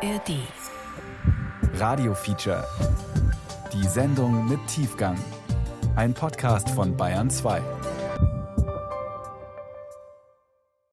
ARD. 0.00 0.36
Radio 1.74 2.14
Feature. 2.14 2.64
Die 3.72 3.84
Sendung 3.88 4.48
mit 4.48 4.64
Tiefgang. 4.68 5.18
Ein 5.96 6.14
Podcast 6.14 6.70
von 6.70 6.96
Bayern 6.96 7.28
2. 7.28 7.60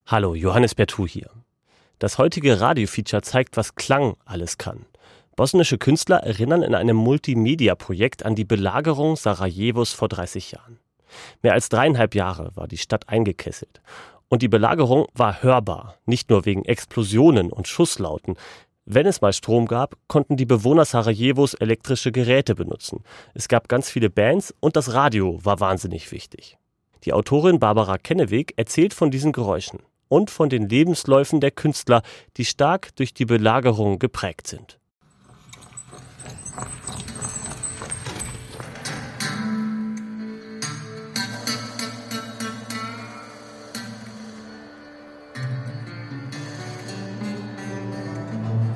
Hallo, 0.07 0.33
Johannes 0.33 0.73
Bertou 0.73 1.05
hier. 1.05 1.29
Das 1.99 2.17
heutige 2.17 2.59
Radio-Feature 2.59 3.21
zeigt, 3.21 3.57
was 3.57 3.75
Klang 3.75 4.15
alles 4.25 4.57
kann. 4.57 4.87
Bosnische 5.35 5.77
Künstler 5.77 6.23
erinnern 6.23 6.63
in 6.63 6.73
einem 6.73 6.97
Multimedia-Projekt 6.97 8.25
an 8.25 8.33
die 8.33 8.45
Belagerung 8.45 9.17
Sarajevos 9.17 9.93
vor 9.93 10.09
30 10.09 10.53
Jahren. 10.53 10.79
Mehr 11.43 11.53
als 11.53 11.69
dreieinhalb 11.69 12.15
Jahre 12.15 12.55
war 12.55 12.67
die 12.67 12.79
Stadt 12.79 13.07
eingekesselt. 13.07 13.81
Und 14.27 14.41
die 14.41 14.47
Belagerung 14.47 15.07
war 15.13 15.43
hörbar, 15.43 15.95
nicht 16.05 16.29
nur 16.29 16.45
wegen 16.45 16.65
Explosionen 16.65 17.51
und 17.51 17.67
Schusslauten. 17.67 18.35
Wenn 18.87 19.07
es 19.07 19.19
mal 19.19 19.33
Strom 19.33 19.65
gab, 19.65 19.97
konnten 20.07 20.37
die 20.37 20.45
Bewohner 20.45 20.85
Sarajevos 20.85 21.55
elektrische 21.55 22.11
Geräte 22.11 22.53
benutzen. 22.53 23.03
Es 23.33 23.47
gab 23.47 23.67
ganz 23.67 23.89
viele 23.89 24.11
Bands 24.11 24.53
und 24.59 24.75
das 24.75 24.93
Radio 24.93 25.39
war 25.43 25.59
wahnsinnig 25.59 26.11
wichtig. 26.11 26.59
Die 27.03 27.11
Autorin 27.11 27.59
Barbara 27.59 27.97
Kenneweg 27.97 28.53
erzählt 28.57 28.93
von 28.93 29.09
diesen 29.09 29.31
Geräuschen 29.31 29.79
und 30.07 30.29
von 30.29 30.49
den 30.49 30.69
Lebensläufen 30.69 31.41
der 31.41 31.49
Künstler, 31.49 32.03
die 32.37 32.45
stark 32.45 32.95
durch 32.95 33.15
die 33.15 33.25
Belagerung 33.25 33.97
geprägt 33.97 34.45
sind. 34.45 34.79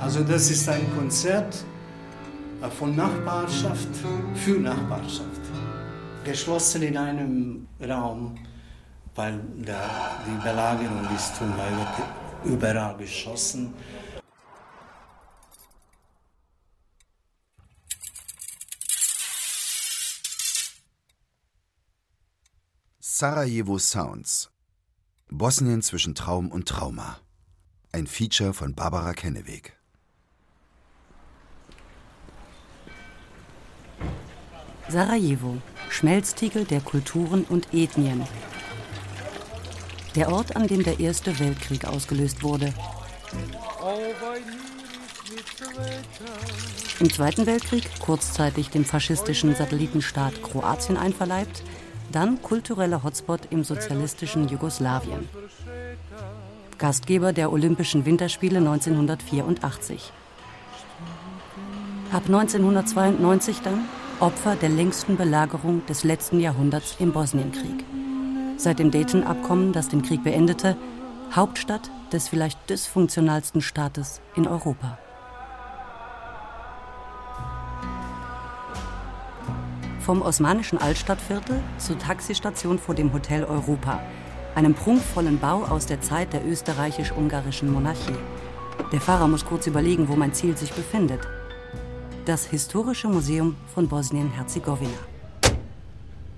Also 0.10 0.24
das 0.24 0.50
ist 0.50 0.68
ein 0.68 0.92
Konzert 0.96 1.64
äh, 2.64 2.68
von 2.68 2.96
Nachbarschaft 2.96 3.90
für 4.34 4.60
Nachbarschaft. 4.60 5.40
Geschlossen 6.24 6.82
in 6.82 6.98
einem 6.98 7.68
Raum, 7.80 8.34
weil 9.14 9.40
da 9.64 10.20
die 10.26 10.44
Belagerung 10.44 11.08
ist 11.16 11.40
und 11.40 11.56
wird 11.56 12.56
überall 12.56 12.98
geschossen. 12.98 13.72
Sarajevo 23.00 23.78
Sounds. 23.78 24.50
Bosnien 25.30 25.84
zwischen 25.84 26.16
Traum 26.16 26.50
und 26.50 26.68
Trauma. 26.68 27.20
Ein 27.92 28.08
Feature 28.08 28.56
von 28.56 28.74
Barbara 28.74 29.14
Kenneweg. 29.14 29.79
Sarajevo, 34.90 35.58
Schmelztiegel 35.90 36.66
der 36.66 36.82
Kulturen 36.82 37.44
und 37.44 37.68
Ethnien. 37.74 38.24
Der 40.16 40.32
Ort, 40.32 40.56
an 40.56 40.68
dem 40.68 40.84
der 40.84 41.00
Erste 41.00 41.38
Weltkrieg 41.40 41.86
ausgelöst 41.86 42.42
wurde. 42.42 42.74
Im 47.00 47.14
Zweiten 47.14 47.46
Weltkrieg 47.46 47.88
kurzzeitig 48.00 48.72
dem 48.72 48.84
faschistischen 48.84 49.56
Satellitenstaat 49.56 50.42
Kroatien 50.42 50.98
einverleibt, 50.98 51.62
dann 52.12 52.42
kultureller 52.42 53.04
Hotspot 53.04 53.42
im 53.52 53.64
sozialistischen 53.64 54.48
Jugoslawien. 54.48 55.30
Gastgeber 56.80 57.32
der 57.32 57.52
Olympischen 57.52 58.06
Winterspiele 58.06 58.58
1984. 58.58 60.12
Ab 62.12 62.24
1992 62.26 63.62
dann 63.62 63.88
Opfer 64.22 64.58
der 64.58 64.68
längsten 64.68 65.16
Belagerung 65.16 65.86
des 65.86 66.04
letzten 66.04 66.42
Jahrhunderts 66.42 66.98
im 67.00 67.14
Bosnienkrieg. 67.14 67.86
Seit 68.58 68.80
dem 68.80 68.92
Dayton-Abkommen, 68.92 69.72
das 69.72 69.88
den 69.88 70.02
Krieg 70.02 70.26
beendete, 70.26 70.76
Hauptstadt 71.34 71.90
des 72.12 72.28
vielleicht 72.28 72.70
dysfunktionalsten 72.70 73.62
Staates 73.62 74.20
in 74.36 74.46
Europa. 74.46 74.98
Vom 80.02 80.22
osmanischen 80.22 80.80
Altstadtviertel 80.80 81.62
zur 81.78 81.98
Taxistation 81.98 82.78
vor 82.78 82.96
dem 82.96 83.14
Hotel 83.14 83.46
Europa, 83.46 84.02
einem 84.54 84.74
prunkvollen 84.74 85.40
Bau 85.40 85.64
aus 85.64 85.86
der 85.86 86.02
Zeit 86.02 86.34
der 86.34 86.46
österreichisch-ungarischen 86.46 87.72
Monarchie. 87.72 88.18
Der 88.92 89.00
Fahrer 89.00 89.30
muss 89.30 89.46
kurz 89.46 89.66
überlegen, 89.66 90.10
wo 90.10 90.18
mein 90.18 90.34
Ziel 90.34 90.58
sich 90.58 90.74
befindet 90.74 91.22
das 92.30 92.46
Historische 92.46 93.08
Museum 93.08 93.56
von 93.74 93.88
Bosnien-Herzegowina. 93.88 95.00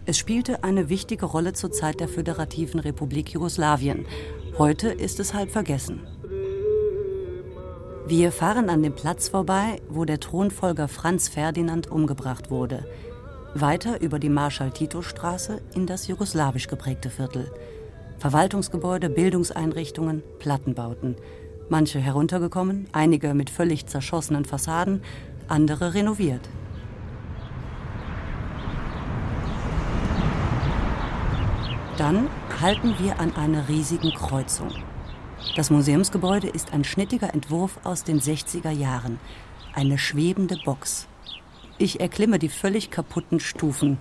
Es 0.06 0.18
spielte 0.18 0.64
eine 0.64 0.88
wichtige 0.88 1.26
Rolle 1.26 1.52
zur 1.52 1.74
Zeit 1.74 2.00
der 2.00 2.08
Föderativen 2.08 2.80
Republik 2.80 3.34
Jugoslawien. 3.34 4.06
Heute 4.58 4.88
ist 4.88 5.20
es 5.20 5.34
halb 5.34 5.52
vergessen. 5.52 6.00
Wir 8.08 8.32
fahren 8.32 8.70
an 8.70 8.82
dem 8.82 8.96
Platz 8.96 9.28
vorbei, 9.28 9.82
wo 9.90 10.06
der 10.06 10.22
Thronfolger 10.22 10.88
Franz 10.88 11.28
Ferdinand 11.28 11.92
umgebracht 11.92 12.50
wurde. 12.50 12.86
Weiter 13.54 14.00
über 14.00 14.18
die 14.18 14.30
Marschall-Tito-Straße 14.30 15.62
in 15.76 15.88
das 15.88 16.08
jugoslawisch 16.08 16.70
geprägte 16.70 17.10
Viertel. 17.10 17.52
Verwaltungsgebäude, 18.18 19.10
Bildungseinrichtungen, 19.10 20.24
Plattenbauten. 20.40 21.18
Manche 21.68 22.00
heruntergekommen, 22.00 22.88
einige 22.94 23.34
mit 23.34 23.50
völlig 23.50 23.88
zerschossenen 23.88 24.46
Fassaden 24.46 25.02
andere 25.52 25.94
renoviert. 25.94 26.50
Dann 31.98 32.30
halten 32.60 32.96
wir 32.98 33.20
an 33.20 33.36
einer 33.36 33.68
riesigen 33.70 34.12
Kreuzung. 34.14 34.72
Das 35.56 35.70
Museumsgebäude 35.70 36.48
ist 36.48 36.74
ein 36.74 36.84
schnittiger 36.84 37.34
Entwurf 37.34 37.80
aus 37.84 38.04
den 38.04 38.20
60er 38.20 38.72
Jahren. 38.72 39.20
Eine 39.74 39.98
schwebende 39.98 40.58
Box. 40.66 41.08
Ich 41.78 42.00
erklimme 42.00 42.40
die 42.40 42.50
völlig 42.50 42.90
kaputten 42.90 43.40
Stufen. 43.40 43.98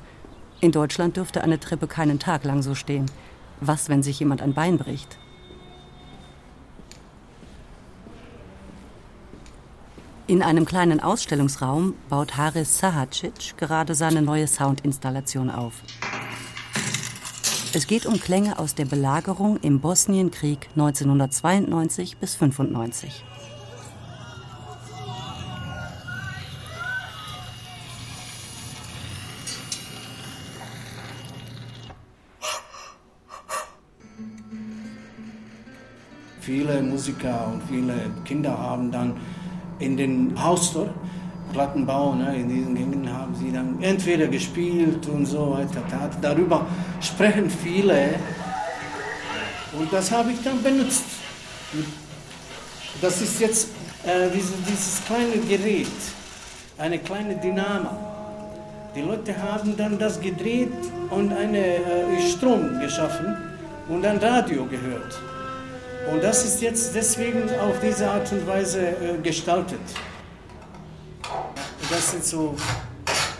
In 0.60 0.72
Deutschland 0.72 1.16
dürfte 1.16 1.42
eine 1.42 1.60
Treppe 1.60 1.88
keinen 1.88 2.18
Tag 2.18 2.44
lang 2.44 2.62
so 2.62 2.74
stehen. 2.74 3.06
Was, 3.60 3.88
wenn 3.88 4.02
sich 4.02 4.20
jemand 4.20 4.40
ein 4.40 4.54
Bein 4.54 4.78
bricht? 4.78 5.19
In 10.30 10.42
einem 10.42 10.64
kleinen 10.64 11.00
Ausstellungsraum 11.00 11.94
baut 12.08 12.36
Haris 12.36 12.78
Sahacic 12.78 13.56
gerade 13.56 13.96
seine 13.96 14.22
neue 14.22 14.46
Soundinstallation 14.46 15.50
auf. 15.50 15.82
Es 17.72 17.88
geht 17.88 18.06
um 18.06 18.20
Klänge 18.20 18.60
aus 18.60 18.76
der 18.76 18.84
Belagerung 18.84 19.56
im 19.56 19.80
Bosnienkrieg 19.80 20.68
1992 20.76 22.18
bis 22.18 22.34
1995. 22.34 23.24
Viele 36.40 36.82
Musiker 36.82 37.48
und 37.48 37.62
viele 37.64 38.12
Kinder 38.24 38.56
haben 38.56 38.92
dann 38.92 39.16
in 39.80 39.96
den 39.96 40.34
Haustor, 40.42 40.88
Plattenbau, 41.52 42.14
ne, 42.14 42.36
in 42.36 42.48
diesen 42.48 42.74
Gängen 42.74 43.12
haben 43.12 43.34
sie 43.34 43.50
dann 43.50 43.82
entweder 43.82 44.28
gespielt 44.28 45.06
und 45.08 45.26
so 45.26 45.52
weiter. 45.52 45.82
Darüber 46.20 46.66
sprechen 47.00 47.50
viele 47.50 48.14
und 49.72 49.92
das 49.92 50.10
habe 50.10 50.32
ich 50.32 50.42
dann 50.42 50.62
benutzt. 50.62 51.04
Das 53.00 53.20
ist 53.20 53.40
jetzt 53.40 53.68
äh, 54.04 54.28
diese, 54.34 54.52
dieses 54.68 55.04
kleine 55.04 55.36
Gerät, 55.48 55.86
eine 56.78 56.98
kleine 56.98 57.36
Dynamo. 57.36 57.90
Die 58.94 59.02
Leute 59.02 59.34
haben 59.40 59.76
dann 59.76 59.98
das 59.98 60.20
gedreht 60.20 60.72
und 61.10 61.32
einen 61.32 61.54
äh, 61.54 61.80
Strom 62.28 62.80
geschaffen 62.80 63.36
und 63.88 64.02
dann 64.02 64.18
Radio 64.18 64.66
gehört. 64.66 65.20
Und 66.10 66.22
das 66.24 66.44
ist 66.44 66.60
jetzt 66.60 66.94
deswegen 66.94 67.48
auf 67.60 67.80
diese 67.80 68.10
Art 68.10 68.30
und 68.32 68.46
Weise 68.46 68.80
äh, 68.80 69.18
gestaltet. 69.22 69.80
Das 71.88 72.10
sind 72.10 72.24
so 72.24 72.56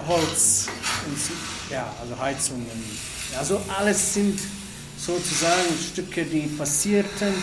Holz, 0.06 0.68
und, 1.06 1.18
ja, 1.70 1.92
also 2.00 2.18
Heizungen. 2.18 2.66
Also 3.38 3.60
alles 3.78 4.14
sind 4.14 4.40
sozusagen 4.96 5.76
Stücke, 5.92 6.24
die 6.24 6.46
passierten. 6.46 7.34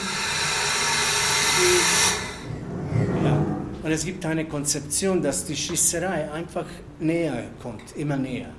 Die, 1.58 3.26
ja. 3.26 3.46
Und 3.84 3.92
es 3.92 4.06
gibt 4.06 4.26
eine 4.26 4.46
Konzeption, 4.46 5.22
dass 5.22 5.46
die 5.46 5.56
Schießerei 5.56 6.32
einfach 6.32 6.66
näher 7.00 7.44
kommt, 7.62 7.96
immer 7.96 8.18
näher. 8.18 8.50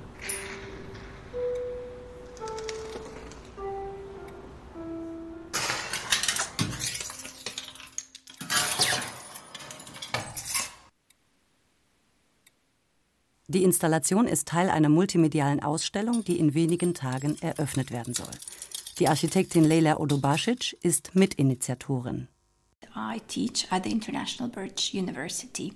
Die 13.49 13.63
Installation 13.63 14.27
ist 14.27 14.47
Teil 14.47 14.69
einer 14.69 14.89
multimedialen 14.89 15.63
Ausstellung, 15.63 16.23
die 16.23 16.37
in 16.37 16.53
wenigen 16.53 16.93
Tagen 16.93 17.35
eröffnet 17.41 17.89
werden 17.89 18.13
soll. 18.13 18.29
Die 18.99 19.07
Architektin 19.07 19.65
Leila 19.65 19.97
Odobasic 19.97 20.77
ist 20.83 21.15
Mitinitiatorin. 21.15 22.27
I 22.95 23.19
teach 23.27 23.65
at 23.71 23.85
the 23.85 23.91
International 23.91 24.51
Birch 24.51 24.93
University. 24.93 25.73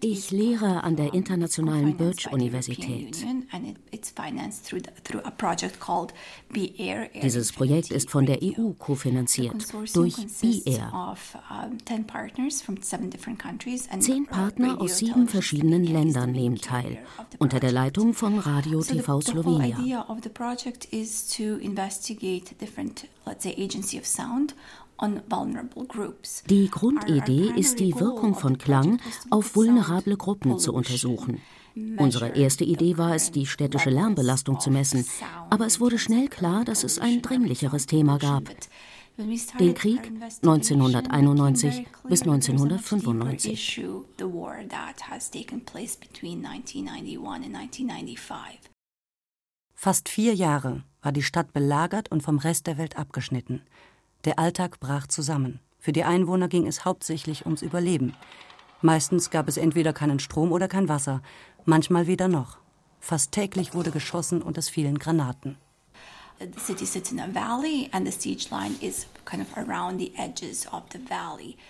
Ich 0.00 0.30
lehre 0.30 0.84
an 0.84 0.96
der 0.96 1.12
Internationalen 1.14 1.96
Birch-Universität. 1.96 3.26
Dieses 7.22 7.52
Projekt 7.52 7.90
ist 7.90 8.10
von 8.10 8.26
der 8.26 8.38
EU 8.42 8.70
kofinanziert 8.78 9.66
durch 9.94 10.14
BEAR. 10.40 11.16
Zehn 13.98 14.26
Partner 14.26 14.80
aus 14.80 14.98
sieben 14.98 15.28
verschiedenen 15.28 15.84
Ländern 15.84 16.30
nehmen 16.30 16.56
teil, 16.56 16.98
unter 17.38 17.58
der 17.58 17.72
Leitung 17.72 18.14
von 18.14 18.38
Radio 18.38 18.80
TV 18.82 19.20
Slovenia. 19.20 20.06
Die 26.48 26.68
Grundidee 26.70 27.52
ist 27.56 27.80
die 27.80 27.98
Wirkung 27.98 28.34
von 28.34 28.58
Klang 28.58 29.00
auf 29.30 29.56
vulnerable 29.56 30.16
Gruppen 30.16 30.58
zu 30.58 30.74
untersuchen. 30.74 31.40
Unsere 31.96 32.36
erste 32.36 32.64
Idee 32.64 32.98
war 32.98 33.14
es, 33.14 33.30
die 33.30 33.46
städtische 33.46 33.90
Lärmbelastung 33.90 34.60
zu 34.60 34.70
messen, 34.70 35.06
aber 35.48 35.66
es 35.66 35.80
wurde 35.80 35.98
schnell 35.98 36.28
klar, 36.28 36.64
dass 36.64 36.84
es 36.84 36.98
ein 36.98 37.22
dringlicheres 37.22 37.86
Thema 37.86 38.18
gab. 38.18 38.44
Den 39.58 39.74
Krieg 39.74 40.12
1991 40.42 41.86
bis 42.08 42.22
1995. 42.22 43.82
Fast 49.74 50.08
vier 50.08 50.34
Jahre 50.34 50.84
war 51.02 51.12
die 51.12 51.22
Stadt 51.22 51.52
belagert 51.52 52.10
und 52.10 52.22
vom 52.22 52.38
Rest 52.38 52.66
der 52.66 52.78
Welt 52.78 52.96
abgeschnitten. 52.98 53.62
Der 54.24 54.38
Alltag 54.38 54.80
brach 54.80 55.06
zusammen. 55.06 55.60
Für 55.78 55.92
die 55.92 56.04
Einwohner 56.04 56.48
ging 56.48 56.66
es 56.66 56.84
hauptsächlich 56.84 57.46
ums 57.46 57.62
Überleben. 57.62 58.14
Meistens 58.82 59.30
gab 59.30 59.48
es 59.48 59.56
entweder 59.56 59.92
keinen 59.92 60.18
Strom 60.18 60.52
oder 60.52 60.68
kein 60.68 60.88
Wasser, 60.88 61.22
manchmal 61.64 62.06
weder 62.06 62.28
noch. 62.28 62.58
Fast 63.00 63.32
täglich 63.32 63.74
wurde 63.74 63.90
geschossen 63.90 64.42
und 64.42 64.58
es 64.58 64.68
fielen 64.68 64.98
Granaten. 64.98 65.56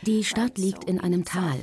Die 0.02 0.24
Stadt 0.24 0.58
liegt 0.58 0.84
in 0.84 1.00
einem 1.00 1.24
Tal. 1.24 1.60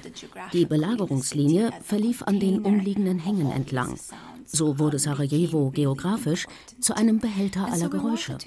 Die 0.52 0.66
Belagerungslinie 0.66 1.72
verlief 1.82 2.24
an 2.24 2.40
den 2.40 2.62
umliegenden 2.62 3.20
Hängen 3.20 3.52
entlang. 3.52 3.98
So 4.46 4.80
wurde 4.80 5.00
Sarajevo 5.00 5.72
geografisch 5.72 6.48
zu 6.80 6.96
einem 6.96 7.20
Behälter 7.20 7.66
aller 7.72 7.90
Geräusche. 7.90 8.38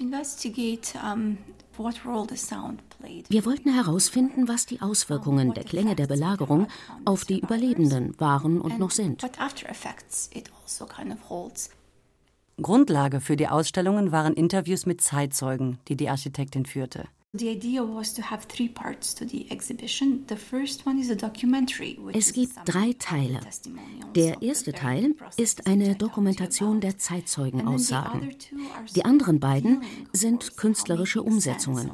Wir 3.29 3.45
wollten 3.45 3.73
herausfinden, 3.73 4.47
was 4.47 4.65
die 4.65 4.81
Auswirkungen 4.81 5.53
der 5.53 5.63
Klänge 5.63 5.95
der 5.95 6.07
Belagerung 6.07 6.67
auf 7.05 7.25
die 7.25 7.39
Überlebenden 7.39 8.19
waren 8.19 8.61
und 8.61 8.79
noch 8.79 8.91
sind. 8.91 9.23
Also 9.23 10.85
Grundlage 12.61 13.21
für 13.21 13.35
die 13.35 13.47
Ausstellungen 13.47 14.11
waren 14.11 14.33
Interviews 14.33 14.85
mit 14.85 15.01
Zeitzeugen, 15.01 15.79
die 15.87 15.95
die 15.95 16.09
Architektin 16.09 16.65
führte. 16.65 17.07
Es 17.33 17.43
gibt 22.33 22.53
drei 22.65 22.93
Teile. 22.99 23.39
Der 24.15 24.41
erste 24.41 24.73
Teil 24.73 25.15
ist 25.37 25.65
eine 25.65 25.95
Dokumentation 25.95 26.81
der 26.81 26.97
Zeitzeugenaussagen. 26.97 28.35
Die 28.97 29.05
anderen 29.05 29.39
beiden 29.39 29.81
sind 30.11 30.57
künstlerische 30.57 31.23
Umsetzungen. 31.23 31.91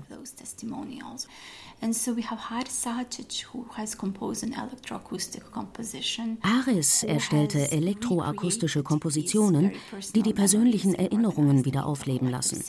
Aris 6.42 7.04
erstellte 7.04 7.72
elektroakustische 7.72 8.84
Kompositionen, 8.84 9.72
die 10.16 10.24
die 10.24 10.34
persönlichen 10.34 10.96
Erinnerungen 10.96 11.66
wieder 11.66 11.86
aufleben 11.86 12.30
lassen. 12.30 12.64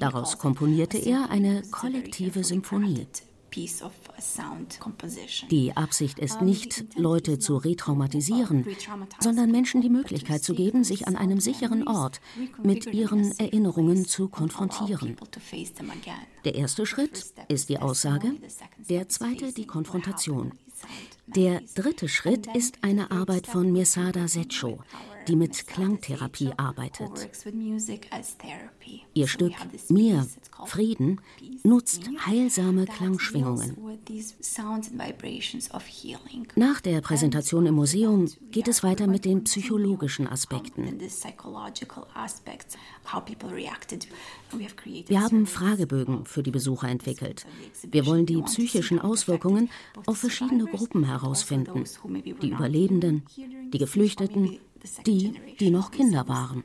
Daraus 0.00 0.38
komponierte 0.38 0.98
er 0.98 1.30
eine 1.30 1.62
kollektive 1.70 2.42
Symphonie. 2.42 3.06
Die 5.50 5.76
Absicht 5.76 6.18
ist 6.18 6.42
nicht, 6.42 6.84
Leute 6.96 7.38
zu 7.38 7.56
retraumatisieren, 7.56 8.66
sondern 9.20 9.50
Menschen 9.50 9.80
die 9.80 9.88
Möglichkeit 9.88 10.42
zu 10.42 10.54
geben, 10.54 10.84
sich 10.84 11.06
an 11.06 11.16
einem 11.16 11.40
sicheren 11.40 11.86
Ort 11.86 12.20
mit 12.62 12.86
ihren 12.92 13.38
Erinnerungen 13.38 14.06
zu 14.06 14.28
konfrontieren. 14.28 15.16
Der 16.44 16.54
erste 16.54 16.86
Schritt 16.86 17.32
ist 17.48 17.68
die 17.68 17.78
Aussage, 17.78 18.32
der 18.88 19.08
zweite 19.08 19.52
die 19.52 19.66
Konfrontation. 19.66 20.52
Der 21.26 21.62
dritte 21.74 22.08
Schritt 22.08 22.46
ist 22.54 22.78
eine 22.82 23.10
Arbeit 23.10 23.46
von 23.46 23.72
Mirsada 23.72 24.28
Secho, 24.28 24.80
die 25.28 25.36
mit 25.36 25.66
Klangtherapie 25.66 26.52
arbeitet. 26.56 27.28
Ihr 29.14 29.28
Stück 29.28 29.52
Mir, 29.88 30.26
Frieden, 30.66 31.20
nutzt 31.62 32.10
heilsame 32.26 32.86
Klangschwingungen. 32.86 33.76
Nach 36.56 36.80
der 36.80 37.00
Präsentation 37.00 37.66
im 37.66 37.74
Museum 37.74 38.30
geht 38.50 38.68
es 38.68 38.82
weiter 38.82 39.06
mit 39.06 39.24
den 39.24 39.44
psychologischen 39.44 40.26
Aspekten. 40.26 40.98
Wir 45.06 45.20
haben 45.20 45.46
Fragebögen 45.46 46.26
für 46.26 46.42
die 46.42 46.50
Besucher 46.50 46.88
entwickelt. 46.88 47.46
Wir 47.90 48.06
wollen 48.06 48.26
die 48.26 48.40
psychischen 48.42 49.00
Auswirkungen 49.00 49.70
auf 50.06 50.18
verschiedene 50.18 50.66
Gruppen 50.66 51.04
herausfinden. 51.04 51.84
Die 52.42 52.50
Überlebenden, 52.50 53.22
die 53.72 53.78
Geflüchteten, 53.78 54.58
die, 55.06 55.34
die 55.58 55.70
noch 55.70 55.90
Kinder 55.90 56.28
waren. 56.28 56.64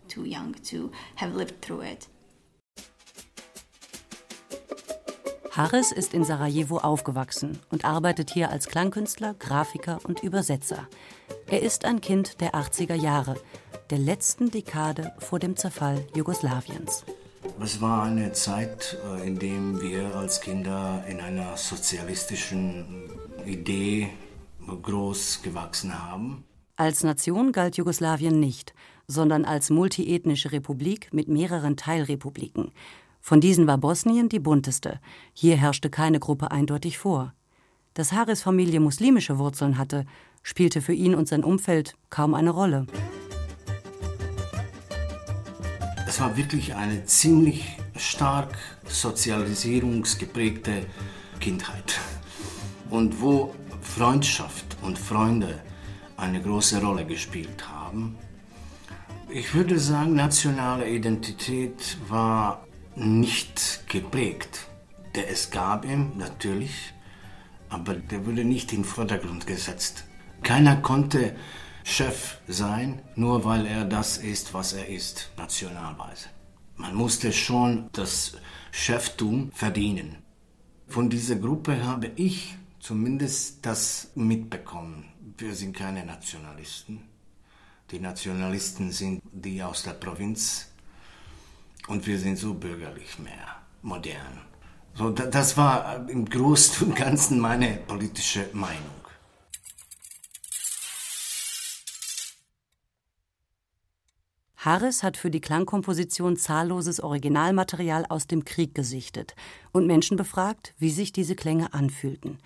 Harris 5.51 5.91
ist 5.91 6.13
in 6.13 6.23
Sarajevo 6.23 6.77
aufgewachsen 6.77 7.59
und 7.69 7.83
arbeitet 7.83 8.29
hier 8.31 8.49
als 8.49 8.67
Klangkünstler, 8.67 9.33
Grafiker 9.33 9.99
und 10.03 10.23
Übersetzer. 10.23 10.87
Er 11.47 11.61
ist 11.61 11.85
ein 11.85 12.01
Kind 12.01 12.39
der 12.39 12.53
80er 12.53 12.93
Jahre, 12.93 13.35
der 13.89 13.97
letzten 13.97 14.51
Dekade 14.51 15.13
vor 15.17 15.39
dem 15.39 15.57
Zerfall 15.57 16.05
Jugoslawiens. 16.15 17.03
Es 17.61 17.81
war 17.81 18.03
eine 18.03 18.31
Zeit, 18.33 18.97
äh, 19.03 19.27
in 19.27 19.39
der 19.39 19.81
wir 19.81 20.15
als 20.15 20.39
Kinder 20.39 21.03
in 21.07 21.19
einer 21.19 21.57
sozialistischen 21.57 23.09
Idee 23.45 24.09
groß 24.81 25.41
gewachsen 25.41 26.01
haben. 26.01 26.45
Als 26.79 27.03
Nation 27.03 27.51
galt 27.51 27.75
Jugoslawien 27.75 28.39
nicht, 28.39 28.73
sondern 29.05 29.43
als 29.43 29.69
multiethnische 29.69 30.53
Republik 30.53 31.09
mit 31.11 31.27
mehreren 31.27 31.75
Teilrepubliken. 31.75 32.71
Von 33.19 33.41
diesen 33.41 33.67
war 33.67 33.77
Bosnien 33.77 34.29
die 34.29 34.39
bunteste. 34.39 35.01
Hier 35.33 35.57
herrschte 35.57 35.89
keine 35.89 36.21
Gruppe 36.21 36.51
eindeutig 36.51 36.97
vor. 36.97 37.33
Dass 37.95 38.13
Haris 38.13 38.41
Familie 38.41 38.79
muslimische 38.79 39.37
Wurzeln 39.39 39.77
hatte, 39.77 40.05
spielte 40.41 40.81
für 40.81 40.93
ihn 40.93 41.15
und 41.15 41.27
sein 41.27 41.43
Umfeld 41.43 41.95
kaum 42.09 42.33
eine 42.33 42.51
Rolle. 42.51 42.87
Es 46.07 46.21
war 46.21 46.37
wirklich 46.37 46.75
eine 46.75 47.03
ziemlich 47.03 47.75
stark 47.97 48.57
sozialisierungsgeprägte 48.87 50.85
Kindheit. 51.41 51.99
Und 52.89 53.19
wo 53.19 53.53
Freundschaft 53.81 54.77
und 54.81 54.97
Freunde 54.97 55.59
eine 56.19 56.41
große 56.41 56.81
Rolle 56.81 57.05
gespielt 57.05 57.67
haben. 57.69 58.17
Ich 59.29 59.53
würde 59.53 59.79
sagen, 59.79 60.15
nationale 60.15 60.89
Identität 60.89 61.97
war 62.07 62.65
nicht 62.95 63.87
geprägt. 63.87 64.67
Der 65.15 65.29
es 65.29 65.49
gab 65.49 65.85
ihm 65.85 66.17
natürlich, 66.17 66.93
aber 67.69 67.93
der 67.95 68.25
wurde 68.25 68.43
nicht 68.43 68.71
in 68.73 68.79
den 68.79 68.85
Vordergrund 68.85 69.47
gesetzt. 69.47 70.05
Keiner 70.43 70.77
konnte 70.77 71.35
Chef 71.83 72.37
sein, 72.47 73.01
nur 73.15 73.45
weil 73.45 73.65
er 73.65 73.85
das 73.85 74.17
ist, 74.17 74.53
was 74.53 74.73
er 74.73 74.87
ist, 74.87 75.31
nationalweise. 75.37 76.29
Man 76.75 76.95
musste 76.95 77.33
schon 77.33 77.89
das 77.93 78.37
Cheftum 78.71 79.51
verdienen. 79.53 80.17
Von 80.87 81.09
dieser 81.09 81.35
Gruppe 81.35 81.83
habe 81.83 82.11
ich 82.15 82.55
zumindest 82.79 83.65
das 83.65 84.11
mitbekommen. 84.15 85.08
Wir 85.39 85.55
sind 85.55 85.73
keine 85.73 86.05
Nationalisten. 86.05 86.99
Die 87.91 87.99
Nationalisten 87.99 88.91
sind 88.91 89.21
die 89.31 89.63
aus 89.63 89.83
der 89.83 89.93
Provinz 89.93 90.67
und 91.87 92.05
wir 92.05 92.19
sind 92.19 92.35
so 92.37 92.53
bürgerlich 92.53 93.17
mehr, 93.19 93.55
modern. 93.81 94.41
So, 94.95 95.11
das 95.11 95.55
war 95.55 96.09
im 96.09 96.25
Großen 96.25 96.87
und 96.87 96.95
Ganzen 96.95 97.39
meine 97.39 97.77
politische 97.87 98.49
Meinung. 98.51 98.99
Harris 104.57 105.03
hat 105.03 105.15
für 105.15 105.31
die 105.31 105.39
Klangkomposition 105.39 106.35
zahlloses 106.35 106.99
Originalmaterial 106.99 108.05
aus 108.09 108.27
dem 108.27 108.43
Krieg 108.43 108.75
gesichtet 108.75 109.37
und 109.71 109.87
Menschen 109.87 110.17
befragt, 110.17 110.73
wie 110.79 110.91
sich 110.91 111.13
diese 111.13 111.37
Klänge 111.37 111.73
anfühlten. 111.73 112.39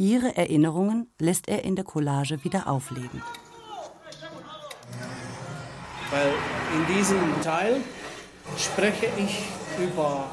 Ihre 0.00 0.36
Erinnerungen 0.36 1.08
lässt 1.18 1.48
er 1.48 1.64
in 1.64 1.74
der 1.74 1.84
Collage 1.84 2.44
wieder 2.44 2.68
aufleben. 2.68 3.20
Weil 6.12 6.32
in 6.76 6.96
diesem 6.96 7.18
Teil 7.42 7.80
spreche 8.56 9.06
ich 9.18 9.42
über 9.82 10.30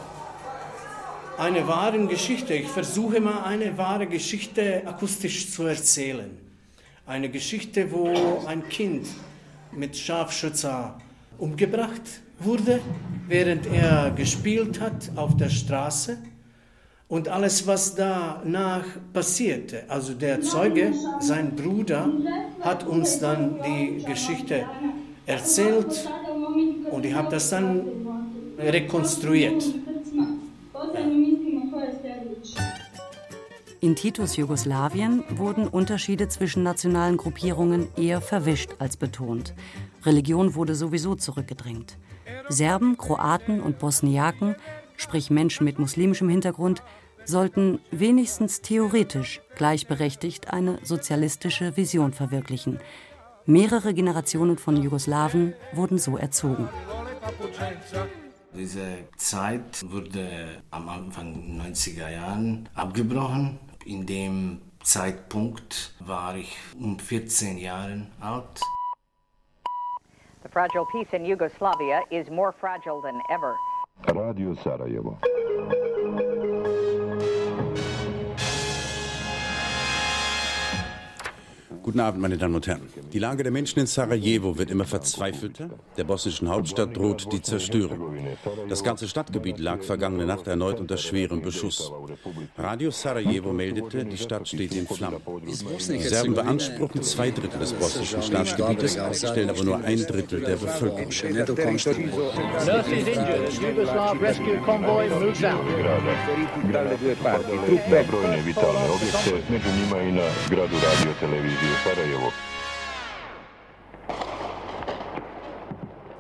eine 1.39 1.67
wahre 1.67 2.05
Geschichte. 2.05 2.53
Ich 2.53 2.67
versuche 2.67 3.19
mal 3.19 3.43
eine 3.43 3.75
wahre 3.75 4.05
Geschichte 4.05 4.83
akustisch 4.85 5.51
zu 5.51 5.63
erzählen. 5.63 6.29
Eine 7.07 7.29
Geschichte, 7.29 7.91
wo 7.91 8.45
ein 8.45 8.69
Kind 8.69 9.07
mit 9.71 9.97
Scharfschützer 9.97 10.95
umgebracht 11.39 12.21
wurde, 12.37 12.81
während 13.27 13.65
er 13.65 14.11
gespielt 14.11 14.79
hat 14.79 15.09
auf 15.15 15.35
der 15.37 15.49
Straße. 15.49 16.19
Und 17.07 17.27
alles, 17.29 17.67
was 17.67 17.93
danach 17.93 18.85
passierte, 19.13 19.83
also 19.87 20.13
der 20.13 20.41
Zeuge, 20.41 20.91
sein 21.19 21.55
Bruder, 21.55 22.09
hat 22.61 22.83
uns 22.83 23.19
dann 23.19 23.59
die 23.63 24.03
Geschichte 24.03 24.65
erzählt 25.27 26.09
und 26.89 27.05
ich 27.05 27.13
habe 27.13 27.29
das 27.29 27.51
dann 27.51 27.85
rekonstruiert. 28.57 29.63
In 33.81 33.95
Titus 33.95 34.35
Jugoslawien 34.35 35.23
wurden 35.29 35.67
Unterschiede 35.67 36.27
zwischen 36.27 36.63
nationalen 36.63 37.17
Gruppierungen 37.17 37.87
eher 37.95 38.19
verwischt 38.19 38.71
als 38.79 38.97
betont. 38.97 39.53
Religion 40.03 40.55
wurde 40.55 40.73
sowieso 40.73 41.13
zurückgedrängt. 41.13 41.99
Serben, 42.49 42.97
Kroaten 42.97 43.61
und 43.61 43.77
Bosniaken, 43.77 44.55
sprich 44.97 45.29
Menschen 45.29 45.65
mit 45.65 45.79
muslimischem 45.79 46.29
Hintergrund, 46.29 46.83
sollten 47.25 47.79
wenigstens 47.91 48.61
theoretisch 48.61 49.41
gleichberechtigt 49.55 50.53
eine 50.53 50.79
sozialistische 50.83 51.75
Vision 51.75 52.13
verwirklichen. 52.13 52.79
Mehrere 53.45 53.93
Generationen 53.93 54.57
von 54.57 54.77
Jugoslawen 54.77 55.53
wurden 55.73 55.97
so 55.97 56.17
erzogen. 56.17 56.67
Diese 58.53 59.07
Zeit 59.17 59.83
wurde 59.91 60.63
am 60.71 60.87
Anfang 60.89 61.59
90er 61.61 62.09
Jahren 62.09 62.69
abgebrochen. 62.73 63.59
In 63.85 64.05
dem 64.05 64.61
Zeitpunkt 64.83 65.93
war 65.99 66.35
ich 66.37 66.57
um 66.79 66.97
14 66.97 67.57
Jahre 67.57 68.07
alt. 68.19 68.61
The 70.43 70.49
fragile 70.49 70.85
peace 70.91 71.11
in 71.11 71.25
Yugoslavia 71.25 72.01
is 72.11 72.29
more 72.29 72.53
fragile 72.53 73.01
than 73.01 73.19
ever. 73.29 73.55
Radio 74.03 74.55
Sarajevo. 74.55 75.17
Guten 81.85 81.99
Abend, 81.99 82.19
meine 82.19 82.35
Damen 82.35 82.55
und 82.55 82.65
Herren. 82.65 82.81
Die 83.13 83.19
Lage 83.19 83.43
der 83.43 83.51
Menschen 83.51 83.77
in 83.77 83.85
Sarajevo 83.85 84.57
wird 84.57 84.71
immer 84.71 84.85
verzweifelter. 84.85 85.69
Der 85.95 86.03
bosnischen 86.03 86.49
Hauptstadt 86.49 86.97
droht 86.97 87.31
die 87.31 87.43
Zerstörung. 87.43 88.17
Das 88.67 88.83
ganze 88.83 89.07
Stadtgebiet 89.07 89.59
lag 89.59 89.83
vergangene 89.83 90.25
Nacht 90.25 90.47
erneut 90.47 90.79
unter 90.79 90.97
schwerem 90.97 91.43
Beschuss. 91.43 91.91
Radio 92.57 92.89
Sarajevo 92.89 93.53
meldete, 93.53 94.03
die 94.03 94.17
Stadt 94.17 94.47
steht 94.47 94.73
in 94.73 94.87
Flammen. 94.87 95.21
Die 95.45 95.99
Serben 95.99 96.33
beanspruchen 96.33 97.03
zwei 97.03 97.29
Drittel 97.29 97.59
des 97.59 97.73
bosnischen 97.73 98.23
Staatsgebietes, 98.23 98.97
stellen 99.13 99.51
aber 99.51 99.63
nur 99.63 99.77
ein 99.77 99.99
Drittel 100.07 100.41
der 100.41 100.55
Bevölkerung. 100.55 101.09
Na 107.91 108.03
brojne 108.03 108.41
vitalne 108.45 108.89
objekte, 108.95 109.33
među 109.49 109.69
njima 109.77 110.01
i 110.01 110.11
na 110.11 110.27
zgradu 110.45 110.75
radio 110.75 111.11
televizije 111.75 111.95
Sarajevo. 111.95 112.31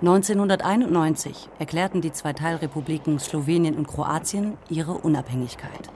1991 0.01 1.49
erklärten 1.59 2.01
die 2.01 2.11
zwei 2.11 2.33
Teilrepubliken 2.33 3.19
Slowenien 3.19 3.75
und 3.75 3.87
Kroatien 3.87 4.57
ihre 4.69 4.93
Unabhängigkeit. 4.93 5.89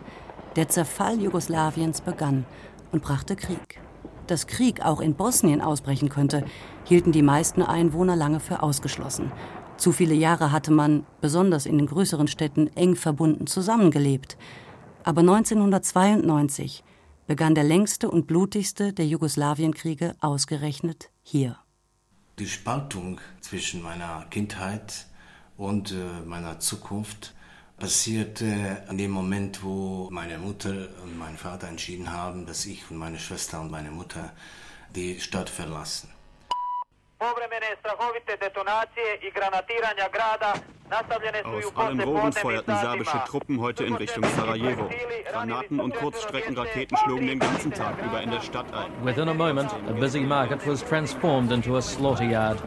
Der 0.55 0.67
Zerfall 0.67 1.21
Jugoslawiens 1.21 2.01
begann 2.01 2.45
und 2.91 3.03
brachte 3.03 3.35
Krieg. 3.35 3.79
Dass 4.27 4.47
Krieg 4.47 4.83
auch 4.83 5.01
in 5.01 5.15
Bosnien 5.15 5.61
ausbrechen 5.61 6.09
könnte, 6.09 6.43
hielten 6.85 7.11
die 7.11 7.21
meisten 7.21 7.61
Einwohner 7.61 8.15
lange 8.15 8.39
für 8.39 8.63
ausgeschlossen. 8.63 9.31
Zu 9.77 9.91
viele 9.91 10.15
Jahre 10.15 10.51
hatte 10.51 10.71
man, 10.71 11.05
besonders 11.21 11.65
in 11.65 11.77
den 11.77 11.87
größeren 11.87 12.27
Städten, 12.27 12.67
eng 12.75 12.95
verbunden 12.95 13.47
zusammengelebt. 13.47 14.37
Aber 15.03 15.21
1992 15.21 16.83
begann 17.29 17.53
der 17.53 17.63
längste 17.63 18.09
und 18.09 18.25
blutigste 18.25 18.91
der 18.91 19.05
Jugoslawienkriege 19.05 20.15
ausgerechnet 20.19 21.11
hier. 21.21 21.59
Die 22.39 22.47
Spaltung 22.47 23.21
zwischen 23.39 23.83
meiner 23.83 24.25
Kindheit 24.31 25.05
und 25.55 25.91
äh, 25.91 26.25
meiner 26.25 26.59
Zukunft 26.59 27.35
passierte 27.77 28.83
an 28.87 28.97
dem 28.97 29.11
Moment, 29.11 29.61
wo 29.61 30.09
meine 30.09 30.39
Mutter 30.39 30.89
und 31.03 31.19
mein 31.19 31.37
Vater 31.37 31.67
entschieden 31.67 32.11
haben, 32.11 32.47
dass 32.47 32.65
ich 32.65 32.89
und 32.89 32.97
meine 32.97 33.19
Schwester 33.19 33.61
und 33.61 33.69
meine 33.69 33.91
Mutter 33.91 34.33
die 34.95 35.19
Stadt 35.19 35.51
verlassen. 35.51 36.09
Povremene 37.19 37.69
strahovite 37.79 38.33
detonacije 38.37 39.09
i 39.27 39.31
granatiranja 39.31 40.07
grada 40.15 40.53
Aus 40.89 41.71
allen 41.75 42.01
Rohren 42.01 42.31
poslijepodnevnim 42.31 42.31
feuerten 42.41 42.75
serbische. 42.81 43.17
Truppen 43.27 43.59
heute 43.59 43.85
in 43.85 43.95
Richtung 43.95 44.25
Sarajevo. 44.35 44.89
Granaten 45.31 45.79
und 45.79 45.95
Kurzstreckenraketen 45.95 46.97
schlugen 46.97 47.27
den 47.27 47.39
ganzen 47.39 47.71
Tag 47.71 47.93
über 48.05 48.21
in 48.21 48.31
der 48.31 48.41
Stadt 48.41 48.65
ein. 48.73 48.91
Within 49.05 49.29
a 49.29 49.33
moment, 49.33 49.71
a 49.89 49.93
busy 49.93 50.21
market 50.21 50.65
was 50.65 50.81
transformed 50.83 51.51
into 51.51 51.77
a 51.77 51.81
slaughter 51.81 52.23
yard. 52.23 52.57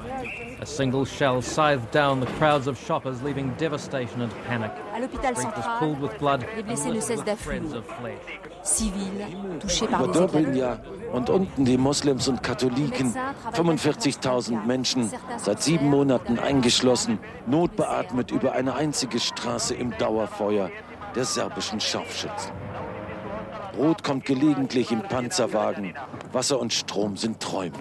A 0.63 0.65
single 0.65 1.05
shell 1.05 1.43
scythed 1.43 1.91
down 1.91 2.21
the 2.21 2.27
crowds 2.39 2.69
of 2.69 2.79
shoppers, 2.79 3.21
leaving 3.25 3.53
devastation 3.59 4.21
and 4.21 4.31
panic. 4.47 4.71
À 4.95 5.01
l'hôpital 5.01 5.35
Street 5.35 5.57
was 5.57 5.65
central, 5.65 5.79
pulled 5.81 6.01
with 6.01 6.17
blood. 6.21 6.47
les 6.57 6.63
blessés 6.63 6.93
ne 6.93 7.01
cessent 7.01 7.25
d'affluer. 7.25 7.59
Threads 7.59 7.75
of 7.75 7.85
flesh. 7.99 8.41
Civils, 8.63 9.59
touchés 9.59 9.89
par 9.89 10.07
des 10.07 10.21
éclats. 10.21 10.79
Und 11.13 11.31
unten 11.31 11.65
die 11.65 11.77
Moslems 11.77 12.29
und 12.29 12.45
Katholiken. 12.45 13.13
45.000 13.55 14.65
Menschen, 14.65 15.11
seit 15.37 15.61
sieben 15.61 15.91
Monaten 15.91 16.39
eingeschlossen, 16.39 17.19
notbeatmet 17.49 18.31
über 18.31 18.53
eine 18.53 18.77
einzige 18.77 19.19
Straße 19.19 19.75
im 19.75 19.99
Dauerfeuer 19.99 20.71
der 21.17 21.25
serbischen 21.25 21.81
Scharfschützen. 21.81 22.53
Brot 23.73 24.05
kommt 24.05 24.27
gelegentlich 24.27 24.93
im 24.93 25.03
Panzerwagen, 25.03 25.95
Wasser 26.31 26.61
und 26.61 26.73
Strom 26.73 27.17
sind 27.17 27.41
Träume. 27.41 27.79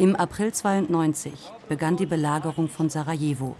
Im 0.00 0.16
April 0.16 0.50
92 0.50 1.32
begann 1.68 1.96
die 1.98 2.06
Belagerung 2.06 2.70
von 2.70 2.88
Sarajevo, 2.88 3.54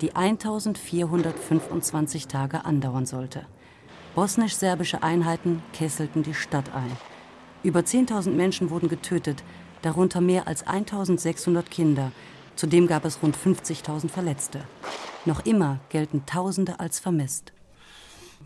die 0.00 0.14
1425 0.14 2.28
Tage 2.28 2.64
andauern 2.64 3.06
sollte. 3.06 3.44
Bosnisch-serbische 4.14 5.02
Einheiten 5.02 5.64
kesselten 5.72 6.22
die 6.22 6.34
Stadt 6.34 6.72
ein. 6.72 6.96
Über 7.64 7.80
10.000 7.80 8.30
Menschen 8.30 8.70
wurden 8.70 8.88
getötet, 8.88 9.42
darunter 9.82 10.20
mehr 10.20 10.46
als 10.46 10.64
1.600 10.64 11.64
Kinder. 11.64 12.12
Zudem 12.54 12.86
gab 12.86 13.04
es 13.04 13.20
rund 13.20 13.36
50.000 13.36 14.10
Verletzte. 14.10 14.60
Noch 15.24 15.44
immer 15.44 15.80
gelten 15.88 16.24
Tausende 16.24 16.78
als 16.78 17.00
vermisst. 17.00 17.52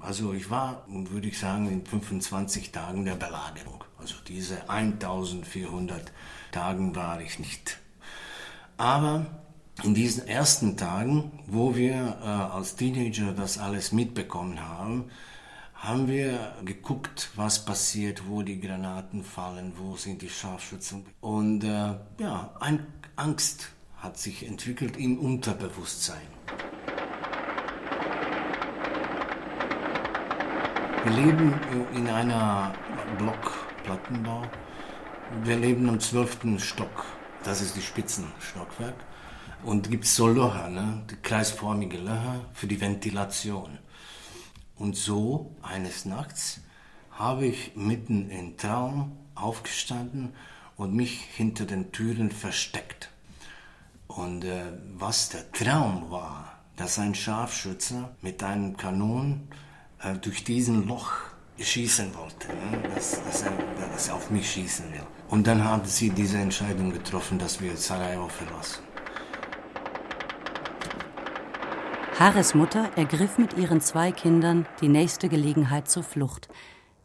Also 0.00 0.32
ich 0.32 0.48
war, 0.48 0.86
würde 0.88 1.28
ich 1.28 1.38
sagen, 1.38 1.70
in 1.70 1.84
25 1.84 2.72
Tagen 2.72 3.04
der 3.04 3.16
Belagerung. 3.16 3.84
Also 3.98 4.14
diese 4.26 4.68
1400 4.68 6.12
Tagen 6.54 6.94
war 6.94 7.20
ich 7.20 7.40
nicht. 7.40 7.78
Aber 8.76 9.26
in 9.82 9.92
diesen 9.92 10.28
ersten 10.28 10.76
Tagen, 10.76 11.32
wo 11.46 11.74
wir 11.74 12.18
äh, 12.22 12.26
als 12.26 12.76
Teenager 12.76 13.32
das 13.32 13.58
alles 13.58 13.90
mitbekommen 13.90 14.60
haben, 14.60 15.06
haben 15.74 16.06
wir 16.06 16.54
geguckt, 16.64 17.30
was 17.34 17.64
passiert, 17.64 18.28
wo 18.28 18.42
die 18.42 18.60
Granaten 18.60 19.24
fallen, 19.24 19.72
wo 19.76 19.96
sind 19.96 20.22
die 20.22 20.30
Scharfschützen. 20.30 21.04
Und 21.20 21.64
äh, 21.64 21.96
ja, 22.18 22.54
ein 22.60 22.86
Angst 23.16 23.70
hat 23.98 24.16
sich 24.16 24.46
entwickelt 24.46 24.96
im 24.96 25.18
Unterbewusstsein. 25.18 26.22
Wir 31.02 31.12
leben 31.12 31.52
äh, 31.52 31.96
in 31.96 32.08
einer 32.08 32.72
Blockplattenbau. 33.18 34.42
Wir 35.42 35.56
leben 35.56 35.88
am 35.88 36.00
zwölften 36.00 36.60
Stock. 36.60 37.06
Das 37.44 37.62
ist 37.62 37.76
die 37.76 37.82
Spitzenstockwerk. 37.82 38.94
Und 39.64 39.90
gibt 39.90 40.04
so 40.04 40.28
Löcher, 40.28 40.68
ne? 40.68 41.02
die 41.10 41.16
kreisförmige 41.16 41.96
Löcher 41.96 42.44
für 42.52 42.66
die 42.66 42.80
Ventilation. 42.80 43.78
Und 44.76 44.96
so 44.96 45.56
eines 45.62 46.04
Nachts 46.04 46.60
habe 47.10 47.46
ich 47.46 47.74
mitten 47.74 48.28
im 48.28 48.58
Traum 48.58 49.16
aufgestanden 49.34 50.34
und 50.76 50.94
mich 50.94 51.20
hinter 51.20 51.64
den 51.64 51.90
Türen 51.90 52.30
versteckt. 52.30 53.10
Und 54.06 54.44
äh, 54.44 54.64
was 54.98 55.30
der 55.30 55.50
Traum 55.52 56.10
war, 56.10 56.58
dass 56.76 56.98
ein 56.98 57.14
Scharfschütze 57.14 58.10
mit 58.20 58.42
einem 58.42 58.76
Kanon 58.76 59.48
äh, 60.00 60.14
durch 60.16 60.44
diesen 60.44 60.86
Loch 60.86 61.12
schießen 61.58 62.14
wollte, 62.14 62.48
ne? 62.48 62.88
dass, 62.94 63.22
dass, 63.24 63.42
er, 63.42 63.52
dass 63.92 64.08
er 64.08 64.14
auf 64.14 64.30
mich 64.30 64.50
schießen 64.50 64.92
will. 64.92 65.02
Und 65.28 65.46
dann 65.46 65.64
haben 65.64 65.84
sie 65.84 66.10
diese 66.10 66.38
Entscheidung 66.38 66.92
getroffen, 66.92 67.38
dass 67.38 67.60
wir 67.60 67.76
Sarajevo 67.76 68.28
verlassen. 68.28 68.82
Haris 72.18 72.54
Mutter 72.54 72.90
ergriff 72.96 73.38
mit 73.38 73.56
ihren 73.56 73.80
zwei 73.80 74.12
Kindern 74.12 74.66
die 74.80 74.88
nächste 74.88 75.28
Gelegenheit 75.28 75.90
zur 75.90 76.04
Flucht. 76.04 76.48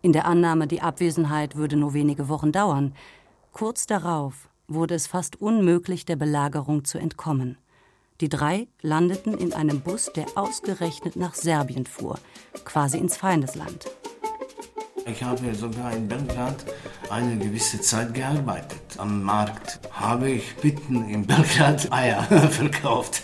In 0.01 0.13
der 0.13 0.25
Annahme, 0.25 0.67
die 0.67 0.81
Abwesenheit 0.81 1.55
würde 1.55 1.75
nur 1.75 1.93
wenige 1.93 2.29
Wochen 2.29 2.51
dauern. 2.51 2.93
Kurz 3.51 3.87
darauf 3.87 4.49
wurde 4.67 4.95
es 4.95 5.07
fast 5.07 5.41
unmöglich, 5.41 6.05
der 6.05 6.15
Belagerung 6.15 6.85
zu 6.85 6.99
entkommen. 6.99 7.57
Die 8.21 8.29
drei 8.29 8.67
landeten 8.81 9.33
in 9.33 9.53
einem 9.53 9.81
Bus, 9.81 10.11
der 10.15 10.25
ausgerechnet 10.35 11.15
nach 11.15 11.33
Serbien 11.33 11.85
fuhr, 11.85 12.19
quasi 12.63 12.97
ins 12.97 13.17
Feindesland. 13.17 13.87
Ich 15.11 15.23
habe 15.23 15.55
sogar 15.55 15.95
in 15.95 16.07
Belgrad 16.07 16.65
eine 17.09 17.37
gewisse 17.37 17.81
Zeit 17.81 18.13
gearbeitet. 18.13 18.81
Am 18.97 19.23
Markt 19.23 19.79
habe 19.91 20.29
ich 20.29 20.43
mitten 20.61 21.09
in 21.09 21.25
Belgrad 21.25 21.91
Eier 21.91 22.21
verkauft. 22.51 23.23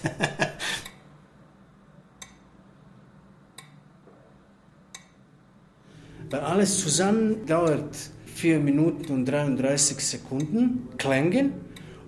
Alles 6.31 6.79
zusammen 6.79 7.45
dauert 7.45 7.95
4 8.25 8.59
Minuten 8.59 9.13
und 9.13 9.25
33 9.25 9.99
Sekunden 9.99 10.89
Klängen 10.97 11.53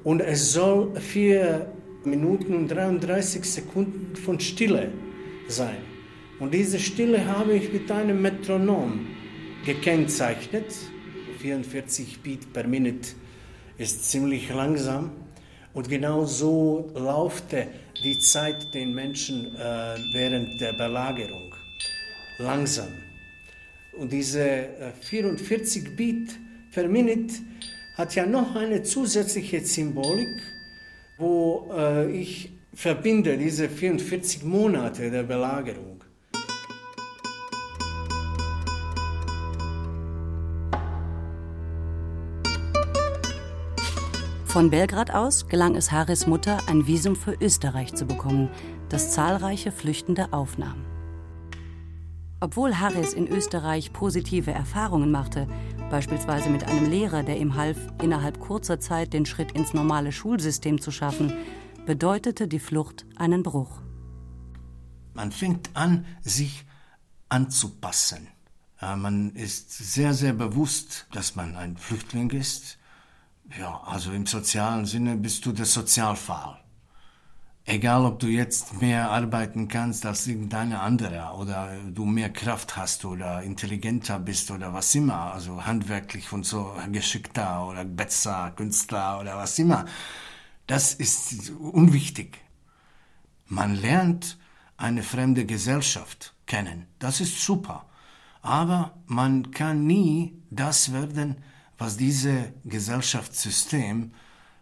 und 0.03 0.21
es 0.21 0.53
soll 0.53 0.99
4 0.99 1.71
Minuten 2.03 2.55
und 2.55 2.67
33 2.69 3.45
Sekunden 3.45 4.15
von 4.15 4.39
Stille 4.39 4.91
sein. 5.47 5.77
Und 6.39 6.53
diese 6.53 6.79
Stille 6.79 7.25
habe 7.25 7.53
ich 7.53 7.71
mit 7.71 7.91
einem 7.91 8.21
Metronom 8.21 9.16
gekennzeichnet. 9.67 10.73
44 11.41 12.21
Beat 12.21 12.53
per 12.53 12.65
Minute 12.65 13.09
ist 13.77 14.09
ziemlich 14.09 14.47
langsam. 14.49 15.11
Und 15.73 15.89
genau 15.89 16.25
so 16.25 16.89
laufte 16.95 17.67
die 18.01 18.17
Zeit 18.17 18.73
den 18.73 18.93
Menschen 18.93 19.53
äh, 19.55 19.95
während 20.13 20.61
der 20.61 20.71
Belagerung. 20.71 21.53
Langsam. 22.39 22.87
Und 23.97 24.11
diese 24.13 24.69
44 25.01 25.95
Beat 25.97 26.29
per 26.71 26.87
Minute 26.87 27.33
hat 27.95 28.15
ja 28.15 28.25
noch 28.25 28.55
eine 28.55 28.83
zusätzliche 28.83 29.59
Symbolik, 29.59 30.41
wo 31.17 31.69
äh, 31.75 32.09
ich 32.11 32.53
verbinde 32.73 33.37
diese 33.37 33.67
44 33.67 34.43
Monate 34.43 35.11
der 35.11 35.23
Belagerung. 35.23 35.96
Von 44.57 44.71
Belgrad 44.71 45.11
aus 45.11 45.47
gelang 45.49 45.75
es 45.75 45.91
Haris 45.91 46.25
Mutter, 46.25 46.67
ein 46.67 46.87
Visum 46.87 47.15
für 47.15 47.37
Österreich 47.39 47.93
zu 47.93 48.05
bekommen, 48.07 48.49
das 48.89 49.11
zahlreiche 49.11 49.71
Flüchtende 49.71 50.33
aufnahm. 50.33 50.83
Obwohl 52.39 52.79
Harris 52.79 53.13
in 53.13 53.27
Österreich 53.27 53.93
positive 53.93 54.49
Erfahrungen 54.49 55.11
machte, 55.11 55.47
beispielsweise 55.91 56.49
mit 56.49 56.63
einem 56.63 56.89
Lehrer, 56.89 57.21
der 57.21 57.37
ihm 57.37 57.53
half, 57.53 57.77
innerhalb 58.01 58.39
kurzer 58.39 58.79
Zeit 58.79 59.13
den 59.13 59.27
Schritt 59.27 59.51
ins 59.51 59.75
normale 59.75 60.11
Schulsystem 60.11 60.81
zu 60.81 60.89
schaffen, 60.89 61.33
bedeutete 61.85 62.47
die 62.47 62.57
Flucht 62.57 63.05
einen 63.15 63.43
Bruch. 63.43 63.83
Man 65.13 65.31
fängt 65.31 65.69
an, 65.75 66.03
sich 66.23 66.65
anzupassen. 67.29 68.27
Man 68.81 69.35
ist 69.35 69.71
sehr, 69.93 70.15
sehr 70.15 70.33
bewusst, 70.33 71.05
dass 71.11 71.35
man 71.35 71.55
ein 71.55 71.77
Flüchtling 71.77 72.31
ist. 72.31 72.76
Ja, 73.55 73.81
also 73.85 74.11
im 74.11 74.25
sozialen 74.25 74.85
Sinne 74.85 75.15
bist 75.15 75.45
du 75.45 75.51
der 75.51 75.65
Sozialfall. 75.65 76.59
Egal, 77.65 78.05
ob 78.05 78.19
du 78.19 78.27
jetzt 78.27 78.81
mehr 78.81 79.11
arbeiten 79.11 79.67
kannst 79.67 80.05
als 80.05 80.25
irgendein 80.25 80.71
anderer 80.73 81.37
oder 81.37 81.77
du 81.85 82.05
mehr 82.05 82.31
Kraft 82.31 82.77
hast 82.77 83.03
oder 83.03 83.43
intelligenter 83.43 84.19
bist 84.19 84.51
oder 84.51 84.73
was 84.73 84.95
immer, 84.95 85.33
also 85.33 85.65
handwerklich 85.65 86.31
und 86.31 86.45
so 86.45 86.73
geschickter 86.91 87.67
oder 87.67 87.83
besser, 87.83 88.51
Künstler 88.55 89.19
oder 89.19 89.35
was 89.35 89.59
immer. 89.59 89.85
Das 90.65 90.93
ist 90.93 91.49
unwichtig. 91.51 92.37
Man 93.47 93.75
lernt 93.75 94.37
eine 94.77 95.03
fremde 95.03 95.45
Gesellschaft 95.45 96.35
kennen. 96.45 96.87
Das 96.99 97.19
ist 97.19 97.41
super. 97.43 97.85
Aber 98.41 98.93
man 99.07 99.51
kann 99.51 99.85
nie 99.85 100.41
das 100.49 100.93
werden, 100.93 101.43
was 101.77 101.97
dieses 101.97 102.45
Gesellschaftssystem 102.65 104.11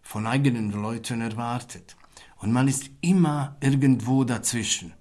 von 0.01 0.28
eigenen 0.28 0.71
Leuten 0.71 1.21
erwartet. 1.21 1.95
Und 2.38 2.51
man 2.51 2.67
ist 2.67 2.89
immer 3.01 3.56
irgendwo 3.62 4.23
dazwischen, 4.23 4.93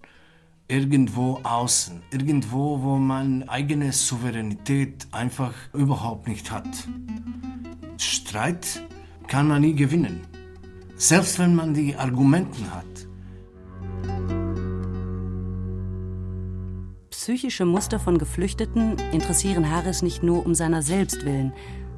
irgendwo 0.69 1.41
außen, 1.43 2.03
irgendwo, 2.11 2.81
wo 2.83 2.97
man 2.97 3.49
eigene 3.49 3.93
Souveränität 3.93 5.07
einfach 5.13 5.53
überhaupt 5.73 6.29
nicht 6.29 6.51
hat. 6.51 6.69
Streit 7.99 8.83
kann 9.27 9.49
man 9.49 9.63
nie 9.63 9.75
gewinnen, 9.75 10.21
selbst 10.97 11.39
wenn 11.39 11.55
man 11.55 11.75
die 11.75 11.97
Argumenten 11.97 12.73
hat. 12.73 12.85
Psychische 17.11 17.65
Muster 17.65 17.99
von 17.99 18.19
Geflüchteten 18.19 18.99
interessieren 19.13 19.71
Harris 19.71 20.03
nicht 20.03 20.23
nur 20.23 20.45
um 20.45 20.55
seiner 20.55 20.83
selbst 20.83 21.25
willen, 21.25 21.55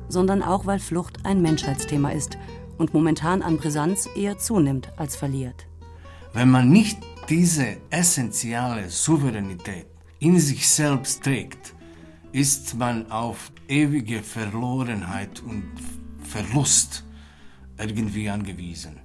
sondern 0.09 0.43
auch, 0.43 0.67
weil 0.67 0.79
Flucht 0.79 1.25
ein 1.25 1.43
Menschheitsthema 1.43 2.11
ist 2.11 2.39
und 2.79 2.95
momentan 2.95 3.43
an 3.43 3.57
Brisanz 3.57 4.09
eher 4.15 4.39
zunimmt 4.39 4.93
als 4.97 5.17
verliert. 5.17 5.67
Wenn 6.33 6.51
man 6.51 6.69
nicht 6.69 6.99
diese 7.29 7.79
essentielle 7.91 8.91
Souveränität 8.91 9.87
in 10.19 10.39
sich 10.39 10.69
selbst 10.69 11.25
trägt, 11.25 11.75
ist 12.33 12.77
man 12.77 13.11
auf 13.11 13.51
ewige 13.69 14.23
Verlorenheit 14.23 15.43
und 15.43 15.65
Verlust 16.23 17.05
irgendwie 17.79 18.29
angewiesen. 18.29 19.01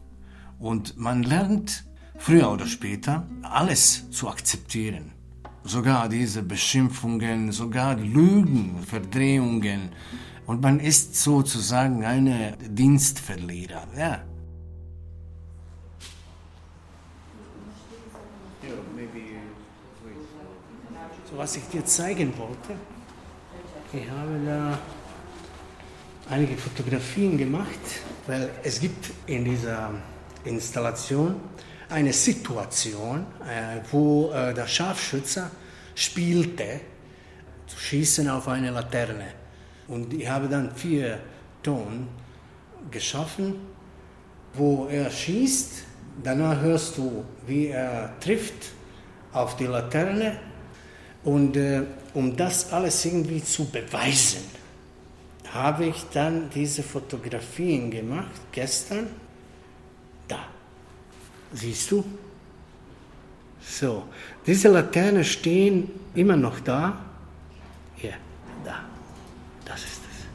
Und 0.60 0.98
man 0.98 1.24
lernt 1.24 1.86
früher 2.18 2.52
oder 2.52 2.68
später 2.68 3.28
alles 3.42 4.10
zu 4.12 4.30
akzeptieren. 4.30 5.14
Sogar 5.64 6.10
diese 6.10 6.44
Beschimpfungen, 6.44 7.52
sogar 7.52 7.96
Lügen, 7.96 8.76
Verdrehungen, 8.86 9.90
und 10.46 10.62
man 10.62 10.80
ist 10.80 11.16
sozusagen 11.16 12.04
eine 12.06 12.58
Dienstverlierer. 12.58 13.88
Ja. 13.98 14.22
So, 21.30 21.38
was 21.38 21.56
ich 21.56 21.64
dir 21.70 21.86
zeigen 21.86 22.34
wollte, 22.38 22.76
ich 23.94 24.10
habe 24.10 24.40
da 24.46 24.80
einige 26.30 26.58
Fotografien 26.58 27.38
gemacht, 27.38 27.80
weil 28.28 28.50
es 28.64 28.80
gibt 28.80 29.12
in 29.28 29.46
dieser 29.46 29.92
Installation 30.44 31.36
eine 31.90 32.14
Situation, 32.14 33.26
äh, 33.48 33.80
wo 33.92 34.32
äh, 34.32 34.54
der 34.54 34.68
Scharfschütze 34.68 35.52
spielte, 35.96 36.82
zu 37.68 37.78
schießen 37.78 38.30
auf 38.30 38.48
eine 38.48 38.72
Laterne. 38.72 39.41
Und 39.88 40.14
ich 40.14 40.28
habe 40.28 40.48
dann 40.48 40.72
vier 40.76 41.20
Ton 41.64 42.08
geschaffen, 42.90 43.56
wo 44.54 44.88
er 44.88 45.10
schießt. 45.10 45.84
Danach 46.24 46.60
hörst 46.62 46.98
du, 46.98 47.24
wie 47.48 47.68
er 47.68 48.14
trifft 48.20 48.72
auf 49.34 49.56
die 49.58 49.66
Laterne. 49.66 50.40
Und 51.24 51.56
äh, 51.56 51.84
um 52.14 52.36
das 52.36 52.74
alles 52.74 53.06
irgendwie 53.06 53.44
zu 53.44 53.66
beweisen, 53.66 54.42
habe 55.54 55.86
ich 55.86 56.06
dann 56.14 56.50
diese 56.50 56.84
Fotografien 56.84 57.92
gemacht, 57.92 58.32
gestern. 58.52 59.08
Da. 60.28 60.40
Siehst 61.54 61.92
du? 61.92 62.04
So, 63.62 64.04
diese 64.46 64.70
Laternen 64.70 65.24
stehen 65.24 65.92
immer 66.16 66.36
noch 66.36 66.60
da. 66.62 67.00
Hier, 67.96 68.14
da. 68.66 68.80
Das 69.66 69.80
ist 69.82 70.02
es. 70.12 70.28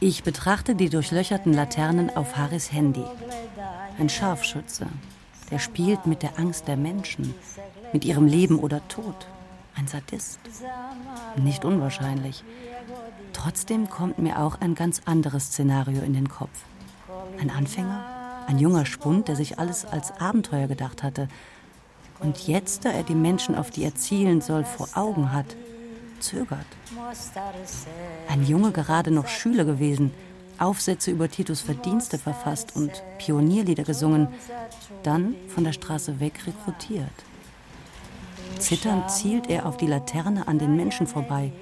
Ich 0.00 0.22
betrachte 0.22 0.74
die 0.74 0.88
durchlöcherten 0.88 1.52
Laternen 1.52 2.16
auf 2.16 2.36
Haris 2.36 2.72
Handy. 2.72 3.04
Ein 3.98 4.08
Scharfschütze. 4.08 4.86
der 5.50 5.58
spielt 5.58 6.06
mit 6.06 6.22
der 6.22 6.38
Angst 6.38 6.68
der 6.68 6.76
Menschen, 6.76 7.34
mit 7.92 8.04
ihrem 8.04 8.26
Leben 8.26 8.58
oder 8.58 8.86
Tod. 8.88 9.26
Ein 9.74 9.86
Sadist. 9.86 10.40
Nicht 11.36 11.64
unwahrscheinlich. 11.64 12.44
Trotzdem 13.32 13.88
kommt 13.88 14.18
mir 14.18 14.38
auch 14.40 14.60
ein 14.60 14.74
ganz 14.74 15.02
anderes 15.04 15.46
Szenario 15.46 16.02
in 16.02 16.12
den 16.12 16.28
Kopf. 16.28 16.64
Ein 17.40 17.50
Anfänger, 17.50 18.44
ein 18.46 18.58
junger 18.58 18.86
Spund, 18.86 19.28
der 19.28 19.36
sich 19.36 19.58
alles 19.58 19.84
als 19.84 20.12
Abenteuer 20.20 20.66
gedacht 20.66 21.02
hatte. 21.02 21.28
Und 22.20 22.48
jetzt, 22.48 22.84
da 22.84 22.90
er 22.90 23.04
die 23.04 23.14
Menschen, 23.14 23.54
auf 23.54 23.70
die 23.70 23.84
er 23.84 23.94
zielen 23.94 24.40
soll, 24.40 24.64
vor 24.64 24.88
Augen 24.94 25.32
hat, 25.32 25.56
zögert. 26.20 26.66
Ein 28.28 28.44
Junge, 28.44 28.72
gerade 28.72 29.10
noch 29.10 29.28
Schüler 29.28 29.64
gewesen, 29.64 30.12
Aufsätze 30.58 31.12
über 31.12 31.30
Titus 31.30 31.60
Verdienste 31.60 32.18
verfasst 32.18 32.74
und 32.74 33.02
Pionierlieder 33.18 33.84
gesungen, 33.84 34.28
dann 35.04 35.36
von 35.46 35.64
der 35.64 35.72
Straße 35.72 36.18
weg 36.18 36.40
rekrutiert. 36.46 37.06
Zitternd 38.58 39.08
zielt 39.10 39.48
er 39.48 39.66
auf 39.66 39.76
die 39.76 39.86
Laterne 39.86 40.48
an 40.48 40.58
den 40.58 40.74
Menschen 40.74 41.06
vorbei 41.06 41.52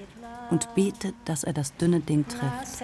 und 0.51 0.75
betet, 0.75 1.15
dass 1.27 1.45
er 1.45 1.53
das 1.53 1.77
dünne 1.77 2.01
Ding 2.01 2.25
trifft. 2.27 2.83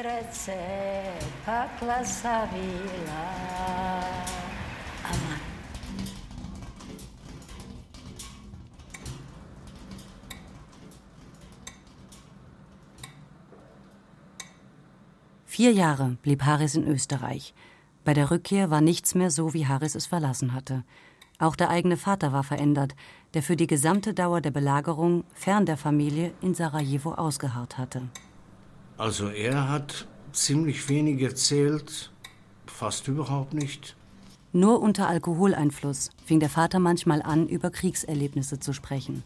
Vier 15.55 15.71
Jahre 15.73 16.17
blieb 16.23 16.45
Harris 16.45 16.77
in 16.77 16.89
Österreich. 16.89 17.53
Bei 18.07 18.15
der 18.15 18.31
Rückkehr 18.31 18.71
war 18.71 18.81
nichts 18.81 19.15
mehr 19.15 19.31
so, 19.31 19.53
wie 19.53 19.67
Harris 19.67 19.95
es 19.95 20.07
verlassen 20.07 20.55
hatte. 20.55 20.83
Auch 21.39 21.57
der 21.57 21.69
eigene 21.69 21.99
Vater 21.99 22.33
war 22.33 22.43
verändert, 22.43 22.95
der 23.35 23.43
für 23.43 23.55
die 23.55 23.67
gesamte 23.67 24.15
Dauer 24.15 24.41
der 24.41 24.51
Belagerung 24.51 25.25
fern 25.35 25.67
der 25.67 25.77
Familie 25.77 26.33
in 26.41 26.55
Sarajevo 26.55 27.13
ausgeharrt 27.13 27.77
hatte. 27.77 28.01
Also 28.97 29.29
er 29.29 29.69
hat 29.69 30.09
ziemlich 30.33 30.89
wenig 30.89 31.21
erzählt, 31.21 32.11
fast 32.65 33.07
überhaupt 33.09 33.53
nicht. 33.53 33.95
Nur 34.53 34.81
unter 34.81 35.07
Alkoholeinfluss 35.07 36.09
fing 36.25 36.41
der 36.41 36.49
Vater 36.49 36.79
manchmal 36.79 37.21
an, 37.21 37.47
über 37.47 37.69
Kriegserlebnisse 37.69 38.59
zu 38.59 38.73
sprechen. 38.73 39.23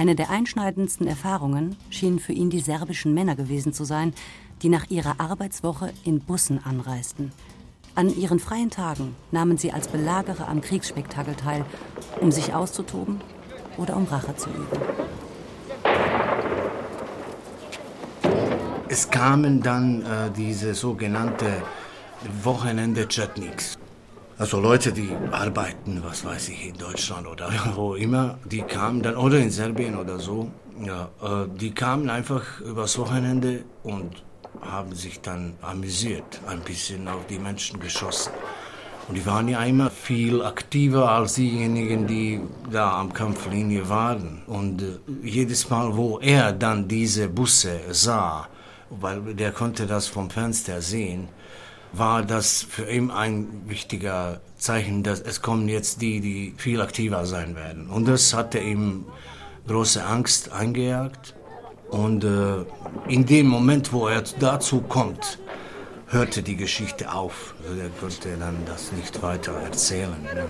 Eine 0.00 0.14
der 0.14 0.30
einschneidendsten 0.30 1.06
Erfahrungen 1.06 1.76
schienen 1.90 2.20
für 2.20 2.32
ihn 2.32 2.48
die 2.48 2.60
serbischen 2.60 3.12
Männer 3.12 3.36
gewesen 3.36 3.74
zu 3.74 3.84
sein, 3.84 4.14
die 4.62 4.70
nach 4.70 4.88
ihrer 4.88 5.20
Arbeitswoche 5.20 5.92
in 6.04 6.20
Bussen 6.20 6.58
anreisten. 6.64 7.32
An 7.94 8.08
ihren 8.08 8.38
freien 8.38 8.70
Tagen 8.70 9.14
nahmen 9.30 9.58
sie 9.58 9.72
als 9.72 9.88
Belagerer 9.88 10.48
am 10.48 10.62
Kriegsspektakel 10.62 11.34
teil, 11.34 11.66
um 12.18 12.32
sich 12.32 12.54
auszutoben 12.54 13.20
oder 13.76 13.94
um 13.94 14.04
Rache 14.04 14.34
zu 14.36 14.48
üben. 14.48 14.80
Es 18.88 19.10
kamen 19.10 19.60
dann 19.62 20.00
äh, 20.00 20.30
diese 20.34 20.72
sogenannte 20.72 21.62
Wochenende-Chetniks. 22.42 23.76
Also 24.40 24.58
Leute, 24.58 24.90
die 24.90 25.10
arbeiten, 25.32 26.02
was 26.02 26.24
weiß 26.24 26.48
ich, 26.48 26.68
in 26.68 26.78
Deutschland 26.78 27.26
oder 27.26 27.52
wo 27.74 27.94
immer, 27.94 28.38
die 28.46 28.62
kamen 28.62 29.02
dann, 29.02 29.16
oder 29.16 29.38
in 29.38 29.50
Serbien 29.50 29.94
oder 29.98 30.18
so, 30.18 30.50
ja, 30.82 31.10
äh, 31.22 31.46
die 31.60 31.72
kamen 31.72 32.08
einfach 32.08 32.58
übers 32.62 32.96
Wochenende 32.96 33.64
und 33.82 34.22
haben 34.62 34.94
sich 34.94 35.20
dann 35.20 35.52
amüsiert, 35.60 36.40
ein 36.46 36.60
bisschen 36.60 37.06
auf 37.06 37.26
die 37.28 37.38
Menschen 37.38 37.80
geschossen. 37.80 38.32
Und 39.08 39.16
die 39.16 39.26
waren 39.26 39.46
ja 39.46 39.62
immer 39.62 39.90
viel 39.90 40.40
aktiver 40.40 41.10
als 41.10 41.34
diejenigen, 41.34 42.06
die 42.06 42.40
da 42.72 42.98
am 42.98 43.12
Kampflinie 43.12 43.90
waren. 43.90 44.40
Und 44.46 44.80
äh, 44.80 44.86
jedes 45.22 45.68
Mal, 45.68 45.94
wo 45.98 46.18
er 46.18 46.54
dann 46.54 46.88
diese 46.88 47.28
Busse 47.28 47.78
sah, 47.90 48.48
weil 48.88 49.34
der 49.34 49.52
konnte 49.52 49.86
das 49.86 50.06
vom 50.06 50.30
Fenster 50.30 50.80
sehen, 50.80 51.28
war 51.92 52.22
das 52.22 52.62
für 52.62 52.90
ihn 52.90 53.10
ein 53.10 53.62
wichtiger 53.66 54.40
Zeichen, 54.56 55.02
dass 55.02 55.20
es 55.20 55.42
kommen 55.42 55.68
jetzt 55.68 56.02
die, 56.02 56.20
die 56.20 56.54
viel 56.56 56.80
aktiver 56.80 57.26
sein 57.26 57.56
werden. 57.56 57.88
Und 57.88 58.06
das 58.06 58.34
hatte 58.34 58.58
ihm 58.58 59.06
große 59.66 60.04
Angst 60.04 60.52
eingejagt. 60.52 61.34
Und 61.90 62.22
äh, 62.22 62.64
in 63.08 63.26
dem 63.26 63.48
Moment, 63.48 63.92
wo 63.92 64.06
er 64.06 64.22
dazu 64.38 64.80
kommt, 64.82 65.38
hörte 66.06 66.42
die 66.42 66.56
Geschichte 66.56 67.12
auf. 67.12 67.54
Also 67.66 67.80
er 67.80 67.88
konnte 68.00 68.36
dann 68.36 68.56
das 68.66 68.92
nicht 68.92 69.20
weiter 69.22 69.52
erzählen. 69.52 70.22
Ne? 70.22 70.48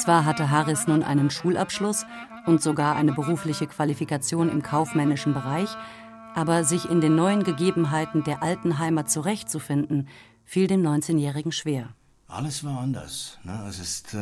Zwar 0.00 0.24
hatte 0.24 0.50
Harris 0.50 0.86
nun 0.86 1.02
einen 1.02 1.30
Schulabschluss 1.30 2.06
und 2.46 2.62
sogar 2.62 2.96
eine 2.96 3.12
berufliche 3.12 3.66
Qualifikation 3.66 4.48
im 4.50 4.62
kaufmännischen 4.62 5.34
Bereich, 5.34 5.76
aber 6.34 6.64
sich 6.64 6.88
in 6.88 7.00
den 7.00 7.14
neuen 7.16 7.44
Gegebenheiten 7.44 8.24
der 8.24 8.42
alten 8.42 8.78
Heimat 8.78 9.10
zurechtzufinden, 9.10 10.08
fiel 10.44 10.66
dem 10.66 10.82
19-Jährigen 10.82 11.52
schwer. 11.52 11.90
Alles 12.28 12.62
war 12.62 12.78
anders. 12.80 13.38
Ne? 13.42 13.66
Es 13.68 13.80
ist 13.80 14.14
äh, 14.14 14.18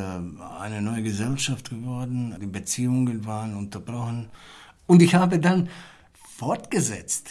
eine 0.58 0.80
neue 0.80 1.02
Gesellschaft 1.02 1.70
geworden, 1.70 2.34
die 2.40 2.46
Beziehungen 2.46 3.26
waren 3.26 3.54
unterbrochen. 3.54 4.30
Und 4.87 5.02
ich 5.02 5.14
habe 5.14 5.38
dann 5.38 5.68
fortgesetzt, 6.37 7.28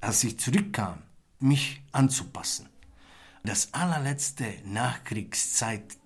als 0.00 0.22
ich 0.24 0.38
zurückkam, 0.38 0.98
mich 1.38 1.82
anzupassen. 1.92 2.68
Das 3.42 3.72
allerletzte 3.72 4.44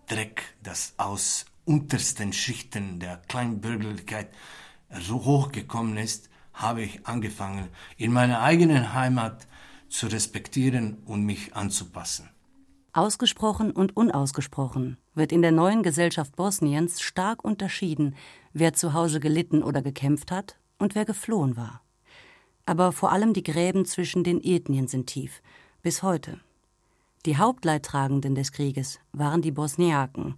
Nachkriegszeit-Dreck, 0.05 0.43
das 0.63 0.95
aus 0.97 1.47
untersten 1.65 2.33
Schichten 2.33 3.01
der 3.01 3.17
Kleinbürgerlichkeit 3.29 4.29
so 4.91 5.25
hochgekommen 5.25 5.97
ist, 5.97 6.29
habe 6.53 6.83
ich 6.83 7.07
angefangen, 7.07 7.69
in 7.97 8.13
meiner 8.13 8.41
eigenen 8.41 8.95
Heimat 8.95 9.47
zu 9.89 10.07
respektieren 10.07 10.99
und 11.05 11.25
mich 11.25 11.57
anzupassen. 11.57 12.29
Ausgesprochen 12.93 13.73
und 13.73 13.97
unausgesprochen 13.97 14.99
wird 15.15 15.33
in 15.33 15.43
der 15.43 15.53
neuen 15.53 15.83
Gesellschaft 15.83 16.37
Bosniens 16.37 17.01
stark 17.01 17.45
unterschieden, 17.45 18.15
wer 18.53 18.73
zu 18.73 18.93
Hause 18.93 19.19
gelitten 19.19 19.65
oder 19.65 19.83
gekämpft 19.83 20.31
hat 20.31 20.59
und 20.79 20.95
wer 20.95 21.05
geflohen 21.05 21.57
war. 21.57 21.83
Aber 22.67 22.93
vor 22.93 23.11
allem 23.11 23.33
die 23.33 23.43
Gräben 23.43 23.85
zwischen 23.85 24.23
den 24.23 24.41
Ethnien 24.43 24.87
sind 24.87 25.07
tief, 25.09 25.43
bis 25.83 26.03
heute. 26.03 26.41
Die 27.27 27.39
Hauptleidtragenden 27.39 28.35
des 28.35 28.53
Krieges 28.53 29.01
waren 29.13 29.41
die 29.41 29.51
Bosniaken. 29.51 30.35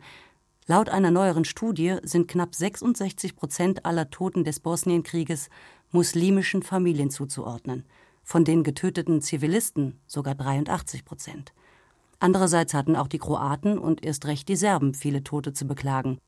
Laut 0.69 0.89
einer 0.89 1.11
neueren 1.11 1.45
Studie 1.45 1.97
sind 2.05 2.29
knapp 2.29 2.55
66 2.55 3.35
Prozent 3.35 3.85
aller 3.85 4.09
Toten 4.11 4.45
des 4.45 4.61
Bosnienkrieges 4.61 5.49
muslimischen 5.91 6.63
Familien 6.63 7.11
zuzuordnen, 7.11 7.85
von 8.23 8.45
den 8.45 8.63
getöteten 8.63 9.21
Zivilisten 9.21 9.99
sogar 10.07 10.37
83 10.37 11.05
Prozent. 11.05 11.53
Andererseits 12.21 12.73
hatten 12.73 12.95
auch 12.95 13.09
die 13.09 13.19
Kroaten 13.19 13.79
und 13.79 14.05
erst 14.05 14.27
recht 14.27 14.49
die 14.49 14.57
Serben 14.57 14.95
viele 14.95 15.25
Tote 15.25 15.53
zu 15.53 15.67
beklagen. 15.67 16.19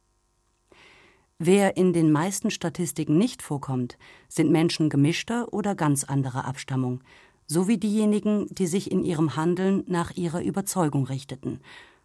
Wer 1.39 1.77
in 1.77 1.93
den 1.93 2.11
meisten 2.11 2.51
Statistiken 2.51 3.17
nicht 3.17 3.43
vorkommt, 3.43 3.97
sind 4.29 4.51
Menschen 4.51 4.91
gemischter 4.91 5.53
oder 5.53 5.77
ganz 5.77 6.03
anderer 6.03 6.47
Abstammung, 6.47 7.01
sowie 7.49 7.79
diejenigen, 7.79 8.47
die 8.51 8.67
sich 8.67 8.93
in 8.93 9.03
ihrem 9.03 9.35
Handeln 9.35 9.83
nach 9.87 10.17
ihrer 10.17 10.43
Überzeugung 10.43 11.07
richteten. 11.07 11.61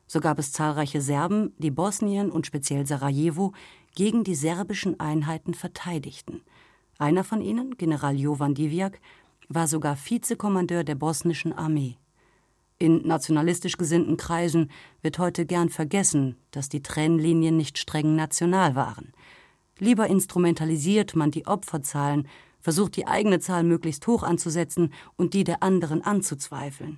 So 0.08 0.20
gab 0.20 0.40
es 0.40 0.52
zahlreiche 0.52 1.02
Serben, 1.02 1.54
die 1.58 1.72
Bosnien 1.72 2.32
und 2.32 2.48
speziell 2.48 2.88
Sarajevo 2.88 3.54
gegen 3.96 4.24
die 4.24 4.36
serbischen 4.36 5.00
Einheiten 5.00 5.54
verteidigten. 5.54 6.42
Einer 6.98 7.24
von 7.24 7.42
ihnen, 7.42 7.78
General 7.78 8.16
Jovan 8.16 8.56
Divjak, 8.56 9.00
war 9.50 9.68
sogar 9.68 9.98
Vizekommandeur 9.98 10.84
der 10.84 10.96
bosnischen 10.96 11.54
Armee. 11.54 11.98
In 12.80 13.08
nationalistisch 13.08 13.78
gesinnten 13.78 14.18
Kreisen 14.18 14.72
wird 15.02 15.20
heute 15.20 15.46
gern 15.46 15.70
vergessen, 15.70 16.38
dass 16.52 16.70
die 16.70 16.82
Trennlinien 16.82 17.56
nicht 17.56 17.78
streng 17.78 18.16
national 18.16 18.76
waren. 18.76 19.14
Lieber 19.80 20.08
instrumentalisiert 20.08 21.16
man 21.16 21.32
die 21.32 21.46
Opferzahlen, 21.48 22.28
versucht 22.64 22.96
die 22.96 23.06
eigene 23.06 23.40
Zahl 23.40 23.64
möglichst 23.64 24.08
hoch 24.08 24.24
anzusetzen 24.24 24.94
und 25.18 25.36
die 25.36 25.44
der 25.44 25.62
anderen 25.62 26.02
anzuzweifeln. 26.02 26.98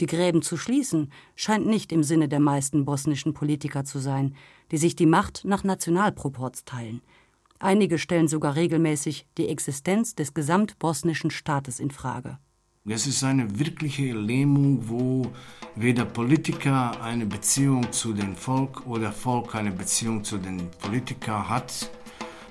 Die 0.00 0.06
Gräben 0.06 0.42
zu 0.42 0.56
schließen 0.56 1.12
scheint 1.36 1.66
nicht 1.66 1.92
im 1.92 2.02
Sinne 2.02 2.28
der 2.28 2.40
meisten 2.40 2.84
bosnischen 2.84 3.34
Politiker 3.34 3.84
zu 3.84 4.00
sein, 4.00 4.34
die 4.72 4.78
sich 4.78 4.96
die 4.96 5.06
Macht 5.06 5.44
nach 5.44 5.62
Nationalproports 5.62 6.64
teilen. 6.64 7.02
Einige 7.60 7.98
stellen 7.98 8.26
sogar 8.26 8.56
regelmäßig 8.56 9.26
die 9.38 9.48
Existenz 9.48 10.14
des 10.16 10.34
gesamtbosnischen 10.34 11.30
Staates 11.30 11.78
in 11.78 11.90
Frage. 11.90 12.38
Es 12.86 13.06
ist 13.06 13.22
eine 13.24 13.58
wirkliche 13.58 14.12
Lähmung, 14.12 14.88
wo 14.88 15.26
weder 15.76 16.04
Politiker 16.04 17.00
eine 17.02 17.24
Beziehung 17.24 17.92
zu 17.92 18.12
dem 18.12 18.34
Volk 18.36 18.86
oder 18.86 19.12
Volk 19.12 19.54
eine 19.54 19.70
Beziehung 19.70 20.24
zu 20.24 20.38
den 20.38 20.70
Politikern 20.82 21.48
hat. 21.48 21.90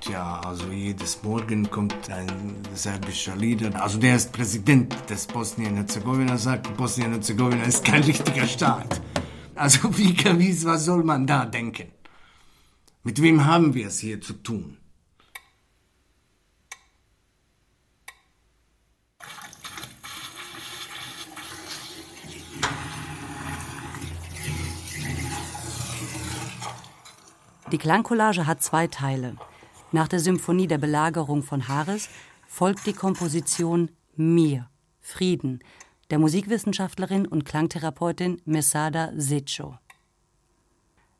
Ja, 0.09 0.39
also 0.41 0.67
jedes 0.71 1.23
Morgen 1.23 1.69
kommt 1.69 2.09
ein 2.09 2.57
serbischer 2.73 3.35
Leader, 3.35 3.81
also 3.81 3.99
der 3.99 4.15
ist 4.15 4.31
Präsident 4.31 4.95
des 5.09 5.27
Bosnien-Herzegowina, 5.27 6.37
sagt, 6.37 6.75
Bosnien-Herzegowina 6.77 7.63
ist 7.63 7.83
kein 7.85 8.03
richtiger 8.03 8.47
Staat. 8.47 9.01
Also 9.55 9.97
wie, 9.97 10.17
wie, 10.17 10.65
was 10.65 10.85
soll 10.85 11.03
man 11.03 11.27
da 11.27 11.45
denken? 11.45 11.91
Mit 13.03 13.21
wem 13.21 13.45
haben 13.45 13.73
wir 13.73 13.87
es 13.87 13.99
hier 13.99 14.21
zu 14.21 14.33
tun? 14.33 14.77
Die 27.71 27.77
Klangcollage 27.79 28.45
hat 28.45 28.61
zwei 28.61 28.85
Teile. 28.85 29.35
Nach 29.93 30.07
der 30.07 30.19
Symphonie 30.19 30.65
der 30.65 30.79
Belagerung 30.79 31.43
von 31.43 31.67
Hares 31.67 32.09
folgt 32.47 32.87
die 32.87 32.93
Komposition 32.93 33.91
Mir, 34.15 34.67
Frieden, 34.99 35.59
der 36.09 36.17
Musikwissenschaftlerin 36.17 37.27
und 37.27 37.45
Klangtherapeutin 37.45 38.41
Mesada 38.43 39.11
Secho. 39.15 39.77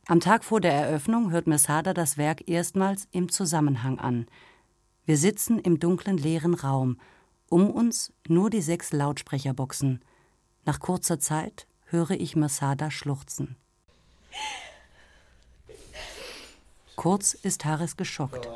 Am 0.07 0.19
Tag 0.19 0.43
vor 0.43 0.59
der 0.59 0.73
Eröffnung 0.73 1.29
hört 1.29 1.45
Mesada 1.45 1.93
das 1.93 2.17
Werk 2.17 2.49
erstmals 2.49 3.07
im 3.11 3.29
Zusammenhang 3.29 3.99
an. 3.99 4.25
Wir 5.05 5.17
sitzen 5.17 5.59
im 5.59 5.79
dunklen 5.79 6.17
leeren 6.17 6.55
Raum, 6.55 6.99
um 7.49 7.69
uns 7.69 8.11
nur 8.27 8.49
die 8.49 8.61
sechs 8.61 8.91
Lautsprecherboxen. 8.91 10.03
Nach 10.65 10.79
kurzer 10.79 11.19
Zeit 11.19 11.67
höre 11.85 12.11
ich 12.11 12.35
Mesada 12.35 12.89
schluchzen. 12.89 13.55
Kurz 16.95 17.33
ist 17.33 17.65
Haris 17.65 17.97
geschockt. 17.97 18.47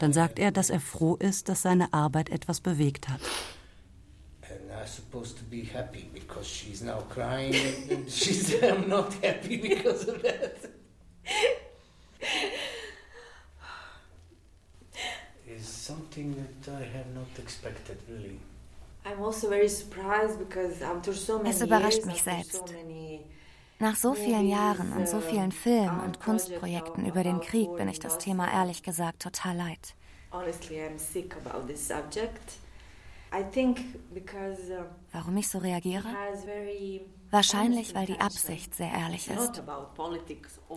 Dann 0.00 0.12
sagt 0.12 0.38
er, 0.38 0.50
dass 0.50 0.70
er 0.70 0.80
froh 0.80 1.16
ist, 1.16 1.48
dass 1.48 1.62
seine 1.62 1.92
Arbeit 1.92 2.30
etwas 2.30 2.60
bewegt 2.60 3.08
hat. 3.08 3.20
I'm 4.86 4.86
supposed 4.86 5.36
to 5.38 5.44
be 5.44 5.62
happy 5.64 6.08
because 6.14 6.46
she's 6.46 6.80
now 6.80 7.00
crying 7.10 7.54
and 7.90 8.08
she's 8.08 8.54
I'm 8.62 8.88
not 8.88 9.12
happy 9.14 9.56
because 9.56 10.06
of 10.06 10.22
that. 10.22 10.70
It's 15.46 15.68
something 15.68 16.36
that 16.36 16.72
I 16.72 16.84
have 16.84 17.12
not 17.14 17.38
expected 17.38 17.96
really. 18.08 18.38
I'm 19.04 19.22
also 19.22 19.48
very 19.48 19.68
surprised 19.68 20.38
because 20.38 20.82
after 20.82 21.12
so 21.12 21.38
many 21.38 21.50
Es 21.50 21.62
überrascht 21.62 21.98
years, 21.98 22.06
mich 22.06 22.22
selbst. 22.22 22.74
Nach 23.78 23.96
so 23.96 24.14
vielen 24.14 24.48
Jahren 24.48 24.92
und 24.92 25.06
so 25.06 25.20
vielen 25.20 25.52
Filmen 25.52 26.00
und 26.00 26.18
Kunstprojekten 26.20 27.04
über 27.04 27.22
den 27.22 27.40
Krieg 27.40 27.74
bin 27.76 27.88
ich 27.88 27.98
das 27.98 28.16
Thema 28.18 28.50
ehrlich 28.50 28.82
gesagt 28.82 29.22
total 29.22 29.56
leid. 29.56 29.94
uh, 30.32 30.38
Warum 35.12 35.36
ich 35.36 35.48
so 35.48 35.58
reagiere? 35.58 36.08
Wahrscheinlich, 37.30 37.94
weil 37.94 38.06
die 38.06 38.20
Absicht 38.20 38.74
sehr 38.74 38.92
ehrlich 38.92 39.28
ist. 39.28 39.62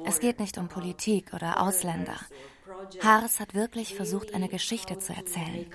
Es 0.05 0.19
geht 0.19 0.39
nicht 0.39 0.57
um 0.57 0.67
Politik 0.67 1.33
oder 1.33 1.62
Ausländer. 1.62 2.17
Hares 3.01 3.39
hat 3.39 3.53
wirklich 3.53 3.95
versucht, 3.95 4.33
eine 4.33 4.49
Geschichte 4.49 4.97
zu 4.99 5.13
erzählen. 5.13 5.67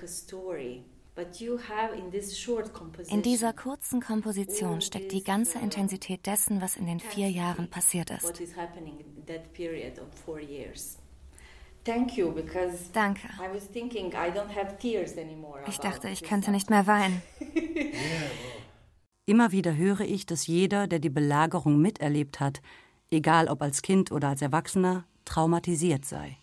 In 1.17 2.11
this 2.11 2.37
short 2.37 2.73
composition 2.73 3.17
In 3.17 3.23
dieser 3.23 3.53
kurzen 3.53 4.01
Komposition 4.01 4.81
steckt 4.81 5.11
die 5.11 5.23
ganze 5.23 5.59
Intensität 5.59 6.25
dessen, 6.25 6.61
was 6.61 6.75
in 6.75 6.85
den 6.85 6.99
vier 6.99 7.29
Jahren 7.29 7.69
passiert 7.69 8.09
ist. 8.09 8.41
Danke. 12.93 13.27
I 13.39 13.53
was 13.53 13.69
thinking 13.71 14.07
I 14.11 14.31
don't 14.31 14.53
have 14.53 14.77
tears 14.79 15.17
anymore. 15.17 15.61
Ich 15.67 15.77
dachte, 15.77 16.09
ich 16.09 16.23
könnte 16.23 16.51
nicht 16.51 16.69
mehr 16.69 16.87
weinen. 16.87 17.21
Immer 19.27 19.51
wieder 19.51 19.75
höre 19.75 20.01
ich, 20.01 20.25
dass 20.25 20.47
jeder, 20.47 20.87
der 20.87 20.99
die 20.99 21.09
Belagerung 21.09 21.81
miterlebt 21.81 22.39
hat, 22.39 22.61
egal 23.09 23.47
ob 23.47 23.61
als 23.61 23.81
Kind 23.81 24.11
oder 24.11 24.29
als 24.29 24.41
Erwachsener, 24.41 25.05
traumatisiert 25.25 26.05
sei. 26.05 26.37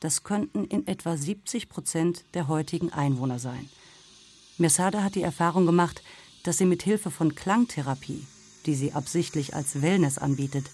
Das 0.00 0.24
könnten 0.24 0.64
in 0.64 0.86
etwa 0.86 1.16
70 1.16 1.68
Prozent 1.68 2.24
der 2.34 2.48
heutigen 2.48 2.92
Einwohner 2.92 3.38
sein. 3.38 3.68
Mesada 4.62 5.02
hat 5.02 5.14
die 5.14 5.22
Erfahrung 5.22 5.66
gemacht, 5.66 6.02
dass 6.44 6.56
sie 6.56 6.64
mit 6.64 6.82
Hilfe 6.82 7.10
von 7.10 7.34
Klangtherapie, 7.34 8.26
die 8.64 8.74
sie 8.74 8.92
absichtlich 8.92 9.54
als 9.54 9.82
Wellness 9.82 10.16
anbietet, 10.16 10.70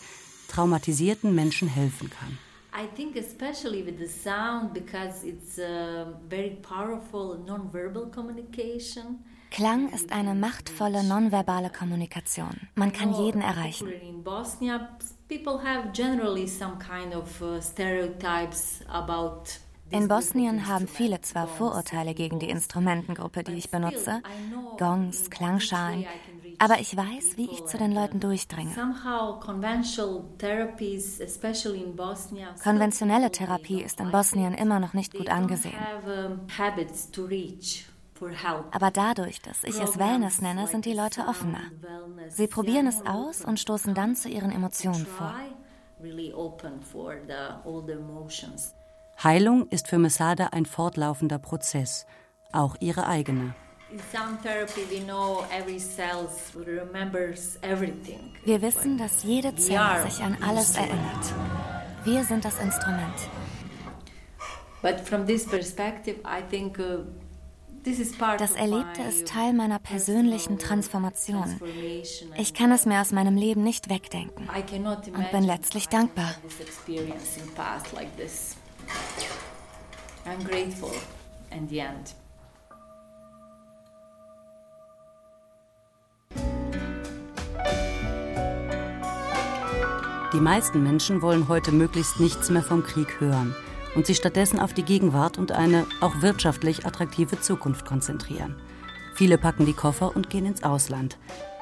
traumatisierten 0.48 1.34
Menschen 1.34 1.68
helfen 1.68 2.10
kann. 2.10 2.38
I 2.72 2.86
think 2.94 3.16
especially 3.16 3.84
with 3.84 3.98
the 3.98 4.06
sound 4.06 4.72
because 4.72 5.24
it's 5.24 5.58
a 5.58 6.06
very 6.28 6.56
powerful 6.62 7.36
non-verbal 7.44 8.10
communication. 8.14 9.24
Klang 9.50 9.88
ist 9.88 10.12
eine 10.12 10.34
machtvolle 10.34 11.02
nonverbale 11.02 11.70
Kommunikation. 11.70 12.68
Man 12.74 12.92
kann 12.92 13.14
jeden 13.14 13.40
erreichen. 13.40 13.88
In 13.88 14.22
Bosnia, 14.22 14.90
people 15.28 15.58
have 15.58 15.92
generally 15.92 16.46
some 16.46 16.78
kind 16.78 17.14
of 17.14 17.40
uh, 17.40 17.60
stereotypes 17.60 18.80
about 18.88 19.58
In 19.90 20.08
Bosnien 20.08 20.66
haben 20.66 20.86
viele 20.86 21.20
zwar 21.20 21.46
Vorurteile 21.46 22.14
gegen 22.14 22.38
die 22.38 22.50
Instrumentengruppe, 22.50 23.42
die 23.42 23.54
ich 23.54 23.70
benutze, 23.70 24.22
Gongs, 24.78 25.30
Klangschalen, 25.30 26.06
aber 26.58 26.80
ich 26.80 26.96
weiß, 26.96 27.36
wie 27.36 27.50
ich 27.50 27.64
zu 27.66 27.78
den 27.78 27.92
Leuten 27.92 28.20
durchdringe. 28.20 28.74
Konventionelle 32.62 33.30
Therapie 33.30 33.80
ist 33.80 34.00
in 34.00 34.10
Bosnien 34.10 34.54
immer 34.54 34.80
noch 34.80 34.92
nicht 34.92 35.14
gut 35.14 35.30
angesehen. 35.30 35.78
Aber 38.72 38.90
dadurch, 38.90 39.40
dass 39.40 39.62
ich 39.64 39.80
es 39.80 39.98
Wellness 39.98 40.40
nenne, 40.40 40.66
sind 40.66 40.84
die 40.84 40.92
Leute 40.92 41.22
offener. 41.28 41.62
Sie 42.28 42.48
probieren 42.48 42.88
es 42.88 43.06
aus 43.06 43.44
und 43.44 43.60
stoßen 43.60 43.94
dann 43.94 44.16
zu 44.16 44.28
ihren 44.28 44.50
Emotionen 44.50 45.06
vor. 45.06 45.34
Heilung 49.22 49.66
ist 49.70 49.88
für 49.88 49.98
Mesada 49.98 50.50
ein 50.52 50.64
fortlaufender 50.64 51.40
Prozess, 51.40 52.06
auch 52.52 52.76
ihre 52.78 53.08
eigene. 53.08 53.52
In 53.90 53.98
sound 54.12 54.42
therapy, 54.42 54.82
we 54.90 55.04
know 55.04 55.44
every 55.50 55.78
cell 55.78 56.28
remembers 56.54 57.58
everything. 57.62 58.34
Wir 58.44 58.62
wissen, 58.62 58.96
dass 58.96 59.24
jede 59.24 59.50
We 59.52 59.56
Zelle 59.56 59.80
are 59.80 60.08
sich 60.08 60.22
an 60.22 60.36
alles 60.40 60.76
erinnert. 60.76 61.34
Wir 62.04 62.22
sind 62.22 62.44
das 62.44 62.60
Instrument. 62.60 63.14
But 64.82 65.00
from 65.00 65.26
this 65.26 65.46
perspective, 65.46 66.20
I 66.24 66.42
think 66.48 66.78
uh, 66.78 67.04
this 67.82 67.98
is 67.98 68.16
part 68.16 68.40
Das 68.40 68.52
of 68.52 68.58
Erlebte 68.58 69.00
my 69.00 69.08
ist 69.08 69.26
Teil 69.26 69.52
meiner 69.52 69.80
persönlichen 69.80 70.58
Transformation. 70.58 71.58
Ich 72.36 72.54
kann 72.54 72.70
es 72.70 72.86
mir 72.86 73.00
aus 73.00 73.10
meinem 73.10 73.36
Leben 73.36 73.64
nicht 73.64 73.90
wegdenken 73.90 74.48
und 74.48 75.30
bin 75.32 75.42
letztlich 75.42 75.88
dankbar. 75.88 76.34
I'm 80.24 80.44
grateful 80.44 80.92
in 81.50 81.68
the 81.68 81.80
end. 81.80 82.14
Die 90.34 90.40
meisten 90.40 90.82
Menschen 90.82 91.22
wollen 91.22 91.48
heute 91.48 91.72
möglichst 91.72 92.20
nichts 92.20 92.50
mehr 92.50 92.62
vom 92.62 92.82
Krieg 92.84 93.18
hören 93.18 93.56
und 93.94 94.06
sich 94.06 94.18
stattdessen 94.18 94.60
auf 94.60 94.74
die 94.74 94.82
Gegenwart 94.82 95.38
und 95.38 95.52
eine 95.52 95.86
auch 96.00 96.20
wirtschaftlich 96.20 96.84
attraktive 96.84 97.40
Zukunft 97.40 97.86
konzentrieren. 97.86 98.54
Viele 99.14 99.38
packen 99.38 99.64
die 99.64 99.72
Koffer 99.72 100.14
und 100.14 100.28
gehen 100.28 100.44
ins 100.44 100.62
Ausland. 100.62 101.16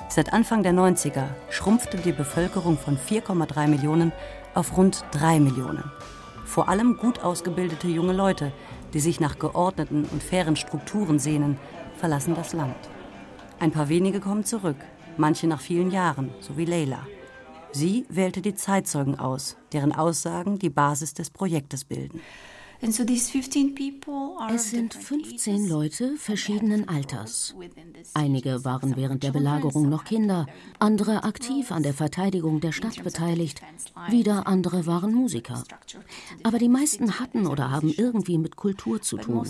Seit 0.08 0.32
Anfang 0.32 0.62
der 0.62 0.72
90er 0.72 1.28
schrumpfte 1.48 1.96
die 1.96 2.12
Bevölkerung 2.12 2.76
von 2.76 2.98
4,3 2.98 3.68
Millionen 3.68 4.12
auf 4.54 4.76
rund 4.76 5.04
3 5.12 5.40
Millionen. 5.40 5.90
Vor 6.46 6.68
allem 6.68 6.96
gut 6.96 7.22
ausgebildete 7.22 7.88
junge 7.88 8.14
Leute, 8.14 8.52
die 8.94 9.00
sich 9.00 9.20
nach 9.20 9.38
geordneten 9.38 10.08
und 10.10 10.22
fairen 10.22 10.56
Strukturen 10.56 11.18
sehnen, 11.18 11.58
verlassen 11.98 12.34
das 12.34 12.52
Land. 12.54 12.76
Ein 13.58 13.72
paar 13.72 13.88
wenige 13.88 14.20
kommen 14.20 14.44
zurück, 14.44 14.76
manche 15.18 15.48
nach 15.48 15.60
vielen 15.60 15.90
Jahren, 15.90 16.30
so 16.40 16.56
wie 16.56 16.64
Leila. 16.64 17.06
Sie 17.72 18.06
wählte 18.08 18.40
die 18.40 18.54
Zeitzeugen 18.54 19.18
aus, 19.18 19.56
deren 19.72 19.92
Aussagen 19.92 20.58
die 20.58 20.70
Basis 20.70 21.12
des 21.12 21.30
Projektes 21.30 21.84
bilden. 21.84 22.20
And 22.82 22.94
so 22.94 23.04
these 23.04 23.30
15 23.30 23.74
people 23.74 24.36
are 24.38 24.54
Es 24.54 24.70
sind 24.70 24.92
15 24.94 25.68
Leute 25.68 26.16
verschiedenen 26.16 26.88
Alters. 26.88 27.54
Einige 28.14 28.64
waren 28.64 28.96
während 28.96 29.22
der 29.22 29.32
Belagerung 29.32 29.88
noch 29.88 30.04
Kinder, 30.04 30.46
andere 30.78 31.24
aktiv 31.24 31.72
an 31.72 31.82
der 31.82 31.94
Verteidigung 31.94 32.60
der 32.60 32.72
Stadt 32.72 33.02
beteiligt, 33.02 33.62
wieder 34.08 34.46
andere 34.46 34.86
waren 34.86 35.14
Musiker. 35.14 35.64
Aber 36.42 36.58
die 36.58 36.68
meisten 36.68 37.18
hatten 37.18 37.46
oder 37.46 37.70
haben 37.70 37.92
irgendwie 37.96 38.38
mit 38.38 38.56
Kultur 38.56 39.00
zu 39.00 39.16
tun. 39.16 39.48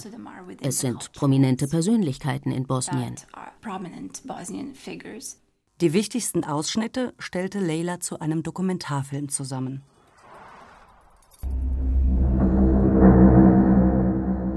Es 0.61 0.81
sind 0.81 1.12
prominente 1.12 1.67
Persönlichkeiten 1.67 2.53
in 2.53 2.67
Bosnien. 2.67 3.17
Die 5.81 5.93
wichtigsten 5.93 6.45
Ausschnitte 6.45 7.12
stellte 7.19 7.61
Leila 7.61 8.01
zu 8.01 8.21
einem 8.21 8.43
Dokumentarfilm 8.43 9.29
zusammen. 9.29 9.83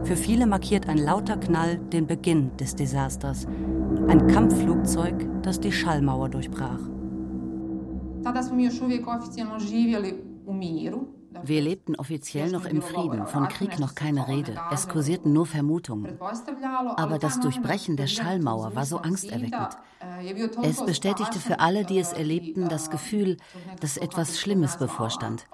Für 0.10 0.18
viele 0.18 0.48
markiert 0.48 0.90
ein 0.90 0.98
lauter 0.98 1.38
Knall 1.38 1.78
den 1.78 2.08
Beginn 2.08 2.58
des 2.58 2.76
Desasters. 2.76 3.46
Ein 4.08 4.26
Kampfflugzeug, 4.26 5.28
das 5.44 5.60
die 5.60 5.72
Schallmauer 5.72 6.30
durchbrach. 6.30 6.80
Wir 11.44 11.62
lebten 11.62 11.96
offiziell 11.96 12.50
noch 12.50 12.66
im 12.66 12.82
Frieden, 12.82 13.28
von 13.28 13.48
Krieg 13.50 13.78
noch 13.78 13.94
keine 13.94 14.28
Rede. 14.28 14.56
Es 14.72 14.88
kursierten 14.88 15.32
nur 15.32 15.46
Vermutungen. 15.46 16.18
Aber 16.98 17.20
das 17.20 17.40
Durchbrechen 17.40 17.96
der 17.96 18.08
Schallmauer 18.08 18.76
war 18.76 18.88
so 18.88 18.98
angsterweckend. 18.98 19.78
Es 20.64 20.84
bestätigte 20.84 21.38
für 21.38 21.60
alle, 21.60 21.86
die 21.86 22.00
es 22.00 22.14
erlebten, 22.14 22.68
das 22.68 22.90
Gefühl, 22.90 23.38
dass 23.80 23.98
etwas 23.98 24.40
Schlimmes 24.40 24.76
bevorstand. 24.78 25.46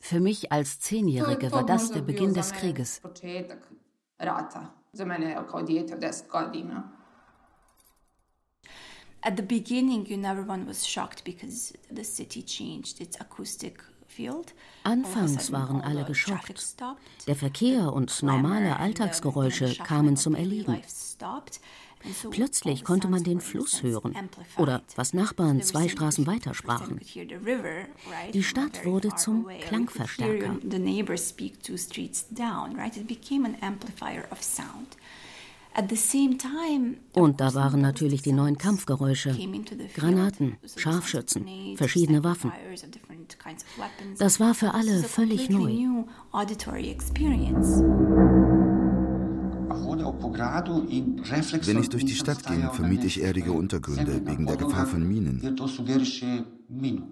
Für 0.00 0.20
mich 0.20 0.50
als 0.50 0.80
Zehnjährige 0.80 1.52
war 1.52 1.64
das 1.64 1.92
der 1.92 2.02
Beginn 2.02 2.34
des 2.34 2.52
Krieges. 2.52 3.00
At 9.20 9.36
the 9.36 9.42
beginning, 9.42 10.06
you 10.06 10.16
know, 10.16 10.28
everyone 10.30 10.66
was 10.66 10.86
shocked 10.86 11.24
because 11.24 11.74
the 11.90 12.04
city 12.04 12.40
changed 12.40 13.00
its 13.00 13.20
acoustic 13.20 13.82
field. 14.06 14.54
Anfangs 14.84 15.50
waren 15.50 15.80
alle 15.80 16.04
geschockt. 16.04 16.76
Der 17.26 17.34
Verkehr 17.34 17.92
und 17.92 18.22
normale 18.22 18.78
Alltagsgeräusche 18.78 19.74
kamen 19.84 20.16
zum 20.16 20.34
Erliegen. 20.36 20.80
Plötzlich 22.30 22.84
konnte 22.84 23.08
man 23.08 23.24
den 23.24 23.40
Fluss 23.40 23.82
hören 23.82 24.14
oder 24.56 24.82
was 24.96 25.14
Nachbarn 25.14 25.62
zwei 25.62 25.88
Straßen 25.88 26.26
weiter 26.26 26.54
sprachen. 26.54 27.00
Die 28.32 28.42
Stadt 28.42 28.84
wurde 28.84 29.14
zum 29.16 29.46
Klangverstärker. 29.60 30.56
Und 37.12 37.40
da 37.40 37.54
waren 37.54 37.80
natürlich 37.80 38.22
die 38.22 38.32
neuen 38.32 38.58
Kampfgeräusche, 38.58 39.36
Granaten, 39.94 40.56
Scharfschützen, 40.76 41.76
verschiedene 41.76 42.24
Waffen. 42.24 42.52
Das 44.18 44.40
war 44.40 44.54
für 44.54 44.74
alle 44.74 45.02
völlig 45.04 45.50
neu. 45.50 46.04
Wenn 51.66 51.80
ich 51.80 51.88
durch 51.88 52.04
die 52.04 52.14
Stadt 52.14 52.44
ging, 52.46 52.70
vermied 52.70 53.04
ich 53.04 53.22
erdige 53.22 53.52
Untergründe 53.52 54.26
wegen 54.26 54.46
der 54.46 54.56
Gefahr 54.56 54.86
von 54.86 55.06
Minen. 55.06 55.42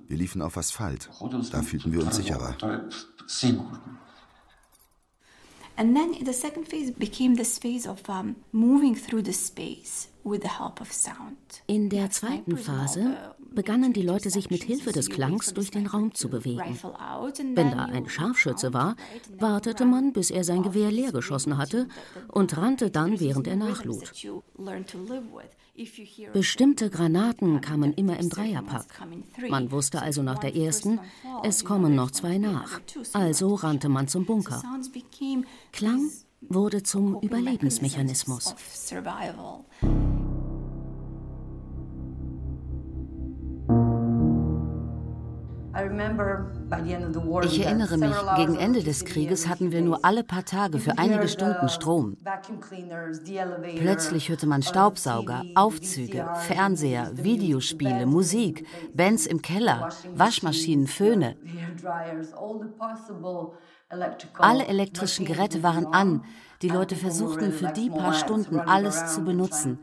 Wir 0.08 0.16
liefen 0.16 0.42
auf 0.42 0.56
Asphalt. 0.56 1.08
Da 1.50 1.62
fühlten 1.62 1.92
wir 1.92 2.02
uns 2.02 2.16
sicherer. 2.16 2.56
And 5.78 5.94
then 5.94 6.14
the 6.24 6.32
second 6.32 6.66
phase 6.66 6.90
became 6.90 7.36
this 7.36 7.58
phase 7.58 7.86
of 7.86 8.08
um, 8.08 8.36
moving 8.50 8.94
through 8.94 9.22
the 9.22 9.32
space 9.34 10.08
with 10.24 10.40
the 10.40 10.48
help 10.48 10.80
of 10.80 10.90
sound. 10.90 11.36
In 11.66 11.90
der 11.90 12.10
zweiten 12.10 12.56
Phase 12.56 13.34
begannen 13.56 13.92
die 13.92 14.02
Leute 14.02 14.30
sich 14.30 14.50
mit 14.50 14.62
Hilfe 14.62 14.92
des 14.92 15.10
Klangs 15.10 15.52
durch 15.52 15.72
den 15.72 15.88
Raum 15.88 16.14
zu 16.14 16.28
bewegen. 16.28 16.78
Wenn 17.54 17.72
da 17.72 17.86
ein 17.86 18.08
Scharfschütze 18.08 18.72
war, 18.72 18.94
wartete 19.40 19.84
man, 19.84 20.12
bis 20.12 20.30
er 20.30 20.44
sein 20.44 20.62
Gewehr 20.62 20.92
leer 20.92 21.10
geschossen 21.10 21.58
hatte 21.58 21.88
und 22.28 22.56
rannte 22.56 22.92
dann, 22.92 23.18
während 23.18 23.48
er 23.48 23.56
nachlud. 23.56 24.12
Bestimmte 26.32 26.88
Granaten 26.88 27.60
kamen 27.60 27.92
immer 27.94 28.18
im 28.18 28.30
Dreierpack. 28.30 28.86
Man 29.48 29.72
wusste 29.72 30.00
also 30.00 30.22
nach 30.22 30.38
der 30.38 30.54
ersten, 30.54 31.00
es 31.42 31.64
kommen 31.64 31.94
noch 31.94 32.12
zwei 32.12 32.38
nach. 32.38 32.80
Also 33.12 33.54
rannte 33.54 33.88
man 33.88 34.06
zum 34.06 34.24
Bunker. 34.24 34.62
Klang 35.72 36.10
wurde 36.40 36.82
zum 36.82 37.20
Überlebensmechanismus. 37.20 38.54
Ich 47.42 47.64
erinnere 47.64 47.96
mich, 47.96 48.16
gegen 48.36 48.56
Ende 48.56 48.82
des 48.82 49.04
Krieges 49.04 49.48
hatten 49.48 49.72
wir 49.72 49.82
nur 49.82 50.04
alle 50.04 50.24
paar 50.24 50.44
Tage 50.44 50.78
für 50.78 50.98
einige 50.98 51.28
Stunden 51.28 51.68
Strom. 51.68 52.16
Plötzlich 53.76 54.28
hörte 54.28 54.46
man 54.46 54.62
Staubsauger, 54.62 55.42
Aufzüge, 55.54 56.28
Fernseher, 56.46 57.10
Videospiele, 57.14 58.06
Musik, 58.06 58.66
Bands 58.94 59.26
im 59.26 59.42
Keller, 59.42 59.88
Waschmaschinen, 60.14 60.86
Föhne. 60.86 61.36
Alle 63.88 64.66
elektrischen 64.66 65.24
Geräte 65.24 65.62
waren 65.62 65.86
an. 65.86 66.24
Die 66.62 66.68
Leute 66.68 66.96
versuchten 66.96 67.52
für 67.52 67.68
die 67.68 67.90
paar 67.90 68.14
Stunden 68.14 68.58
alles 68.58 69.14
zu 69.14 69.22
benutzen. 69.22 69.78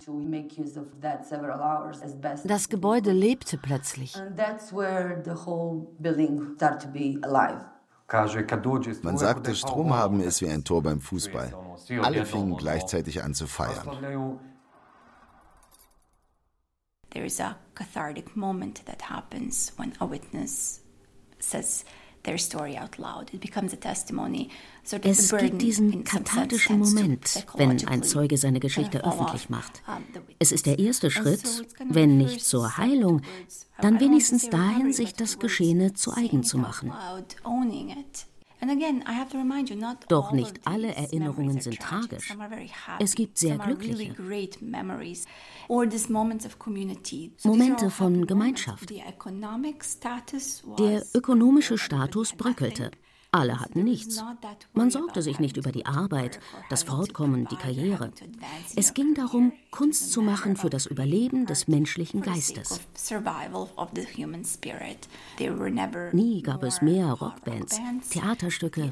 Das 2.44 2.68
Gebäude 2.68 3.12
lebte 3.12 3.58
plötzlich. 3.58 4.16
Man 9.02 9.18
sagte, 9.18 9.56
Strom 9.56 9.94
haben 9.94 10.20
ist 10.20 10.42
wie 10.42 10.50
ein 10.50 10.64
Tor 10.64 10.84
beim 10.84 11.00
Fußball. 11.00 11.54
Alle 12.02 12.26
fingen 12.26 12.58
gleichzeitig 12.58 13.24
an 13.24 13.34
zu 13.34 13.48
feiern. 13.48 14.40
There 17.12 17.26
is 17.26 17.40
a 17.40 17.56
cathartic 17.76 18.36
moment 18.36 18.86
that 18.88 19.08
happens 19.08 19.72
when 19.78 19.94
a 20.00 20.10
witness 20.10 20.82
says 21.38 21.86
es 25.02 25.36
gibt 25.38 25.62
diesen 25.62 26.04
kathartischen 26.04 26.80
Moment, 26.80 27.46
wenn 27.56 27.88
ein 27.88 28.04
Zeuge 28.04 28.38
seine 28.38 28.60
Geschichte 28.60 29.04
öffentlich 29.06 29.50
macht. 29.50 29.82
Es 30.40 30.52
ist 30.52 30.66
der 30.66 30.80
erste 30.80 31.12
Schritt, 31.12 31.44
wenn 31.90 32.18
nicht 32.18 32.46
zur 32.46 32.78
Heilung, 32.78 33.22
dann 33.82 34.00
wenigstens 34.00 34.50
dahin, 34.50 34.94
sich 34.94 35.14
das 35.14 35.40
Geschehene 35.40 35.94
zu 35.94 36.14
eigen 36.14 36.44
zu 36.44 36.58
machen. 36.58 36.94
Doch 40.10 40.32
nicht 40.32 40.60
alle 40.66 40.96
Erinnerungen 40.96 41.60
sind 41.62 41.80
tragisch. 41.80 42.34
Es 43.00 43.16
gibt 43.16 43.38
sehr 43.38 43.58
glückliche. 43.58 44.16
Momente 47.44 47.90
von 47.90 48.26
Gemeinschaft. 48.28 48.90
Der 50.80 51.06
ökonomische 51.14 51.78
Status 51.78 52.34
bröckelte. 52.34 52.92
Alle 53.34 53.60
hatten 53.60 53.84
nichts. 53.84 54.24
Man 54.74 54.92
sorgte 54.92 55.24
sich 55.24 55.40
nicht 55.40 55.58
über 55.58 55.72
die 55.72 55.88
Arbeit, 55.88 56.40
das 56.70 56.84
Fortkommen, 56.84 57.48
die 57.50 57.56
Karriere. 57.56 58.12
Es 58.76 58.94
ging 58.94 59.16
darum, 59.16 59.54
Kunst 59.72 60.12
zu 60.12 60.22
machen 60.22 60.56
für 60.56 60.70
das 60.70 60.86
Überleben 60.86 61.48
des 61.48 61.68
menschlichen 61.68 62.22
Geistes. 62.22 62.80
Nie 66.12 66.42
gab 66.44 66.64
es 66.64 66.82
mehr 66.84 67.08
Rockbands, 67.08 67.82
Theaterstücke. 68.12 68.92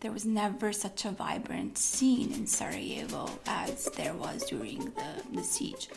There 0.00 0.14
was 0.14 0.24
never 0.24 0.72
such 0.72 1.04
a 1.06 1.10
vibrant 1.10 1.76
scene 1.76 2.32
in 2.32 2.46
Sarajevo 2.46 3.28
as 3.46 3.90
there 3.96 4.14
was 4.16 4.46
during 4.46 4.78
the, 4.94 5.36
the 5.36 5.42
siege. 5.42 5.88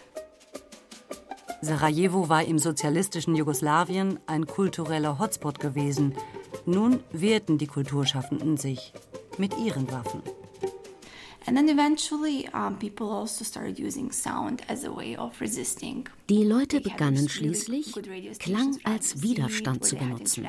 Sarajevo 1.62 2.28
war 2.28 2.44
im 2.44 2.58
sozialistischen 2.58 3.36
Jugoslawien 3.36 4.20
ein 4.26 4.48
kultureller 4.48 5.20
Hotspot 5.20 5.60
gewesen. 5.60 6.16
Nun 6.66 7.00
wehrten 7.12 7.58
die 7.58 7.68
Kulturschaffenden 7.68 8.58
sich 8.58 8.94
mit 9.38 9.58
ihren 9.58 9.92
Waffen. 9.92 10.22
Also 14.68 15.02
die 16.30 16.44
Leute 16.44 16.82
begannen 16.82 17.30
schließlich, 17.30 17.94
Klang 18.40 18.78
als 18.84 19.22
Widerstand 19.24 19.84
zu 19.84 19.96
benutzen. 19.96 20.48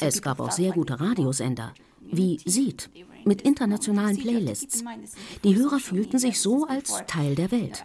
Es 0.00 0.22
gab 0.22 0.40
auch 0.40 0.52
sehr 0.52 0.72
gute 0.72 1.00
Radiosender, 1.00 1.72
wie 2.10 2.38
Seed, 2.44 2.90
mit 3.24 3.42
internationalen 3.42 4.16
Playlists. 4.16 4.84
Die 5.44 5.56
Hörer 5.56 5.78
fühlten 5.78 6.18
sich 6.18 6.40
so 6.40 6.66
als 6.66 7.02
Teil 7.06 7.34
der 7.34 7.50
Welt. 7.50 7.82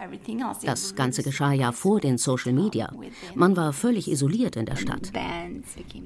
Das 0.64 0.94
Ganze 0.94 1.22
geschah 1.22 1.52
ja 1.52 1.72
vor 1.72 2.00
den 2.00 2.18
Social 2.18 2.52
Media. 2.52 2.92
Man 3.34 3.56
war 3.56 3.72
völlig 3.72 4.10
isoliert 4.10 4.56
in 4.56 4.66
der 4.66 4.76
Stadt. 4.76 5.12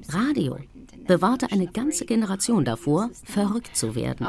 Radio 0.09 0.57
bewahrte 1.09 1.51
eine 1.51 1.65
ganze 1.65 2.05
Generation 2.05 2.63
davor, 2.63 3.09
verrückt 3.23 3.75
zu 3.75 3.95
werden. 3.95 4.27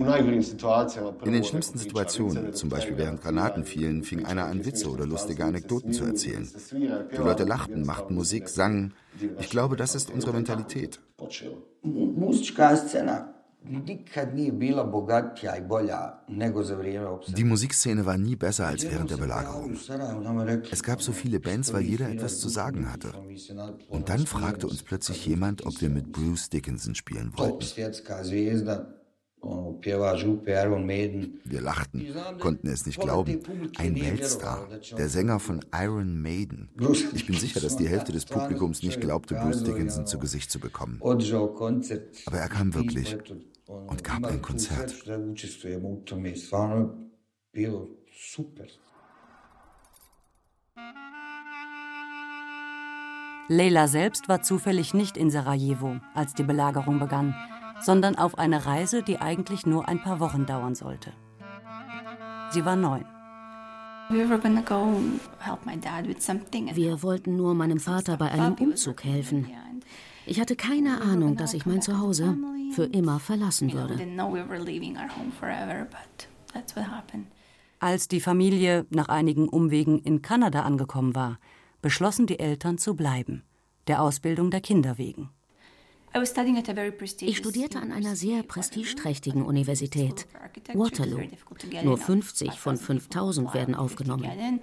In 0.00 1.32
den 1.32 1.44
schlimmsten 1.44 1.78
Situationen, 1.78 2.54
zum 2.54 2.70
Beispiel 2.70 2.96
während 2.96 3.20
Granaten 3.20 3.64
fielen, 3.64 4.02
fing 4.02 4.24
einer 4.24 4.46
an, 4.46 4.64
Witze 4.64 4.88
oder 4.88 5.06
lustige 5.06 5.44
Anekdoten 5.44 5.92
zu 5.92 6.04
erzählen. 6.04 6.48
Die 6.72 7.16
Leute 7.16 7.44
lachten, 7.44 7.84
machten 7.84 8.14
Musik, 8.14 8.48
sangen. 8.48 8.94
Ich 9.38 9.50
glaube, 9.50 9.76
das 9.76 9.94
ist 9.94 10.10
unsere 10.10 10.32
Mentalität. 10.32 11.00
Die 17.28 17.44
Musikszene 17.44 18.06
war 18.06 18.16
nie 18.16 18.36
besser 18.36 18.66
als 18.66 18.90
während 18.90 19.10
der 19.10 19.16
Belagerung. 19.18 19.76
Es 20.70 20.82
gab 20.82 21.02
so 21.02 21.12
viele 21.12 21.40
Bands, 21.40 21.72
weil 21.74 21.82
jeder 21.82 22.08
etwas 22.08 22.40
zu 22.40 22.48
sagen 22.48 22.90
hatte. 22.90 23.12
Und 23.90 24.08
dann 24.08 24.26
fragte 24.26 24.66
uns 24.66 24.82
plötzlich 24.82 25.26
jemand, 25.26 25.66
ob 25.66 25.78
wir 25.82 25.90
mit 25.90 26.10
Bruce 26.10 26.48
Dickinson 26.48 26.94
spielen 26.94 27.32
wollten. 27.36 27.66
Wir 29.42 31.60
lachten, 31.60 32.06
konnten 32.38 32.68
es 32.68 32.84
nicht 32.84 33.00
glauben. 33.00 33.40
Ein 33.78 33.96
Weltstar, 33.96 34.68
der 34.96 35.08
Sänger 35.08 35.40
von 35.40 35.64
Iron 35.74 36.20
Maiden. 36.20 36.68
Ich 37.14 37.26
bin 37.26 37.36
sicher, 37.36 37.60
dass 37.60 37.76
die 37.76 37.88
Hälfte 37.88 38.12
des 38.12 38.26
Publikums 38.26 38.82
nicht 38.82 39.00
glaubte, 39.00 39.36
Bruce 39.36 39.64
Dickinson 39.64 40.06
zu 40.06 40.18
Gesicht 40.18 40.50
zu 40.50 40.60
bekommen. 40.60 41.00
Aber 41.00 42.38
er 42.38 42.48
kam 42.48 42.74
wirklich 42.74 43.16
und 43.66 44.04
gab 44.04 44.26
ein 44.26 44.42
Konzert. 44.42 44.94
Leila 53.48 53.88
selbst 53.88 54.28
war 54.28 54.42
zufällig 54.42 54.94
nicht 54.94 55.16
in 55.16 55.30
Sarajevo, 55.30 55.96
als 56.14 56.34
die 56.34 56.44
Belagerung 56.44 57.00
begann 57.00 57.34
sondern 57.82 58.16
auf 58.16 58.38
eine 58.38 58.66
Reise, 58.66 59.02
die 59.02 59.18
eigentlich 59.18 59.66
nur 59.66 59.88
ein 59.88 60.02
paar 60.02 60.20
Wochen 60.20 60.46
dauern 60.46 60.74
sollte. 60.74 61.12
Sie 62.50 62.64
war 62.64 62.76
neun. 62.76 63.04
Wir 64.10 64.28
wollten 67.02 67.36
nur 67.36 67.54
meinem 67.54 67.78
Vater 67.78 68.16
bei 68.16 68.30
einem 68.30 68.54
Umzug 68.54 69.04
helfen. 69.04 69.46
Ich 70.26 70.40
hatte 70.40 70.56
keine 70.56 71.00
Ahnung, 71.00 71.36
dass 71.36 71.54
ich 71.54 71.64
mein 71.64 71.80
Zuhause 71.80 72.36
für 72.72 72.84
immer 72.84 73.20
verlassen 73.20 73.72
würde. 73.72 73.98
Als 77.78 78.08
die 78.08 78.20
Familie 78.20 78.86
nach 78.90 79.08
einigen 79.08 79.48
Umwegen 79.48 80.00
in 80.00 80.22
Kanada 80.22 80.62
angekommen 80.62 81.14
war, 81.14 81.38
beschlossen 81.80 82.26
die 82.26 82.38
Eltern 82.38 82.78
zu 82.78 82.94
bleiben, 82.94 83.42
der 83.86 84.02
Ausbildung 84.02 84.50
der 84.50 84.60
Kinder 84.60 84.98
wegen. 84.98 85.30
Ich 86.12 87.36
studierte 87.36 87.80
an 87.80 87.92
einer 87.92 88.16
sehr 88.16 88.42
prestigeträchtigen 88.42 89.42
Universität, 89.42 90.26
Waterloo. 90.74 91.20
Nur 91.84 91.98
50 91.98 92.52
von 92.52 92.76
5000 92.76 93.54
werden 93.54 93.74
aufgenommen. 93.74 94.60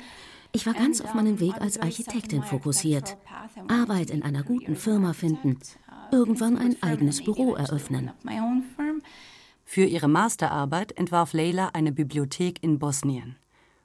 Ich 0.52 0.66
war 0.66 0.74
ganz 0.74 1.02
auf 1.02 1.14
meinem 1.14 1.40
Weg 1.40 1.60
als 1.62 1.80
Architektin 1.80 2.44
fokussiert. 2.44 3.18
Arbeit 3.68 4.10
in 4.10 4.24
einer 4.24 4.44
guten 4.44 4.76
Firma 4.76 5.14
finden, 5.14 5.58
irgendwann 6.12 6.58
ein 6.58 6.82
eigenes 6.82 7.24
Büro 7.24 7.56
eröffnen. 7.56 8.12
Für 9.64 9.86
ihre 9.86 10.08
Masterarbeit 10.08 10.98
entwarf 10.98 11.34
Leila 11.34 11.70
eine 11.74 11.92
Bibliothek 11.92 12.64
in 12.64 12.80
Bosnien. 12.80 13.36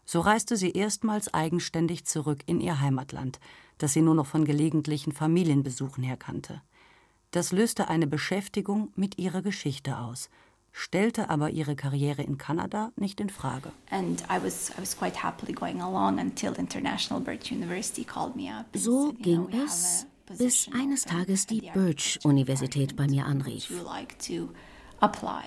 So 0.05 0.21
reiste 0.21 0.57
sie 0.57 0.73
erstmals 0.73 1.33
eigenständig 1.33 2.05
zurück 2.05 2.43
in 2.47 2.61
ihr 2.61 2.81
Heimatland, 2.81 3.41
das 3.79 3.93
sie 3.93 4.03
nur 4.03 4.15
noch 4.15 4.27
von 4.27 4.45
gelegentlichen 4.45 5.13
Familienbesuchen 5.13 6.03
her 6.03 6.17
kannte. 6.17 6.61
Das 7.33 7.51
löste 7.51 7.89
eine 7.89 8.07
Beschäftigung 8.07 8.93
mit 8.95 9.17
ihrer 9.17 9.41
Geschichte 9.41 9.97
aus, 9.97 10.29
stellte 10.71 11.31
aber 11.31 11.49
ihre 11.49 11.75
Karriere 11.77 12.23
in 12.23 12.37
Kanada 12.37 12.93
nicht 12.95 13.21
in 13.21 13.31
Frage. 13.31 13.73
So 18.75 19.13
ging 19.15 19.49
es, 19.65 20.07
bis 20.37 20.69
eines 20.75 21.05
Tages 21.07 21.47
die 21.47 21.71
Birch-Universität 21.73 22.97
bei 22.97 23.07
mir 23.07 23.25
anrief. 23.25 23.73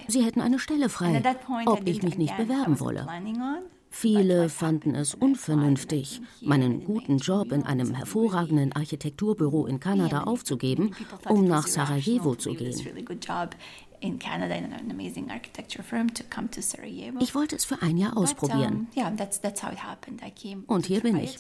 Sie 0.08 0.26
hätten 0.26 0.42
eine 0.42 0.58
Stelle 0.58 0.90
frei, 0.90 1.22
ob 1.68 1.88
ich 1.88 2.02
mich 2.02 2.18
nicht 2.18 2.36
bewerben 2.36 2.80
wolle. 2.80 3.08
Viele 3.98 4.50
fanden 4.50 4.94
es 4.94 5.16
unvernünftig, 5.16 6.22
meinen 6.42 6.84
guten 6.84 7.18
Job 7.18 7.54
in 7.54 7.64
einem 7.64 7.96
hervorragenden 7.96 8.74
Architekturbüro 8.74 9.68
in 9.68 9.80
Kanada 9.80 10.24
aufzugeben, 10.24 10.94
um 11.30 11.46
nach 11.46 11.66
Sarajevo 11.66 12.36
zu 12.36 12.54
gehen. 12.56 12.78
Ich 17.22 17.36
wollte 17.36 17.56
es 17.56 17.64
für 17.64 17.82
ein 17.82 17.96
Jahr 17.96 18.18
ausprobieren. 18.18 18.90
Und 20.68 20.86
hier 20.86 21.00
bin 21.00 21.16
ich, 21.16 21.38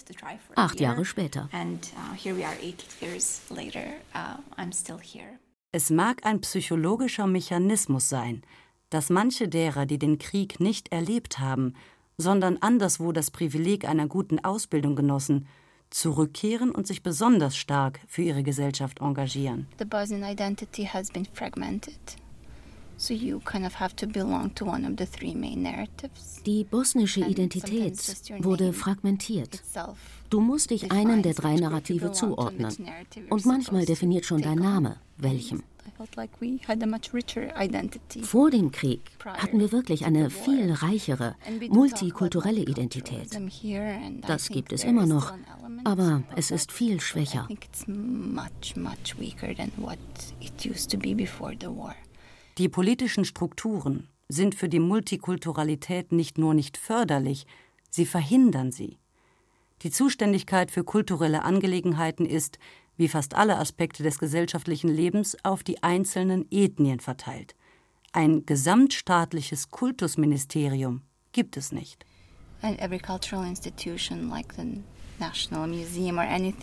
acht 0.55 0.79
Jahre 0.79 1.03
später. 1.03 1.49
Es 5.73 5.89
mag 5.89 6.25
ein 6.25 6.39
psychologischer 6.39 7.27
Mechanismus 7.27 8.07
sein, 8.07 8.43
dass 8.89 9.09
manche 9.09 9.49
derer, 9.49 9.85
die 9.85 9.99
den 9.99 10.19
Krieg 10.19 10.61
nicht 10.61 10.93
erlebt 10.93 11.39
haben, 11.39 11.73
sondern 12.17 12.57
anderswo 12.57 13.11
das 13.11 13.31
Privileg 13.31 13.87
einer 13.87 14.07
guten 14.07 14.43
Ausbildung 14.43 14.95
genossen, 14.95 15.47
zurückkehren 15.89 16.71
und 16.71 16.87
sich 16.87 17.03
besonders 17.03 17.55
stark 17.55 17.99
für 18.07 18.21
ihre 18.21 18.43
Gesellschaft 18.43 19.01
engagieren. 19.01 19.67
The 19.79 19.85
Bosnian 19.85 20.23
identity 20.23 20.85
has 20.85 21.09
been 21.09 21.25
fragmented. 21.33 21.95
So 22.97 23.13
you 23.13 23.39
kind 23.39 23.65
of 23.65 23.79
have 23.79 23.95
to 23.97 24.07
belong 24.07 24.55
to 24.55 24.65
one 24.65 24.85
of 24.85 24.93
the 24.97 25.05
three 25.05 25.35
main 25.35 25.63
narratives. 25.63 26.41
Die 26.45 26.63
bosnische 26.63 27.21
Identität 27.21 27.99
wurde 28.39 28.71
fragmentiert. 28.71 29.61
Du 30.29 30.39
musst 30.39 30.69
dich 30.69 30.91
einem 30.91 31.21
der 31.21 31.33
drei 31.33 31.55
Narrative 31.55 32.13
zuordnen. 32.13 32.73
Und 33.29 33.45
manchmal 33.45 33.85
definiert 33.85 34.25
schon 34.25 34.41
dein 34.41 34.59
Name, 34.59 34.97
welchem. 35.17 35.63
Vor 38.23 38.49
dem 38.49 38.71
Krieg 38.71 39.01
hatten 39.23 39.59
wir 39.59 39.71
wirklich 39.71 40.05
eine 40.05 40.29
viel 40.29 40.71
reichere, 40.71 41.35
multikulturelle 41.69 42.61
Identität. 42.61 43.29
Das 44.27 44.49
gibt 44.49 44.73
es 44.73 44.83
immer 44.83 45.05
noch, 45.05 45.33
aber 45.83 46.23
es 46.35 46.51
ist 46.51 46.71
viel 46.71 46.99
schwächer. 46.99 47.47
Die 52.57 52.69
politischen 52.69 53.25
Strukturen 53.25 54.07
sind 54.27 54.55
für 54.55 54.69
die 54.69 54.79
Multikulturalität 54.79 56.11
nicht 56.11 56.37
nur 56.37 56.53
nicht 56.53 56.77
förderlich, 56.77 57.45
sie 57.89 58.05
verhindern 58.05 58.71
sie. 58.71 58.97
Die 59.81 59.91
Zuständigkeit 59.91 60.71
für 60.71 60.83
kulturelle 60.83 61.43
Angelegenheiten 61.43 62.25
ist, 62.25 62.59
wie 62.97 63.07
fast 63.07 63.35
alle 63.35 63.57
Aspekte 63.57 64.03
des 64.03 64.19
gesellschaftlichen 64.19 64.89
Lebens, 64.89 65.37
auf 65.43 65.63
die 65.63 65.83
einzelnen 65.83 66.45
Ethnien 66.51 66.99
verteilt. 66.99 67.55
Ein 68.11 68.45
gesamtstaatliches 68.45 69.71
Kultusministerium 69.71 71.01
gibt 71.31 71.57
es 71.57 71.71
nicht. 71.71 72.05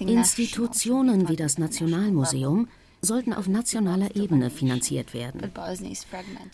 Institutionen 0.01 1.29
wie 1.29 1.37
das 1.37 1.59
Nationalmuseum 1.59 2.69
sollten 3.03 3.33
auf 3.33 3.49
nationaler 3.49 4.15
Ebene 4.15 4.49
finanziert 4.49 5.13
werden. 5.13 5.53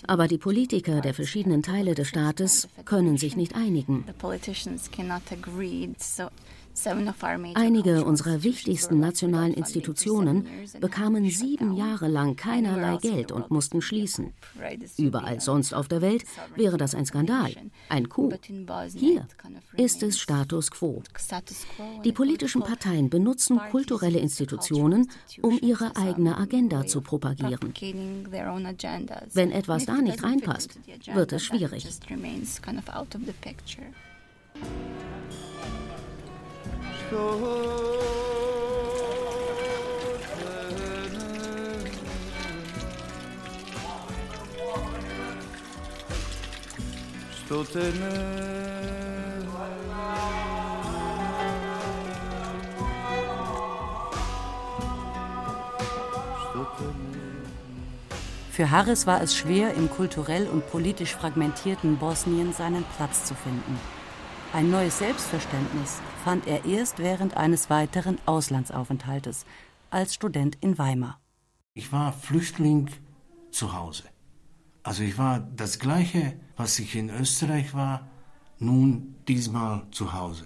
Aber 0.06 0.28
die 0.28 0.38
Politiker 0.38 1.00
der 1.00 1.14
verschiedenen 1.14 1.62
Teile 1.62 1.94
des 1.94 2.08
Staates 2.08 2.68
können 2.84 3.18
sich 3.18 3.36
nicht 3.36 3.54
einigen. 3.54 4.04
Einige 7.54 8.04
unserer 8.04 8.42
wichtigsten 8.42 9.00
nationalen 9.00 9.52
Institutionen 9.54 10.46
bekamen 10.80 11.28
sieben 11.30 11.74
Jahre 11.74 12.08
lang 12.08 12.36
keinerlei 12.36 12.96
Geld 12.96 13.32
und 13.32 13.50
mussten 13.50 13.82
schließen. 13.82 14.32
Überall 14.96 15.40
sonst 15.40 15.72
auf 15.72 15.88
der 15.88 16.02
Welt 16.02 16.24
wäre 16.54 16.76
das 16.76 16.94
ein 16.94 17.06
Skandal, 17.06 17.52
ein 17.88 18.08
Coup. 18.08 18.34
Hier 18.94 19.26
ist 19.76 20.02
es 20.02 20.18
Status 20.18 20.70
quo. 20.70 21.02
Die 22.04 22.12
politischen 22.12 22.62
Parteien 22.62 23.10
benutzen 23.10 23.60
kulturelle 23.70 24.18
Institutionen, 24.18 25.10
um 25.42 25.58
ihre 25.60 25.96
eigene 25.96 26.36
Agenda 26.36 26.86
zu 26.86 27.00
propagieren. 27.00 27.74
Wenn 29.34 29.50
etwas 29.50 29.86
da 29.86 29.96
nicht 29.96 30.22
reinpasst, 30.22 30.78
wird 31.12 31.32
es 31.32 31.44
schwierig. 31.44 31.86
Ne 37.10 37.16
Für 58.50 58.70
Harris 58.70 59.06
war 59.06 59.22
es 59.22 59.34
schwer, 59.34 59.72
im 59.74 59.88
kulturell 59.88 60.46
und 60.46 60.70
politisch 60.70 61.14
fragmentierten 61.14 61.96
Bosnien 61.96 62.52
seinen 62.52 62.84
Platz 62.96 63.24
zu 63.24 63.34
finden. 63.34 63.80
Ein 64.52 64.70
neues 64.70 64.98
Selbstverständnis 64.98 66.00
fand 66.28 66.46
er 66.46 66.66
erst 66.66 66.98
während 66.98 67.38
eines 67.38 67.70
weiteren 67.70 68.18
Also 74.82 75.04
ich 75.04 75.16
war 75.16 75.40
das 75.40 75.78
gleiche, 75.78 76.38
was 76.54 76.78
ich 76.80 76.96
in 76.96 77.08
Österreich 77.08 77.72
war, 77.72 78.06
nun 78.58 79.14
diesmal 79.26 79.86
zu 79.90 80.12
Hause. 80.12 80.44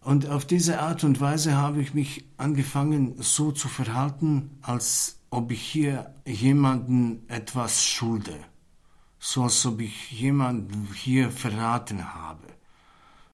Und 0.00 0.28
auf 0.28 0.46
diese 0.46 0.80
Art 0.80 1.04
und 1.04 1.20
Weise 1.20 1.54
habe 1.54 1.80
ich 1.80 1.94
mich 1.94 2.24
angefangen, 2.36 3.14
so 3.22 3.52
zu 3.52 3.68
verhalten, 3.68 4.58
als 4.62 5.20
ob 5.30 5.52
ich 5.52 5.62
hier 5.62 6.12
jemanden 6.26 7.22
etwas 7.28 7.84
schulde. 7.84 8.34
So 9.20 9.44
als 9.44 9.64
ob 9.64 9.80
ich 9.80 10.10
jemanden 10.10 10.88
hier 10.92 11.30
verraten 11.30 12.14
habe. 12.14 12.48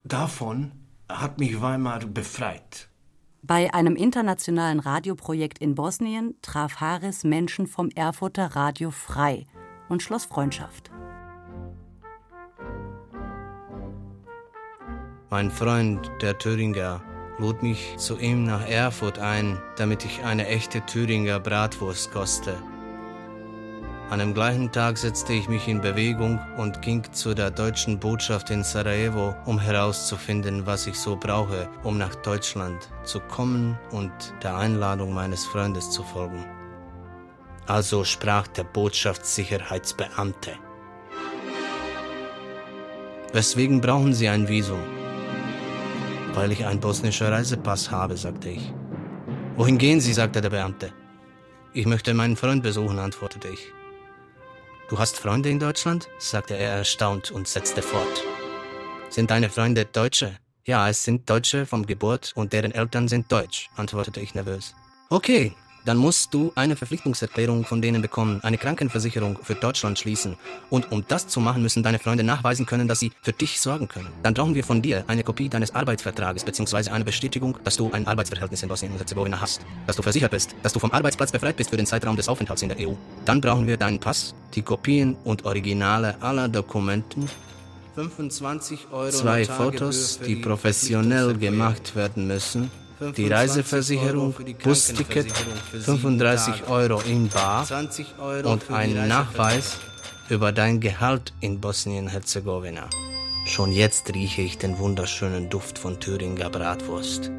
Davon 0.04 0.72
hat 1.08 1.38
mich 1.38 1.60
Weimar 1.60 2.00
befreit. 2.00 2.88
Bei 3.42 3.72
einem 3.72 3.94
internationalen 3.94 4.80
Radioprojekt 4.80 5.58
in 5.58 5.74
Bosnien 5.74 6.34
traf 6.42 6.80
Haris 6.80 7.22
Menschen 7.22 7.66
vom 7.66 7.90
Erfurter 7.90 8.56
Radio 8.56 8.90
Frei 8.90 9.46
und 9.88 10.02
schloss 10.02 10.24
Freundschaft. 10.24 10.90
Mein 15.30 15.50
Freund, 15.50 16.10
der 16.22 16.38
Thüringer, 16.38 17.02
lud 17.38 17.62
mich 17.62 17.96
zu 17.98 18.18
ihm 18.18 18.44
nach 18.44 18.66
Erfurt 18.66 19.18
ein, 19.18 19.60
damit 19.76 20.04
ich 20.04 20.24
eine 20.24 20.46
echte 20.46 20.84
Thüringer 20.86 21.38
Bratwurst 21.40 22.12
koste. 22.12 22.56
An 24.08 24.20
dem 24.20 24.34
gleichen 24.34 24.70
Tag 24.70 24.98
setzte 24.98 25.32
ich 25.32 25.48
mich 25.48 25.66
in 25.66 25.80
Bewegung 25.80 26.38
und 26.56 26.80
ging 26.80 27.02
zu 27.12 27.34
der 27.34 27.50
deutschen 27.50 27.98
Botschaft 27.98 28.50
in 28.50 28.62
Sarajevo, 28.62 29.34
um 29.46 29.58
herauszufinden, 29.58 30.64
was 30.64 30.86
ich 30.86 30.96
so 30.96 31.16
brauche, 31.16 31.68
um 31.82 31.98
nach 31.98 32.14
Deutschland 32.14 32.88
zu 33.02 33.18
kommen 33.18 33.76
und 33.90 34.12
der 34.44 34.56
Einladung 34.56 35.12
meines 35.12 35.44
Freundes 35.44 35.90
zu 35.90 36.04
folgen. 36.04 36.44
Also 37.66 38.04
sprach 38.04 38.46
der 38.46 38.62
Botschaftssicherheitsbeamte. 38.62 40.52
Weswegen 43.32 43.80
brauchen 43.80 44.14
Sie 44.14 44.28
ein 44.28 44.46
Visum? 44.46 44.78
Weil 46.32 46.52
ich 46.52 46.64
einen 46.64 46.78
bosnischen 46.78 47.26
Reisepass 47.26 47.90
habe, 47.90 48.16
sagte 48.16 48.50
ich. 48.50 48.72
Wohin 49.56 49.78
gehen 49.78 50.00
Sie? 50.00 50.12
sagte 50.12 50.40
der 50.40 50.50
Beamte. 50.50 50.92
Ich 51.72 51.86
möchte 51.86 52.14
meinen 52.14 52.36
Freund 52.36 52.62
besuchen, 52.62 53.00
antwortete 53.00 53.48
ich. 53.48 53.72
Du 54.88 54.98
hast 54.98 55.18
Freunde 55.18 55.48
in 55.48 55.58
Deutschland? 55.58 56.08
sagte 56.18 56.54
er 56.54 56.70
erstaunt 56.70 57.32
und 57.32 57.48
setzte 57.48 57.82
fort. 57.82 58.22
Sind 59.10 59.32
deine 59.32 59.50
Freunde 59.50 59.84
Deutsche? 59.84 60.36
Ja, 60.64 60.88
es 60.88 61.02
sind 61.02 61.28
Deutsche 61.28 61.66
vom 61.66 61.86
Geburt 61.86 62.32
und 62.36 62.52
deren 62.52 62.70
Eltern 62.70 63.08
sind 63.08 63.32
deutsch, 63.32 63.68
antwortete 63.74 64.20
ich 64.20 64.36
nervös. 64.36 64.76
Okay, 65.10 65.56
dann 65.86 65.96
musst 65.96 66.34
du 66.34 66.52
eine 66.56 66.76
Verpflichtungserklärung 66.76 67.64
von 67.64 67.80
denen 67.80 68.02
bekommen, 68.02 68.40
eine 68.42 68.58
Krankenversicherung 68.58 69.38
für 69.40 69.54
Deutschland 69.54 69.98
schließen. 69.98 70.36
Und 70.68 70.90
um 70.92 71.04
das 71.06 71.28
zu 71.28 71.40
machen, 71.40 71.62
müssen 71.62 71.82
deine 71.82 72.00
Freunde 72.00 72.24
nachweisen 72.24 72.66
können, 72.66 72.88
dass 72.88 72.98
sie 72.98 73.12
für 73.22 73.32
dich 73.32 73.60
sorgen 73.60 73.86
können. 73.86 74.08
Dann 74.22 74.34
brauchen 74.34 74.54
wir 74.54 74.64
von 74.64 74.82
dir 74.82 75.04
eine 75.06 75.22
Kopie 75.22 75.48
deines 75.48 75.74
Arbeitsvertrages 75.74 76.44
bzw. 76.44 76.90
eine 76.90 77.04
Bestätigung, 77.04 77.56
dass 77.62 77.76
du 77.76 77.90
ein 77.92 78.06
Arbeitsverhältnis 78.06 78.62
in 78.62 78.68
Bosnien 78.68 78.92
und 78.92 78.98
Herzegowina 78.98 79.40
hast, 79.40 79.64
dass 79.86 79.96
du 79.96 80.02
versichert 80.02 80.32
bist, 80.32 80.56
dass 80.62 80.72
du 80.72 80.80
vom 80.80 80.90
Arbeitsplatz 80.90 81.30
befreit 81.30 81.56
bist 81.56 81.70
für 81.70 81.76
den 81.76 81.86
Zeitraum 81.86 82.16
des 82.16 82.28
Aufenthalts 82.28 82.62
in 82.62 82.68
der 82.68 82.78
EU. 82.80 82.94
Dann 83.24 83.40
brauchen 83.40 83.66
wir 83.66 83.76
deinen 83.76 84.00
Pass, 84.00 84.34
die 84.54 84.62
Kopien 84.62 85.16
und 85.24 85.44
Originale 85.44 86.20
aller 86.20 86.48
Dokumenten 86.48 87.30
25 87.94 88.88
Euro 88.92 89.08
zwei 89.08 89.44
Fotos, 89.46 90.18
die 90.18 90.36
professionell 90.36 91.34
gemacht 91.38 91.96
werden 91.96 92.26
müssen 92.26 92.70
die 93.16 93.28
Reiseversicherung, 93.28 94.34
Busticket, 94.62 95.32
35 95.32 96.68
Euro 96.68 97.00
in 97.00 97.28
Bar 97.28 97.66
und 98.44 98.70
ein 98.70 99.08
Nachweis 99.08 99.78
über 100.28 100.52
dein 100.52 100.80
Gehalt 100.80 101.32
in 101.40 101.60
Bosnien-Herzegowina. 101.60 102.88
Schon 103.46 103.72
jetzt 103.72 104.12
rieche 104.12 104.42
ich 104.42 104.58
den 104.58 104.78
wunderschönen 104.78 105.48
Duft 105.50 105.78
von 105.78 106.00
Thüringer 106.00 106.50
Bratwurst. 106.50 107.30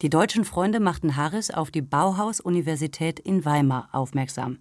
Die 0.00 0.10
deutschen 0.10 0.44
Freunde 0.44 0.78
machten 0.78 1.16
Harris 1.16 1.50
auf 1.50 1.72
die 1.72 1.82
Bauhaus-Universität 1.82 3.18
in 3.18 3.44
Weimar 3.44 3.88
aufmerksam. 3.90 4.58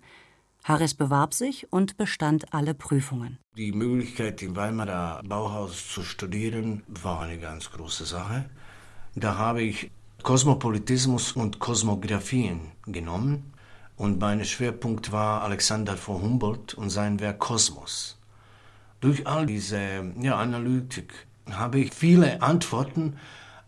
Harris 0.63 0.95
bewarb 0.95 1.35
sich 1.35 1.71
und 1.71 1.95
bestand 1.95 2.53
alle 2.53 2.73
Prüfungen. 2.73 3.37
Die 3.55 3.71
Möglichkeit, 3.71 4.41
im 4.41 4.55
Weimarer 4.55 5.21
Bauhaus 5.23 5.89
zu 5.89 6.01
studieren, 6.01 6.83
war 6.87 7.21
eine 7.21 7.37
ganz 7.37 7.71
große 7.71 8.05
Sache. 8.05 8.49
Da 9.19 9.35
habe 9.35 9.63
ich 9.63 9.89
Kosmopolitismus 10.21 11.31
und 11.31 11.57
Kosmographien 11.57 12.59
genommen 12.85 13.51
und 13.95 14.19
mein 14.19 14.45
Schwerpunkt 14.45 15.11
war 15.11 15.41
Alexander 15.41 15.97
von 15.97 16.21
Humboldt 16.21 16.75
und 16.75 16.91
sein 16.91 17.19
Werk 17.19 17.39
Kosmos. 17.39 18.19
Durch 18.99 19.25
all 19.25 19.47
diese 19.47 20.13
ja, 20.21 20.35
Analytik 20.37 21.11
habe 21.49 21.79
ich 21.79 21.95
viele 21.95 22.43
Antworten 22.43 23.17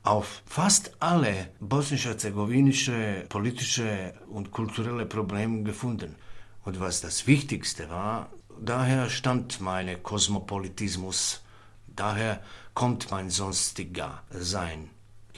auf 0.03 0.43
fast 0.45 0.91
alle 0.99 1.49
bosnisch-herzegowinische 1.59 3.25
politische 3.27 4.13
und 4.29 4.51
kulturelle 4.51 5.07
Probleme 5.07 5.63
gefunden. 5.63 6.15
Und 6.63 6.79
was 6.79 7.01
das 7.01 7.25
Wichtigste 7.25 7.89
war, 7.89 8.29
daher 8.61 9.09
stammt 9.09 9.61
mein 9.61 10.03
Kosmopolitismus, 10.03 11.41
daher 11.87 12.39
kommt 12.75 13.09
mein 13.09 13.31
sonstiger 13.31 14.21
Sein 14.29 14.91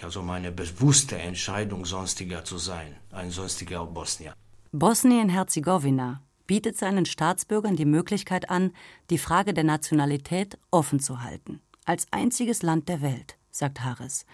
also 0.04 0.22
meine 0.22 0.52
bewusste 0.52 1.18
Entscheidung, 1.18 1.86
sonstiger 1.86 2.44
zu 2.44 2.58
sein, 2.58 2.96
ein 3.12 3.32
sonstiger 3.32 3.86
Bosnier. 3.86 4.34
Bosnien-Herzegowina 4.72 6.22
bietet 6.48 6.78
seinen 6.78 7.06
Staatsbürgern 7.06 7.76
die 7.76 7.86
Möglichkeit 7.86 8.50
an, 8.50 8.72
die 9.10 9.18
Frage 9.18 9.54
der 9.54 9.64
Nationalität 9.64 10.58
offen 10.70 11.00
zu 11.00 11.22
halten. 11.22 11.62
Als 11.86 12.08
einziges 12.12 12.62
Land 12.62 12.90
der 12.90 13.02
Welt, 13.02 13.38
sagt 13.52 13.82
Harris. 13.82 14.26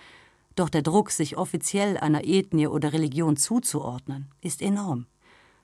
Doch 0.55 0.69
der 0.69 0.81
Druck, 0.81 1.11
sich 1.11 1.37
offiziell 1.37 1.97
einer 1.97 2.25
Ethnie 2.25 2.67
oder 2.67 2.91
Religion 2.91 3.37
zuzuordnen, 3.37 4.31
ist 4.41 4.61
enorm. 4.61 5.05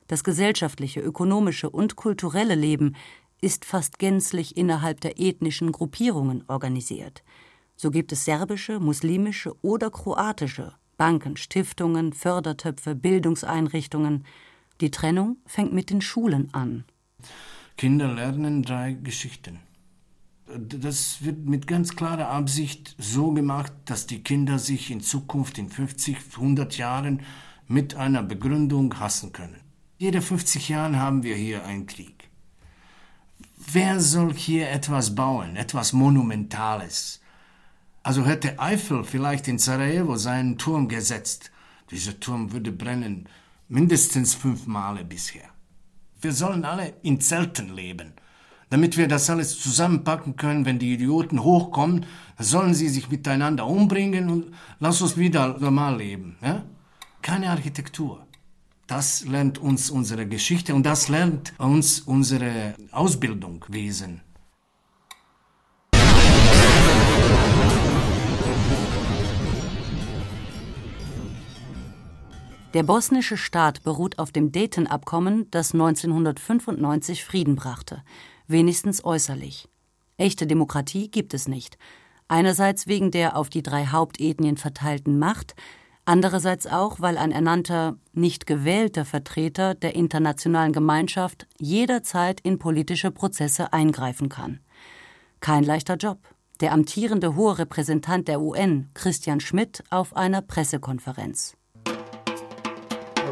Das 0.06 0.22
gesellschaftliche, 0.22 1.00
ökonomische 1.00 1.68
und 1.70 1.96
kulturelle 1.96 2.54
Leben 2.54 2.94
ist 3.40 3.64
fast 3.64 3.98
gänzlich 3.98 4.56
innerhalb 4.56 5.00
der 5.00 5.20
ethnischen 5.20 5.72
Gruppierungen 5.72 6.44
organisiert. 6.48 7.22
So 7.76 7.90
gibt 7.90 8.12
es 8.12 8.24
serbische, 8.24 8.80
muslimische 8.80 9.54
oder 9.62 9.90
kroatische 9.90 10.74
Banken, 10.96 11.36
Stiftungen, 11.36 12.12
Fördertöpfe, 12.12 12.94
Bildungseinrichtungen. 12.94 14.24
Die 14.80 14.90
Trennung 14.90 15.38
fängt 15.46 15.72
mit 15.72 15.90
den 15.90 16.00
Schulen 16.00 16.52
an. 16.52 16.84
Kinder 17.76 18.12
lernen 18.12 18.62
drei 18.62 18.92
Geschichten. 18.92 19.58
Das 20.46 21.24
wird 21.24 21.46
mit 21.46 21.66
ganz 21.66 21.96
klarer 21.96 22.28
Absicht 22.28 22.94
so 22.98 23.32
gemacht, 23.32 23.72
dass 23.86 24.06
die 24.06 24.22
Kinder 24.22 24.58
sich 24.58 24.90
in 24.90 25.00
Zukunft 25.00 25.58
in 25.58 25.68
50, 25.68 26.18
100 26.36 26.76
Jahren 26.76 27.22
mit 27.66 27.96
einer 27.96 28.22
Begründung 28.22 29.00
hassen 29.00 29.32
können. 29.32 29.60
Jede 29.98 30.20
50 30.20 30.68
Jahre 30.68 30.98
haben 30.98 31.22
wir 31.22 31.34
hier 31.34 31.64
einen 31.64 31.86
Krieg. 31.86 32.28
Wer 33.56 34.00
soll 34.00 34.34
hier 34.34 34.70
etwas 34.70 35.14
bauen, 35.14 35.56
etwas 35.56 35.92
Monumentales? 35.92 37.20
Also 38.04 38.26
hätte 38.26 38.58
Eiffel 38.58 39.02
vielleicht 39.02 39.48
in 39.48 39.58
Sarajevo 39.58 40.16
seinen 40.16 40.58
Turm 40.58 40.88
gesetzt. 40.88 41.50
Dieser 41.90 42.20
Turm 42.20 42.52
würde 42.52 42.70
brennen 42.70 43.28
mindestens 43.68 44.34
fünf 44.34 44.66
Male 44.66 45.04
bisher. 45.04 45.48
Wir 46.20 46.32
sollen 46.32 46.66
alle 46.66 46.92
in 47.02 47.20
Zelten 47.20 47.74
leben. 47.74 48.12
Damit 48.68 48.98
wir 48.98 49.08
das 49.08 49.30
alles 49.30 49.58
zusammenpacken 49.58 50.36
können, 50.36 50.66
wenn 50.66 50.78
die 50.78 50.92
Idioten 50.92 51.42
hochkommen, 51.42 52.04
sollen 52.38 52.74
sie 52.74 52.88
sich 52.88 53.10
miteinander 53.10 53.66
umbringen 53.66 54.28
und 54.28 54.54
lass 54.80 55.00
uns 55.00 55.16
wieder 55.16 55.58
normal 55.58 55.96
leben. 55.96 56.36
Ja? 56.42 56.62
Keine 57.22 57.48
Architektur. 57.50 58.26
Das 58.86 59.24
lernt 59.24 59.56
uns 59.56 59.88
unsere 59.88 60.26
Geschichte 60.26 60.74
und 60.74 60.84
das 60.84 61.08
lernt 61.08 61.54
uns 61.58 62.00
unsere 62.00 62.74
Ausbildungswesen. 62.92 64.20
Der 72.74 72.82
bosnische 72.82 73.36
Staat 73.36 73.84
beruht 73.84 74.18
auf 74.18 74.32
dem 74.32 74.50
Dayton-Abkommen, 74.50 75.48
das 75.52 75.74
1995 75.74 77.24
Frieden 77.24 77.54
brachte, 77.54 78.02
wenigstens 78.48 79.04
äußerlich. 79.04 79.68
Echte 80.16 80.48
Demokratie 80.48 81.08
gibt 81.08 81.34
es 81.34 81.46
nicht. 81.46 81.78
Einerseits 82.26 82.88
wegen 82.88 83.12
der 83.12 83.36
auf 83.36 83.48
die 83.48 83.62
drei 83.62 83.86
Hauptethnien 83.86 84.56
verteilten 84.56 85.20
Macht, 85.20 85.54
andererseits 86.04 86.66
auch, 86.66 86.98
weil 86.98 87.16
ein 87.16 87.30
ernannter, 87.30 87.96
nicht 88.12 88.44
gewählter 88.44 89.04
Vertreter 89.04 89.76
der 89.76 89.94
internationalen 89.94 90.72
Gemeinschaft 90.72 91.46
jederzeit 91.60 92.40
in 92.40 92.58
politische 92.58 93.12
Prozesse 93.12 93.72
eingreifen 93.72 94.28
kann. 94.28 94.58
Kein 95.38 95.62
leichter 95.62 95.94
Job. 95.94 96.18
Der 96.58 96.72
amtierende 96.72 97.36
hohe 97.36 97.56
Repräsentant 97.56 98.26
der 98.26 98.40
UN, 98.40 98.90
Christian 98.94 99.38
Schmidt, 99.38 99.84
auf 99.90 100.16
einer 100.16 100.42
Pressekonferenz 100.42 101.56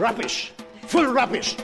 rubbish, 0.02 0.52
full 0.82 1.06
rubbish. 1.06 1.56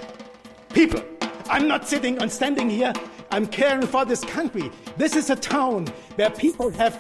People, 0.73 1.03
I'm 1.51 1.67
not 1.67 1.89
sitting 1.89 2.19
and 2.19 2.31
standing 2.31 2.71
here. 2.71 2.93
I'm 3.33 3.47
caring 3.49 3.85
for 3.85 4.05
this 4.05 4.23
country. 4.23 4.71
This 4.97 5.17
is 5.17 5.29
a 5.29 5.35
town 5.35 5.89
where 6.15 6.31
people 6.31 6.71
have 6.71 6.97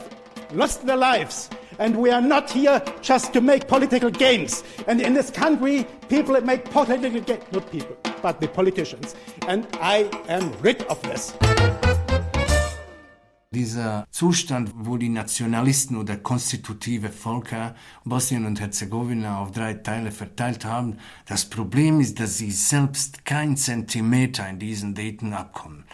lost 0.52 0.84
their 0.84 0.96
lives. 0.96 1.48
And 1.78 1.96
we 1.96 2.10
are 2.10 2.20
not 2.20 2.50
here 2.50 2.82
just 3.02 3.32
to 3.34 3.40
make 3.40 3.68
political 3.68 4.10
games. 4.10 4.64
And 4.88 5.00
in 5.00 5.14
this 5.14 5.30
country, 5.30 5.86
people 6.08 6.40
make 6.40 6.64
political 6.64 7.20
games. 7.20 7.44
Not 7.52 7.70
people, 7.70 7.96
but 8.20 8.40
the 8.40 8.48
politicians. 8.48 9.14
And 9.46 9.68
I 9.74 10.10
am 10.28 10.52
rid 10.60 10.82
of 10.84 11.00
this. 11.02 11.34
Dieser 13.54 14.06
Zustand, 14.10 14.72
wo 14.74 14.98
die 14.98 15.08
Nationalisten 15.08 15.96
oder 15.96 16.18
konstitutive 16.18 17.08
Völker 17.08 17.74
Bosnien 18.04 18.44
und 18.44 18.60
Herzegowina 18.60 19.38
auf 19.38 19.52
drei 19.52 19.72
Teile 19.72 20.10
verteilt 20.10 20.66
haben, 20.66 20.98
das 21.24 21.46
Problem 21.48 21.98
ist, 21.98 22.20
dass 22.20 22.36
sie 22.36 22.50
selbst 22.50 23.24
kein 23.24 23.56
Zentimeter 23.56 24.46
in 24.50 24.58
diesen 24.58 24.94
Dayton-Abkommen 24.94 25.84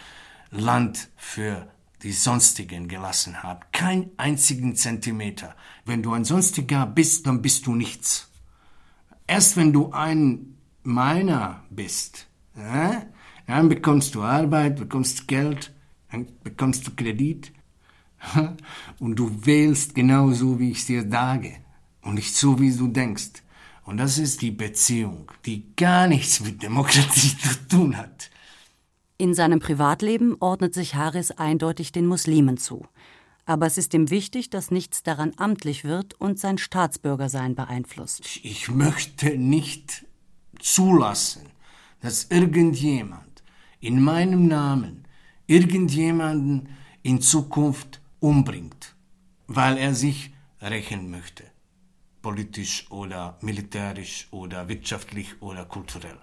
Land 0.51 1.07
für 1.15 1.69
die 2.03 2.11
Sonstigen 2.11 2.89
gelassen 2.89 3.41
haben. 3.41 3.61
Kein 3.71 4.09
einzigen 4.17 4.75
Zentimeter. 4.75 5.55
Wenn 5.85 6.03
du 6.03 6.11
ein 6.11 6.25
Sonstiger 6.25 6.85
bist, 6.85 7.25
dann 7.25 7.41
bist 7.41 7.67
du 7.67 7.75
nichts. 7.75 8.29
Erst 9.27 9.55
wenn 9.55 9.71
du 9.71 9.93
ein 9.93 10.57
Meiner 10.83 11.63
bist, 11.69 12.27
äh, 12.57 12.97
dann 13.47 13.69
bekommst 13.69 14.13
du 14.13 14.23
Arbeit, 14.23 14.75
bekommst 14.75 15.29
Geld, 15.29 15.71
dann 16.11 16.27
bekommst 16.43 16.87
du 16.87 16.91
Kredit 16.95 17.51
und 18.99 19.15
du 19.15 19.45
wählst 19.45 19.95
genau 19.95 20.31
so, 20.31 20.59
wie 20.59 20.71
ich 20.71 20.79
es 20.79 20.85
dir 20.85 21.09
sage 21.09 21.57
und 22.01 22.15
nicht 22.15 22.35
so, 22.35 22.59
wie 22.59 22.71
du 22.71 22.87
denkst. 22.87 23.43
Und 23.83 23.97
das 23.97 24.17
ist 24.17 24.41
die 24.41 24.51
Beziehung, 24.51 25.31
die 25.45 25.75
gar 25.75 26.07
nichts 26.07 26.39
mit 26.39 26.63
Demokratie 26.63 27.37
zu 27.37 27.67
tun 27.67 27.97
hat. 27.97 28.31
In 29.17 29.33
seinem 29.33 29.59
Privatleben 29.59 30.35
ordnet 30.39 30.73
sich 30.73 30.95
Harris 30.95 31.31
eindeutig 31.31 31.91
den 31.91 32.05
Muslimen 32.05 32.57
zu. 32.57 32.85
Aber 33.45 33.67
es 33.67 33.77
ist 33.77 33.93
ihm 33.93 34.09
wichtig, 34.09 34.49
dass 34.49 34.71
nichts 34.71 35.03
daran 35.03 35.31
amtlich 35.37 35.83
wird 35.83 36.19
und 36.19 36.39
sein 36.39 36.57
Staatsbürgersein 36.57 37.55
beeinflusst. 37.55 38.23
Ich 38.41 38.69
möchte 38.69 39.37
nicht 39.37 40.05
zulassen, 40.59 41.43
dass 42.01 42.25
irgendjemand 42.31 43.43
in 43.79 44.01
meinem 44.01 44.47
Namen 44.47 45.04
irgendjemanden 45.47 46.69
in 47.03 47.21
Zukunft 47.21 48.01
umbringt, 48.19 48.95
weil 49.47 49.77
er 49.77 49.93
sich 49.93 50.33
rächen 50.61 51.11
möchte, 51.11 51.43
politisch 52.21 52.89
oder 52.89 53.37
militärisch 53.41 54.27
oder 54.31 54.67
wirtschaftlich 54.67 55.41
oder 55.41 55.65
kulturell. 55.65 56.17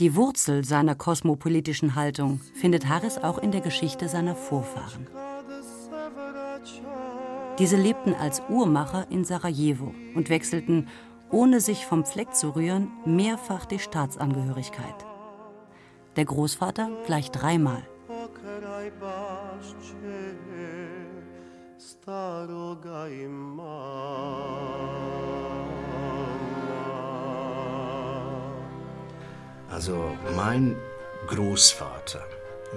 Die 0.00 0.16
Wurzel 0.16 0.64
seiner 0.64 0.96
kosmopolitischen 0.96 1.94
Haltung 1.94 2.40
findet 2.54 2.88
Harris 2.88 3.18
auch 3.18 3.38
in 3.38 3.52
der 3.52 3.60
Geschichte 3.60 4.08
seiner 4.08 4.34
Vorfahren. 4.34 5.06
Diese 7.60 7.76
lebten 7.76 8.14
als 8.14 8.42
Uhrmacher 8.48 9.06
in 9.10 9.24
Sarajevo 9.24 9.94
und 10.16 10.30
wechselten, 10.30 10.88
ohne 11.30 11.60
sich 11.60 11.86
vom 11.86 12.04
Fleck 12.04 12.34
zu 12.34 12.56
rühren, 12.56 12.88
mehrfach 13.04 13.66
die 13.66 13.78
Staatsangehörigkeit. 13.78 15.06
Der 16.16 16.24
Großvater 16.24 16.90
gleich 17.06 17.30
dreimal. 17.30 17.86
Also 29.70 30.16
mein 30.36 30.76
Großvater 31.28 32.22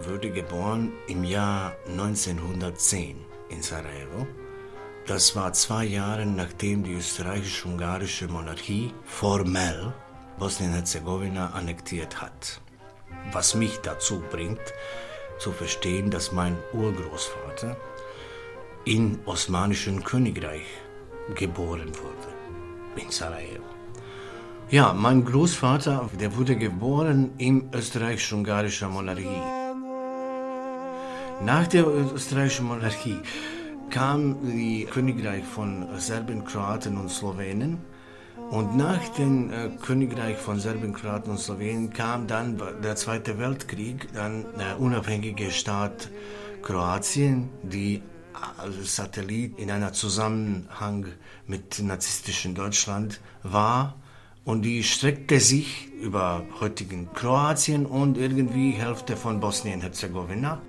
wurde 0.03 0.31
geboren 0.31 0.93
im 1.07 1.23
Jahr 1.23 1.75
1910 1.87 3.17
in 3.49 3.61
Sarajevo. 3.61 4.25
Das 5.05 5.35
war 5.35 5.51
zwei 5.53 5.83
Jahre 5.83 6.25
nachdem 6.25 6.83
die 6.83 6.93
österreichisch-ungarische 6.93 8.27
Monarchie 8.27 8.93
formell 9.03 9.93
Bosnien-Herzegowina 10.39 11.51
annektiert 11.51 12.21
hat. 12.21 12.61
Was 13.31 13.55
mich 13.55 13.79
dazu 13.81 14.21
bringt, 14.31 14.73
zu 15.39 15.51
verstehen, 15.51 16.09
dass 16.09 16.31
mein 16.31 16.57
Urgroßvater 16.73 17.77
im 18.85 19.19
Osmanischen 19.25 20.03
Königreich 20.03 20.65
geboren 21.35 21.91
wurde, 22.01 23.01
in 23.01 23.11
Sarajevo. 23.11 23.63
Ja, 24.69 24.93
mein 24.93 25.23
Großvater, 25.23 26.09
der 26.19 26.35
wurde 26.35 26.55
geboren 26.55 27.31
im 27.37 27.69
österreichisch-ungarischen 27.73 28.91
Monarchie. 28.91 29.41
Nach 31.41 31.67
der 31.67 31.87
österreichischen 31.87 32.65
Monarchie 32.65 33.19
kam 33.89 34.35
die 34.41 34.85
Königreich 34.85 35.45
von 35.45 35.87
Serben, 35.97 36.43
Kroaten 36.43 36.97
und 36.97 37.09
Slowenen. 37.09 37.77
Und 38.49 38.77
nach 38.77 39.09
dem 39.17 39.51
äh, 39.51 39.69
Königreich 39.81 40.37
von 40.37 40.59
Serben, 40.59 40.93
Kroaten 40.93 41.31
und 41.31 41.39
Slowenien 41.39 41.91
kam 41.91 42.27
dann 42.27 42.61
der 42.81 42.95
Zweite 42.95 43.37
Weltkrieg, 43.39 44.07
dann 44.13 44.45
der 44.57 44.79
unabhängige 44.79 45.51
Staat 45.51 46.09
Kroatien, 46.61 47.49
die 47.61 48.01
als 48.57 48.95
Satellit 48.95 49.59
in 49.59 49.69
einer 49.69 49.91
Zusammenhang 49.91 51.07
mit 51.45 51.79
nazistischem 51.79 52.55
Deutschland 52.55 53.19
war. 53.43 53.95
Und 54.45 54.61
die 54.61 54.83
streckte 54.83 55.41
sich 55.41 55.91
über 56.01 56.41
heutigen 56.61 57.11
Kroatien 57.13 57.85
und 57.85 58.17
irgendwie 58.17 58.71
Hälfte 58.71 59.17
von 59.17 59.41
Bosnien-Herzegowina. 59.41 60.61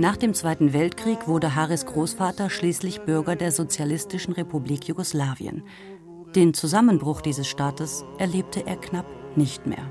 Nach 0.00 0.16
dem 0.16 0.32
Zweiten 0.32 0.72
Weltkrieg 0.72 1.26
wurde 1.26 1.56
Haris 1.56 1.84
Großvater 1.84 2.50
schließlich 2.50 3.00
Bürger 3.00 3.34
der 3.34 3.50
Sozialistischen 3.50 4.32
Republik 4.32 4.86
Jugoslawien. 4.86 5.64
Den 6.36 6.54
Zusammenbruch 6.54 7.20
dieses 7.20 7.48
Staates 7.48 8.04
erlebte 8.16 8.64
er 8.64 8.76
knapp 8.76 9.06
nicht 9.36 9.66
mehr. 9.66 9.90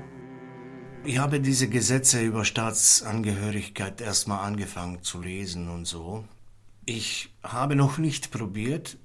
Ich 1.04 1.18
habe 1.18 1.40
diese 1.40 1.68
Gesetze 1.68 2.22
über 2.22 2.46
Staatsangehörigkeit 2.46 4.00
erstmal 4.00 4.46
angefangen 4.46 5.02
zu 5.02 5.20
lesen 5.20 5.68
und 5.68 5.84
so. 5.84 6.24
Ich 6.86 7.28
habe 7.42 7.76
noch 7.76 7.98
nicht 7.98 8.30
probiert, 8.30 8.96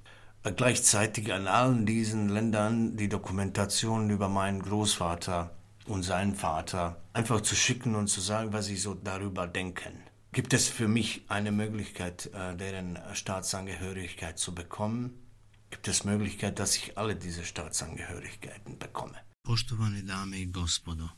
gleichzeitig 0.56 1.34
an 1.34 1.48
allen 1.48 1.84
diesen 1.84 2.30
Ländern 2.30 2.96
die 2.96 3.10
Dokumentation 3.10 4.08
über 4.08 4.30
meinen 4.30 4.62
Großvater 4.62 5.50
und 5.86 6.02
seinen 6.02 6.34
Vater 6.34 6.96
einfach 7.12 7.42
zu 7.42 7.54
schicken 7.54 7.94
und 7.94 8.06
zu 8.06 8.22
sagen, 8.22 8.54
was 8.54 8.64
sie 8.64 8.78
so 8.78 8.94
darüber 8.94 9.46
denken. 9.46 10.03
Gibt 10.34 10.52
es 10.52 10.68
für 10.68 10.88
mich 10.88 11.22
eine 11.28 11.52
Möglichkeit, 11.52 12.26
äh, 12.26 12.56
deren 12.56 12.98
Staatsangehörigkeit 13.12 14.36
zu 14.36 14.52
bekommen? 14.52 15.12
Gibt 15.70 15.86
es 15.86 16.04
Möglichkeit, 16.04 16.58
dass 16.58 16.76
ich 16.76 16.98
alle 16.98 17.14
diese 17.14 17.44
Staatsangehörigkeiten 17.44 18.78
bekomme? 18.78 19.14
Poštovane 19.44 20.02
dame 20.02 20.36
i 20.38 20.46
gospodo, 20.46 21.08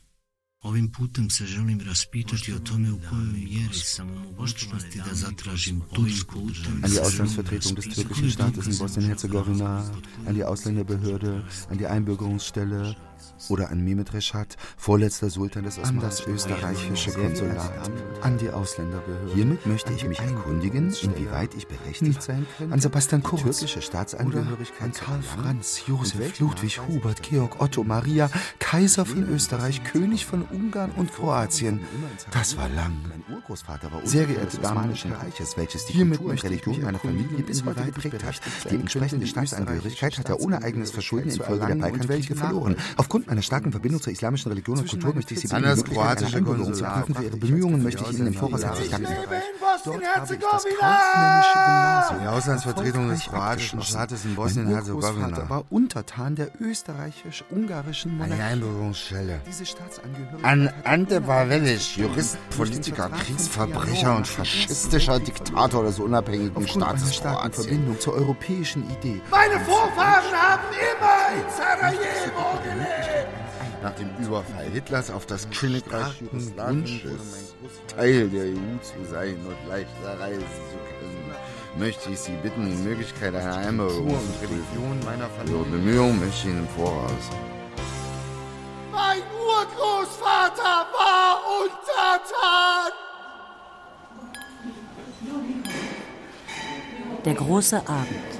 Ovim 0.63 0.91
putem 0.91 1.29
se 1.29 1.45
želim 1.45 1.79
raspitati 1.81 2.53
o 2.53 2.59
tome 2.59 2.91
u 2.91 2.99
kojoj 3.09 3.25
mjeri 3.25 3.73
sam 3.73 4.09
u 4.09 4.19
mogućnosti 4.19 4.97
da 4.97 5.15
zatražim 5.15 5.81
tursku 5.95 6.39
An 6.83 6.91
die 6.91 7.01
Auslandsvertretung 7.01 7.75
des 7.75 7.85
türkischen 7.95 8.31
Staates 8.31 8.67
in 8.67 8.73
Bosnien-Herzegowina, 8.73 9.91
an 10.27 10.33
die 10.35 10.43
Ausländerbehörde, 10.43 11.43
an 11.69 11.77
die 11.77 11.85
Einbürgerungsstelle 11.85 12.95
oder 13.49 13.69
an 13.69 13.83
Mehmet 13.83 14.13
Reschat, 14.13 14.57
vorletzter 14.77 15.29
Sultan 15.29 15.63
des 15.63 15.79
An 15.79 15.99
das 15.99 16.25
österreichische 16.25 17.11
Konsulat, 17.11 17.91
an 18.21 18.37
die 18.37 18.49
Ausländerbehörde. 18.49 19.33
Hiermit 19.33 19.65
möchte 19.65 19.93
ich 19.93 20.07
mich 20.07 20.19
erkundigen, 20.19 20.93
inwieweit 21.01 21.53
ich 21.55 21.67
berechtigt 21.67 22.21
sein 22.21 22.45
könnte, 22.57 22.73
an 22.73 22.79
Sebastian 22.79 23.23
Kurz, 23.23 23.41
türkische 23.41 23.81
Staatsangehörigkeit, 23.81 24.81
an 24.81 24.93
Karl 24.93 25.21
Franz, 25.21 25.83
Josef, 25.87 26.39
Ludwig, 26.39 26.79
Hubert, 26.87 27.23
Georg, 27.23 27.61
Otto, 27.61 27.83
Maria, 27.83 28.29
Kaiser 28.59 29.05
von 29.05 29.27
Österreich, 29.29 29.83
König 29.83 30.25
von 30.25 30.43
Ungarn 30.43 30.91
und 30.91 31.13
Kroatien. 31.13 31.79
Das 32.31 32.57
war 32.57 32.69
lang. 32.69 32.95
Sehr 34.03 34.25
geehrte 34.25 34.57
Damen 34.57 34.89
des 34.89 35.05
Reiches, 35.05 35.57
welches 35.57 35.85
die 35.85 35.93
Hiermit 35.93 36.21
möchte 36.21 36.53
ich 36.53 36.65
mich 36.65 36.81
meiner 36.81 36.99
Familie 36.99 37.43
bis 37.43 37.63
heute 37.63 37.83
geprägt 37.83 38.23
hat. 38.23 38.41
Die 38.69 38.75
entsprechende 38.75 39.27
Staatsangehörigkeit 39.27 40.17
hat 40.17 40.29
er 40.29 40.39
ohne 40.39 40.61
eigenes 40.61 40.91
Verschulden 40.91 41.29
infolge 41.29 41.65
der 41.65 41.75
Balkanwelche 41.75 42.35
verloren. 42.35 42.75
Aufgrund 43.07 43.27
meiner 43.27 43.41
starken 43.41 43.71
Verbindung 43.71 44.01
zur 44.01 44.11
islamischen 44.11 44.49
Religion 44.49 44.79
und 44.79 44.89
Kultur 44.89 45.15
möchte 45.15 45.33
ich 45.33 45.39
Sie 45.39 45.47
bitten, 45.47 45.63
die 45.63 45.75
Möglichkeit 45.77 46.23
einer 46.25 46.35
Einbürgerung 46.35 46.73
zu 46.73 46.83
prüfen. 46.83 47.15
Für 47.15 47.23
Ihre 47.23 47.37
Bemühungen 47.37 47.81
möchte 47.81 48.03
ich 48.03 48.17
Ihnen 48.17 48.27
im 48.27 48.33
Voraus 48.33 48.65
herzlich 48.65 48.89
danken. 48.89 49.13
Die 52.21 52.27
Auslandsvertretung 52.27 53.07
des 53.07 53.23
kroatischen 53.23 53.81
Staates 53.81 54.25
in 54.25 54.35
Bosnien-Herzegowina 54.35 55.49
war 55.49 55.63
Untertan 55.69 56.35
der 56.35 56.49
österreichisch-ungarischen 56.59 58.17
Monarchie. 58.17 58.33
Eine 58.33 58.43
Einbürgerungsstelle. 58.43 59.39
An 60.43 60.69
Ante 60.83 61.21
Pavelic, 61.21 61.95
Jurist, 61.95 62.37
Politiker, 62.57 63.09
Kriegsverbrecher 63.09 64.17
und 64.17 64.27
faschistischer 64.27 65.21
Diktator 65.21 65.85
des 65.85 65.99
unabhängigen 65.99 66.67
Staates 66.67 67.15
starken 67.15 67.53
Verbindung 67.53 67.97
zur 68.01 68.15
europäischen 68.15 68.83
Idee. 68.89 69.21
Meine 69.31 69.59
Vorfahren 69.61 70.33
haben 70.33 70.63
immer 70.73 71.37
in 71.37 71.49
Sarajevo 71.55 72.59
gelebt. 72.63 72.96
Nach 73.87 73.95
dem 73.95 74.09
Überfall 74.17 74.65
Hitlers 74.73 75.09
auf 75.09 75.25
das 75.25 75.49
Königreich 75.49 76.21
Wünsches, 76.31 77.55
Teil 77.87 78.27
der 78.29 78.43
EU 78.43 78.77
zu 78.81 79.09
sein 79.09 79.37
und 79.47 79.69
leichter 79.69 80.19
reisen 80.19 80.41
zu 80.41 80.77
können, 80.99 81.33
möchte 81.77 82.09
ich 82.09 82.19
Sie 82.19 82.35
bitten, 82.43 82.65
die 82.65 82.83
Möglichkeit 82.83 83.33
einer 83.33 83.85
Religion 83.85 84.99
meiner 85.05 85.29
Familie. 85.29 85.59
Ihre 85.59 85.69
Bemühungen 85.69 86.19
möchte 86.19 86.35
ich 86.35 86.45
Ihnen 86.45 86.59
im 86.59 86.67
Voraus. 86.67 87.11
Mein 88.91 89.21
Urgroßvater 89.21 90.87
war 90.97 91.39
untertan! 91.61 92.91
Der 97.23 97.33
große 97.35 97.77
Abend. 97.87 98.36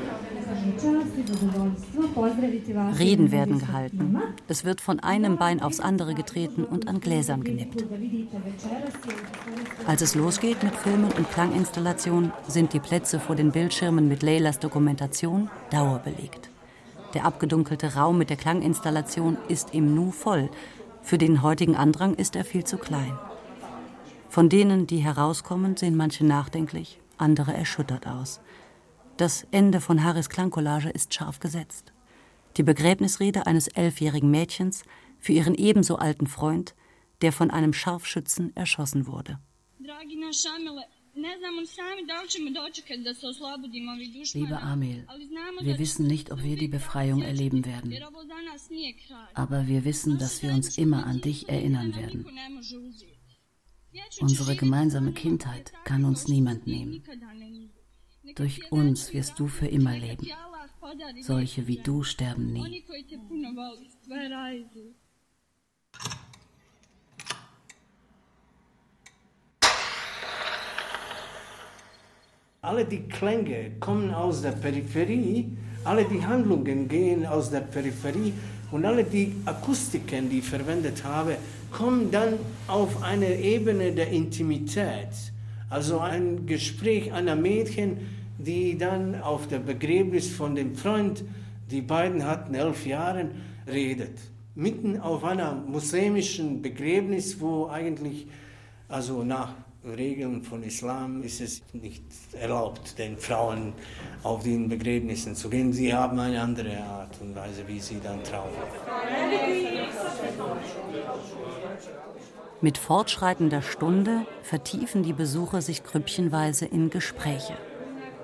Reden 3.00 3.32
werden 3.32 3.60
gehalten. 3.60 4.18
Es 4.48 4.66
wird 4.66 4.82
von 4.82 5.00
einem 5.00 5.38
Bein 5.38 5.62
aufs 5.62 5.80
andere 5.80 6.14
getreten 6.14 6.64
und 6.64 6.88
an 6.88 7.00
Gläsern 7.00 7.44
genippt. 7.44 7.86
Als 9.86 10.02
es 10.02 10.16
losgeht 10.16 10.64
mit 10.64 10.76
Filmen 10.76 11.12
und 11.12 11.30
Klanginstallationen, 11.32 12.32
sind 12.48 12.74
die 12.74 12.80
Plätze 12.80 13.20
vor 13.20 13.36
den 13.36 13.52
Bildschirmen 13.52 14.08
mit 14.08 14.24
Leylas 14.24 14.60
Dokumentation 14.60 15.50
dauerbelegt. 15.72 16.50
Der 17.14 17.26
abgedunkelte 17.26 17.96
Raum 17.96 18.18
mit 18.18 18.30
der 18.30 18.38
Klanginstallation 18.38 19.38
ist 19.48 19.74
im 19.74 19.96
Nu 19.96 20.12
voll. 20.12 20.50
Für 21.02 21.18
den 21.18 21.42
heutigen 21.42 21.76
Andrang 21.76 22.16
ist 22.16 22.36
er 22.36 22.44
viel 22.44 22.66
zu 22.66 22.78
klein. 22.78 23.18
Von 24.30 24.50
denen, 24.50 24.88
die 24.88 24.98
herauskommen, 24.98 25.78
sehen 25.78 25.96
manche 25.96 26.26
nachdenklich, 26.26 27.00
andere 27.18 27.54
erschüttert 27.54 28.08
aus. 28.08 28.42
Das 29.18 29.48
Ende 29.50 29.82
von 29.82 30.04
Harris 30.04 30.30
Klangcollage 30.30 30.90
ist 30.90 31.12
scharf 31.12 31.40
gesetzt. 31.40 31.92
Die 32.56 32.64
Begräbnisrede 32.64 33.48
eines 33.48 33.68
elfjährigen 33.68 34.30
Mädchens 34.30 34.84
für 35.20 35.34
ihren 35.34 35.56
ebenso 35.56 35.96
alten 35.96 36.28
Freund, 36.28 36.76
der 37.22 37.32
von 37.34 37.50
einem 37.50 37.74
Scharfschützen 37.74 38.56
erschossen 38.56 39.08
wurde. 39.08 39.40
Lieber 44.34 44.62
Amil, 44.62 45.08
wir 45.62 45.80
wissen 45.80 46.06
nicht, 46.06 46.32
ob 46.32 46.44
wir 46.44 46.56
die 46.56 46.68
Befreiung 46.68 47.24
erleben 47.24 47.66
werden. 47.66 47.92
Aber 49.34 49.66
wir 49.68 49.84
wissen, 49.84 50.20
dass 50.20 50.44
wir 50.44 50.54
uns 50.54 50.78
immer 50.78 51.08
an 51.08 51.22
dich 51.22 51.50
erinnern 51.50 51.96
werden. 51.96 52.28
Unsere 54.20 54.56
gemeinsame 54.56 55.12
Kindheit 55.14 55.74
kann 55.86 56.06
uns 56.06 56.28
niemand 56.28 56.68
nehmen. 56.68 57.04
Durch 58.36 58.72
uns 58.72 59.14
wirst 59.14 59.40
du 59.40 59.48
für 59.48 59.68
immer 59.68 59.98
leben. 59.98 60.28
Solche 61.22 61.68
wie 61.68 61.78
du 61.78 62.04
sterben 62.04 62.54
nie. 62.54 62.84
Alle 72.62 72.86
die 72.86 73.08
Klänge 73.08 73.72
kommen 73.80 74.14
aus 74.14 74.42
der 74.42 74.52
Peripherie, 74.52 75.58
alle 75.84 76.04
die 76.06 76.26
Handlungen 76.26 76.88
gehen 76.88 77.26
aus 77.26 77.50
der 77.50 77.62
Peripherie 77.62 78.34
und 78.72 78.84
alle 78.84 79.04
die 79.04 79.34
Akustiken, 79.46 80.30
die 80.30 80.40
ich 80.40 80.50
verwendet 80.50 81.04
habe, 81.04 81.38
kommen 81.72 82.12
dann 82.12 82.34
auf 82.68 83.02
eine 83.04 83.40
Ebene 83.40 83.94
der 83.94 84.10
Intimität. 84.10 85.32
Also 85.70 86.00
ein 86.00 86.46
Gespräch 86.46 87.12
einer 87.12 87.36
Mädchen, 87.36 87.98
die 88.38 88.78
dann 88.78 89.22
auf 89.22 89.48
der 89.48 89.60
Begräbnis 89.60 90.30
von 90.30 90.56
dem 90.56 90.76
Freund, 90.76 91.24
die 91.70 91.82
beiden 91.82 92.26
hatten 92.26 92.54
elf 92.54 92.86
Jahre, 92.86 93.30
redet. 93.68 94.18
Mitten 94.56 95.00
auf 95.00 95.24
einer 95.24 95.54
muslimischen 95.54 96.62
Begräbnis, 96.62 97.40
wo 97.40 97.68
eigentlich, 97.68 98.28
also 98.88 99.24
nach 99.24 99.54
Regeln 99.86 100.44
von 100.44 100.64
Islam 100.64 101.24
ist 101.24 101.42
es 101.42 101.62
nicht 101.74 102.04
erlaubt, 102.34 102.98
den 102.98 103.18
Frauen 103.18 103.74
auf 104.24 104.44
den 104.44 104.68
Begräbnissen 104.68 105.36
zu 105.36 105.50
gehen. 105.50 105.72
Sie 105.72 105.94
haben 105.94 106.20
eine 106.20 106.42
andere 106.42 106.78
Art 106.84 107.16
und 107.22 107.36
Weise, 107.36 107.68
wie 107.68 107.80
sie 107.80 108.00
dann 108.04 108.24
trauern. 108.24 108.50
Mit 112.60 112.78
fortschreitender 112.78 113.62
Stunde 113.62 114.26
vertiefen 114.42 115.04
die 115.04 115.14
Besucher 115.14 115.62
sich 115.62 115.84
grüppchenweise 115.84 116.66
in 116.66 116.90
Gespräche. 116.90 117.58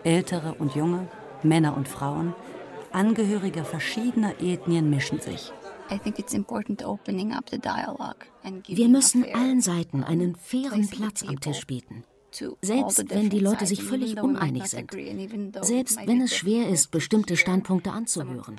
Ältere 0.04 0.56
und 0.56 0.76
junge, 0.76 1.08
Männer 1.44 1.78
und 1.78 1.88
Frauen, 1.88 2.34
Angehörige 2.94 3.64
verschiedener 3.64 4.40
Ethnien 4.40 4.90
mischen 4.92 5.20
sich. 5.20 5.52
Wir 8.68 8.88
müssen 8.88 9.26
allen 9.34 9.62
Seiten 9.62 10.04
einen 10.04 10.36
fairen 10.36 10.88
Platz 10.88 11.24
am 11.24 11.40
Tisch 11.40 11.66
bieten. 11.66 12.04
Selbst 12.62 13.10
wenn 13.10 13.30
die 13.30 13.40
Leute 13.40 13.66
sich 13.66 13.84
völlig 13.84 14.22
uneinig 14.22 14.66
sind. 14.66 14.92
Selbst 15.62 16.00
wenn 16.06 16.22
es 16.22 16.36
schwer 16.36 16.70
ist, 16.70 16.92
bestimmte 16.92 17.36
Standpunkte 17.36 17.92
anzuhören. 17.92 18.58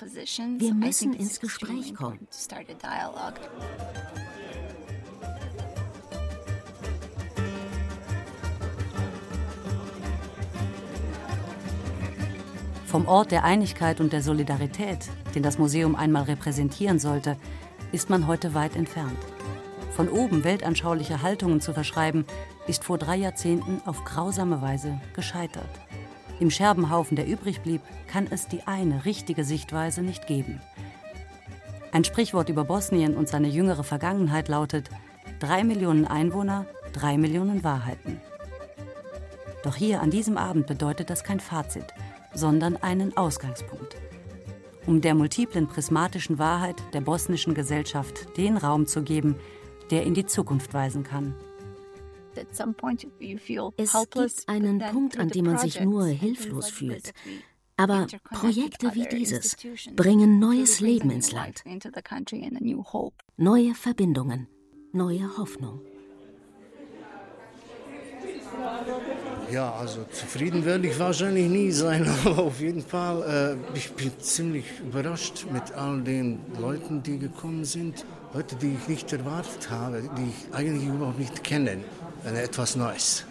Wir 0.58 0.74
müssen 0.74 1.12
ins 1.12 1.40
Gespräch 1.40 1.94
kommen. 1.94 2.26
Vom 12.94 13.08
Ort 13.08 13.32
der 13.32 13.42
Einigkeit 13.42 14.00
und 14.00 14.12
der 14.12 14.22
Solidarität, 14.22 15.08
den 15.34 15.42
das 15.42 15.58
Museum 15.58 15.96
einmal 15.96 16.22
repräsentieren 16.22 17.00
sollte, 17.00 17.36
ist 17.90 18.08
man 18.08 18.28
heute 18.28 18.54
weit 18.54 18.76
entfernt. 18.76 19.18
Von 19.96 20.08
oben 20.08 20.44
weltanschauliche 20.44 21.20
Haltungen 21.20 21.60
zu 21.60 21.72
verschreiben, 21.72 22.24
ist 22.68 22.84
vor 22.84 22.96
drei 22.96 23.16
Jahrzehnten 23.16 23.82
auf 23.84 24.04
grausame 24.04 24.62
Weise 24.62 25.00
gescheitert. 25.12 25.68
Im 26.38 26.52
Scherbenhaufen, 26.52 27.16
der 27.16 27.26
übrig 27.26 27.62
blieb, 27.62 27.80
kann 28.06 28.28
es 28.30 28.46
die 28.46 28.64
eine 28.64 29.04
richtige 29.04 29.42
Sichtweise 29.42 30.02
nicht 30.02 30.28
geben. 30.28 30.60
Ein 31.90 32.04
Sprichwort 32.04 32.48
über 32.48 32.62
Bosnien 32.62 33.16
und 33.16 33.28
seine 33.28 33.48
jüngere 33.48 33.82
Vergangenheit 33.82 34.46
lautet: 34.46 34.88
drei 35.40 35.64
Millionen 35.64 36.06
Einwohner, 36.06 36.66
drei 36.92 37.18
Millionen 37.18 37.64
Wahrheiten. 37.64 38.20
Doch 39.64 39.74
hier 39.74 40.00
an 40.00 40.12
diesem 40.12 40.38
Abend 40.38 40.68
bedeutet 40.68 41.10
das 41.10 41.24
kein 41.24 41.40
Fazit, 41.40 41.86
sondern 42.34 42.76
einen 42.76 43.16
Ausgangspunkt. 43.16 43.96
Um 44.86 45.00
der 45.00 45.14
multiplen 45.14 45.66
prismatischen 45.66 46.38
Wahrheit 46.38 46.82
der 46.92 47.00
bosnischen 47.00 47.54
Gesellschaft 47.54 48.36
den 48.36 48.56
Raum 48.56 48.86
zu 48.86 49.02
geben, 49.02 49.36
der 49.90 50.04
in 50.04 50.14
die 50.14 50.26
Zukunft 50.26 50.74
weisen 50.74 51.04
kann. 51.04 51.34
Es 52.36 53.92
gibt 54.10 54.48
einen 54.48 54.78
Punkt, 54.80 55.18
an 55.18 55.28
dem 55.28 55.44
man 55.44 55.58
sich 55.58 55.80
nur 55.80 56.06
hilflos 56.06 56.70
fühlt. 56.70 57.12
Aber 57.76 58.06
Projekte 58.30 58.94
wie 58.94 59.06
dieses 59.06 59.56
bringen 59.96 60.38
neues 60.38 60.80
Leben 60.80 61.10
ins 61.10 61.32
Land, 61.32 61.64
neue 63.36 63.74
Verbindungen, 63.74 64.48
neue 64.92 65.36
Hoffnung. 65.36 65.80
Ja, 69.50 69.72
also 69.74 70.04
zufrieden 70.04 70.64
werde 70.64 70.88
ich 70.88 70.98
wahrscheinlich 70.98 71.48
nie 71.48 71.70
sein, 71.70 72.08
aber 72.24 72.38
auf 72.38 72.60
jeden 72.60 72.82
Fall, 72.82 73.58
äh, 73.74 73.76
ich 73.76 73.92
bin 73.92 74.12
ziemlich 74.18 74.64
überrascht 74.80 75.46
mit 75.52 75.72
all 75.72 76.02
den 76.02 76.40
Leuten, 76.58 77.02
die 77.02 77.18
gekommen 77.18 77.64
sind. 77.64 78.04
Leute, 78.32 78.56
die 78.56 78.74
ich 78.74 78.88
nicht 78.88 79.12
erwartet 79.12 79.70
habe, 79.70 80.02
die 80.16 80.30
ich 80.30 80.54
eigentlich 80.54 80.88
überhaupt 80.88 81.18
nicht 81.18 81.44
kenne. 81.44 81.78
Äh, 82.24 82.42
etwas 82.42 82.74
Neues. 82.74 83.24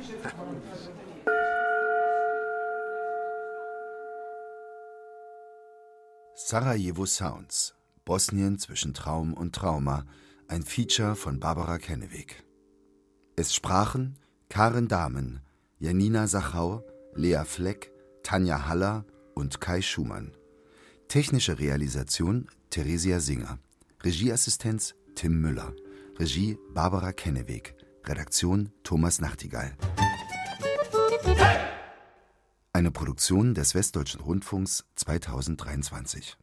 Sarajevo 6.36 7.05
Sounds, 7.05 7.74
Bosnien 8.05 8.59
zwischen 8.59 8.93
Traum 8.93 9.34
und 9.34 9.55
Trauma, 9.55 10.05
ein 10.47 10.64
Feature 10.64 11.16
von 11.16 11.39
Barbara 11.39 11.80
Kenneweg. 11.80 12.43
Es 13.36 13.55
sprachen 13.55 14.20
Karen 14.49 14.88
Dahmen, 14.88 15.41
Janina 15.84 16.27
Sachau, 16.27 16.81
Lea 17.13 17.43
Fleck, 17.43 17.91
Tanja 18.23 18.67
Haller 18.69 19.03
und 19.34 19.59
Kai 19.59 19.81
Schumann. 19.81 20.31
Technische 21.09 21.59
Realisation 21.59 22.47
Theresia 22.69 23.19
Singer. 23.19 23.59
Regieassistenz 24.01 24.95
Tim 25.15 25.41
Müller. 25.41 25.73
Regie 26.17 26.57
Barbara 26.73 27.11
Kenneweg. 27.11 27.75
Redaktion 28.05 28.69
Thomas 28.86 29.19
Nachtigall. 29.19 29.75
Eine 32.71 32.91
Produktion 32.91 33.53
des 33.53 33.75
Westdeutschen 33.75 34.21
Rundfunks 34.21 34.86
2023. 34.95 36.38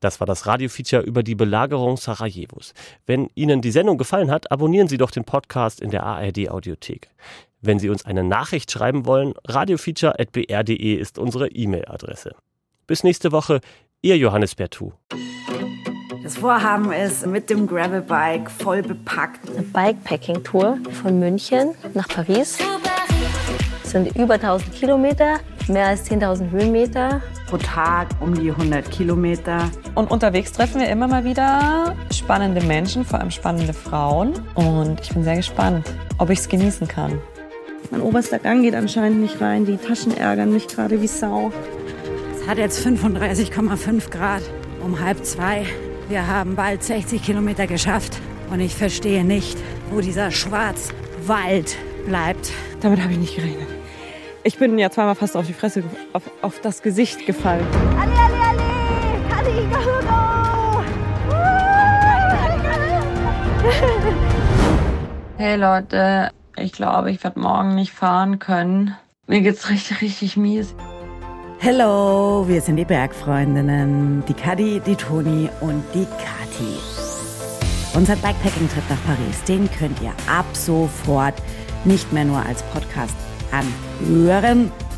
Das 0.00 0.18
war 0.18 0.26
das 0.26 0.46
Radiofeature 0.46 1.02
über 1.02 1.22
die 1.22 1.34
Belagerung 1.34 1.98
Sarajevos. 1.98 2.72
Wenn 3.06 3.28
Ihnen 3.34 3.60
die 3.60 3.70
Sendung 3.70 3.98
gefallen 3.98 4.30
hat, 4.30 4.50
abonnieren 4.50 4.88
Sie 4.88 4.96
doch 4.96 5.10
den 5.10 5.24
Podcast 5.24 5.80
in 5.80 5.90
der 5.90 6.04
ARD 6.04 6.48
Audiothek. 6.50 7.08
Wenn 7.60 7.78
Sie 7.78 7.90
uns 7.90 8.06
eine 8.06 8.24
Nachricht 8.24 8.70
schreiben 8.70 9.04
wollen, 9.04 9.34
radiofeature.br.de 9.46 10.94
ist 10.94 11.18
unsere 11.18 11.48
E-Mail-Adresse. 11.48 12.34
Bis 12.86 13.04
nächste 13.04 13.30
Woche, 13.30 13.60
Ihr 14.00 14.16
Johannes 14.16 14.54
Bertou. 14.54 14.94
Das 16.22 16.38
Vorhaben 16.38 16.92
ist 16.92 17.26
mit 17.26 17.50
dem 17.50 17.66
Gravelbike 17.66 18.50
voll 18.50 18.82
bepackt. 18.82 19.50
Eine 19.50 19.62
Bikepacking-Tour 19.62 20.78
von 21.02 21.18
München 21.18 21.74
nach 21.92 22.08
Paris. 22.08 22.56
Das 23.82 23.90
sind 23.90 24.16
über 24.16 24.34
1000 24.34 24.74
Kilometer, 24.74 25.40
mehr 25.70 25.86
als 25.86 26.10
10.000 26.10 26.50
Höhenmeter. 26.50 27.22
Pro 27.48 27.56
Tag 27.56 28.08
um 28.20 28.34
die 28.34 28.50
100 28.50 28.90
Kilometer. 28.90 29.70
Und 29.94 30.10
unterwegs 30.10 30.52
treffen 30.52 30.80
wir 30.80 30.88
immer 30.88 31.08
mal 31.08 31.24
wieder 31.24 31.96
spannende 32.12 32.60
Menschen, 32.62 33.04
vor 33.04 33.18
allem 33.18 33.30
spannende 33.30 33.72
Frauen. 33.72 34.34
Und 34.54 35.00
ich 35.00 35.10
bin 35.10 35.24
sehr 35.24 35.36
gespannt, 35.36 35.92
ob 36.18 36.30
ich 36.30 36.40
es 36.40 36.48
genießen 36.48 36.86
kann. 36.86 37.18
Mein 37.90 38.02
oberster 38.02 38.38
Gang 38.38 38.62
geht 38.62 38.74
anscheinend 38.74 39.20
nicht 39.20 39.40
rein. 39.40 39.64
Die 39.64 39.76
Taschen 39.76 40.16
ärgern 40.16 40.52
mich 40.52 40.68
gerade 40.68 41.00
wie 41.00 41.08
Sau. 41.08 41.52
Es 42.40 42.46
hat 42.46 42.58
jetzt 42.58 42.86
35,5 42.86 44.10
Grad 44.10 44.42
um 44.84 45.00
halb 45.00 45.24
zwei. 45.24 45.64
Wir 46.08 46.26
haben 46.26 46.56
bald 46.56 46.82
60 46.82 47.22
Kilometer 47.22 47.66
geschafft 47.66 48.18
und 48.50 48.60
ich 48.60 48.74
verstehe 48.74 49.24
nicht, 49.24 49.58
wo 49.90 50.00
dieser 50.00 50.30
Schwarzwald 50.30 51.76
bleibt. 52.06 52.52
Damit 52.80 53.02
habe 53.02 53.12
ich 53.12 53.18
nicht 53.18 53.36
gerechnet. 53.36 53.79
Ich 54.42 54.58
bin 54.58 54.78
ja 54.78 54.90
zweimal 54.90 55.14
fast 55.14 55.36
auf 55.36 55.46
die 55.46 55.52
Fresse, 55.52 55.82
auf, 56.14 56.22
auf 56.40 56.60
das 56.60 56.80
Gesicht 56.82 57.26
gefallen. 57.26 57.66
Ali, 57.98 58.12
Ali, 58.12 58.34
Ali! 58.42 58.60
Hey 65.36 65.56
Leute, 65.56 66.30
ich 66.56 66.72
glaube, 66.72 67.10
ich 67.10 67.22
werde 67.22 67.40
morgen 67.40 67.74
nicht 67.74 67.92
fahren 67.92 68.38
können. 68.38 68.94
Mir 69.26 69.42
geht's 69.42 69.68
richtig, 69.68 70.00
richtig 70.00 70.36
mies. 70.36 70.74
Hallo, 71.62 72.46
wir 72.48 72.62
sind 72.62 72.76
die 72.76 72.84
Bergfreundinnen, 72.84 74.24
die 74.26 74.34
Kadi, 74.34 74.80
die 74.80 74.96
Toni 74.96 75.50
und 75.60 75.84
die 75.94 76.06
Kati. 76.06 76.78
Unser 77.94 78.16
Bikepacking-Trip 78.16 78.84
nach 78.88 79.04
Paris, 79.04 79.42
den 79.46 79.70
könnt 79.78 80.00
ihr 80.00 80.12
ab 80.26 80.46
sofort 80.52 81.34
nicht 81.84 82.12
mehr 82.12 82.24
nur 82.24 82.44
als 82.44 82.62
Podcast 82.64 83.16
anhören, 83.50 83.89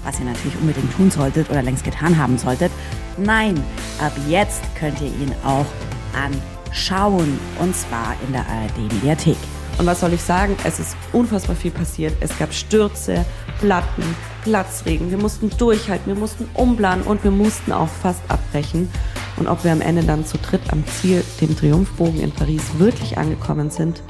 was 0.04 0.18
ihr 0.18 0.24
natürlich 0.24 0.56
unbedingt 0.60 0.92
tun 0.94 1.10
solltet 1.10 1.50
oder 1.50 1.62
längst 1.62 1.84
getan 1.84 2.18
haben 2.18 2.38
solltet. 2.38 2.72
Nein, 3.16 3.62
ab 4.00 4.12
jetzt 4.28 4.62
könnt 4.78 5.00
ihr 5.00 5.08
ihn 5.08 5.32
auch 5.44 5.66
anschauen 6.14 7.38
und 7.60 7.76
zwar 7.76 8.16
in 8.26 8.32
der 8.32 8.46
ARD-Mediathek. 8.48 9.36
Und 9.78 9.86
was 9.86 10.00
soll 10.00 10.12
ich 10.12 10.22
sagen? 10.22 10.56
Es 10.64 10.78
ist 10.78 10.96
unfassbar 11.12 11.56
viel 11.56 11.70
passiert. 11.70 12.14
Es 12.20 12.36
gab 12.38 12.52
Stürze, 12.52 13.24
Platten, 13.60 14.04
Platzregen. 14.42 15.10
Wir 15.10 15.18
mussten 15.18 15.50
durchhalten, 15.56 16.12
wir 16.12 16.20
mussten 16.20 16.48
umplanen 16.54 17.04
und 17.04 17.24
wir 17.24 17.30
mussten 17.30 17.72
auch 17.72 17.88
fast 17.88 18.20
abbrechen. 18.28 18.90
Und 19.36 19.48
ob 19.48 19.64
wir 19.64 19.72
am 19.72 19.80
Ende 19.80 20.02
dann 20.02 20.26
zu 20.26 20.36
dritt 20.38 20.60
am 20.70 20.84
Ziel, 20.86 21.24
dem 21.40 21.56
Triumphbogen 21.56 22.20
in 22.20 22.32
Paris, 22.32 22.62
wirklich 22.78 23.16
angekommen 23.16 23.70
sind, 23.70 24.02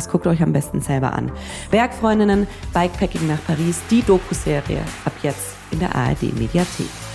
das 0.00 0.08
guckt 0.08 0.26
euch 0.26 0.42
am 0.42 0.54
besten 0.54 0.80
selber 0.80 1.12
an. 1.12 1.30
Bergfreundinnen, 1.70 2.46
Bikepacking 2.72 3.28
nach 3.28 3.44
Paris, 3.46 3.82
die 3.90 4.00
Doku-Serie 4.00 4.80
ab 5.04 5.12
jetzt 5.22 5.56
in 5.72 5.78
der 5.78 5.94
ARD 5.94 6.22
Mediathek. 6.38 7.09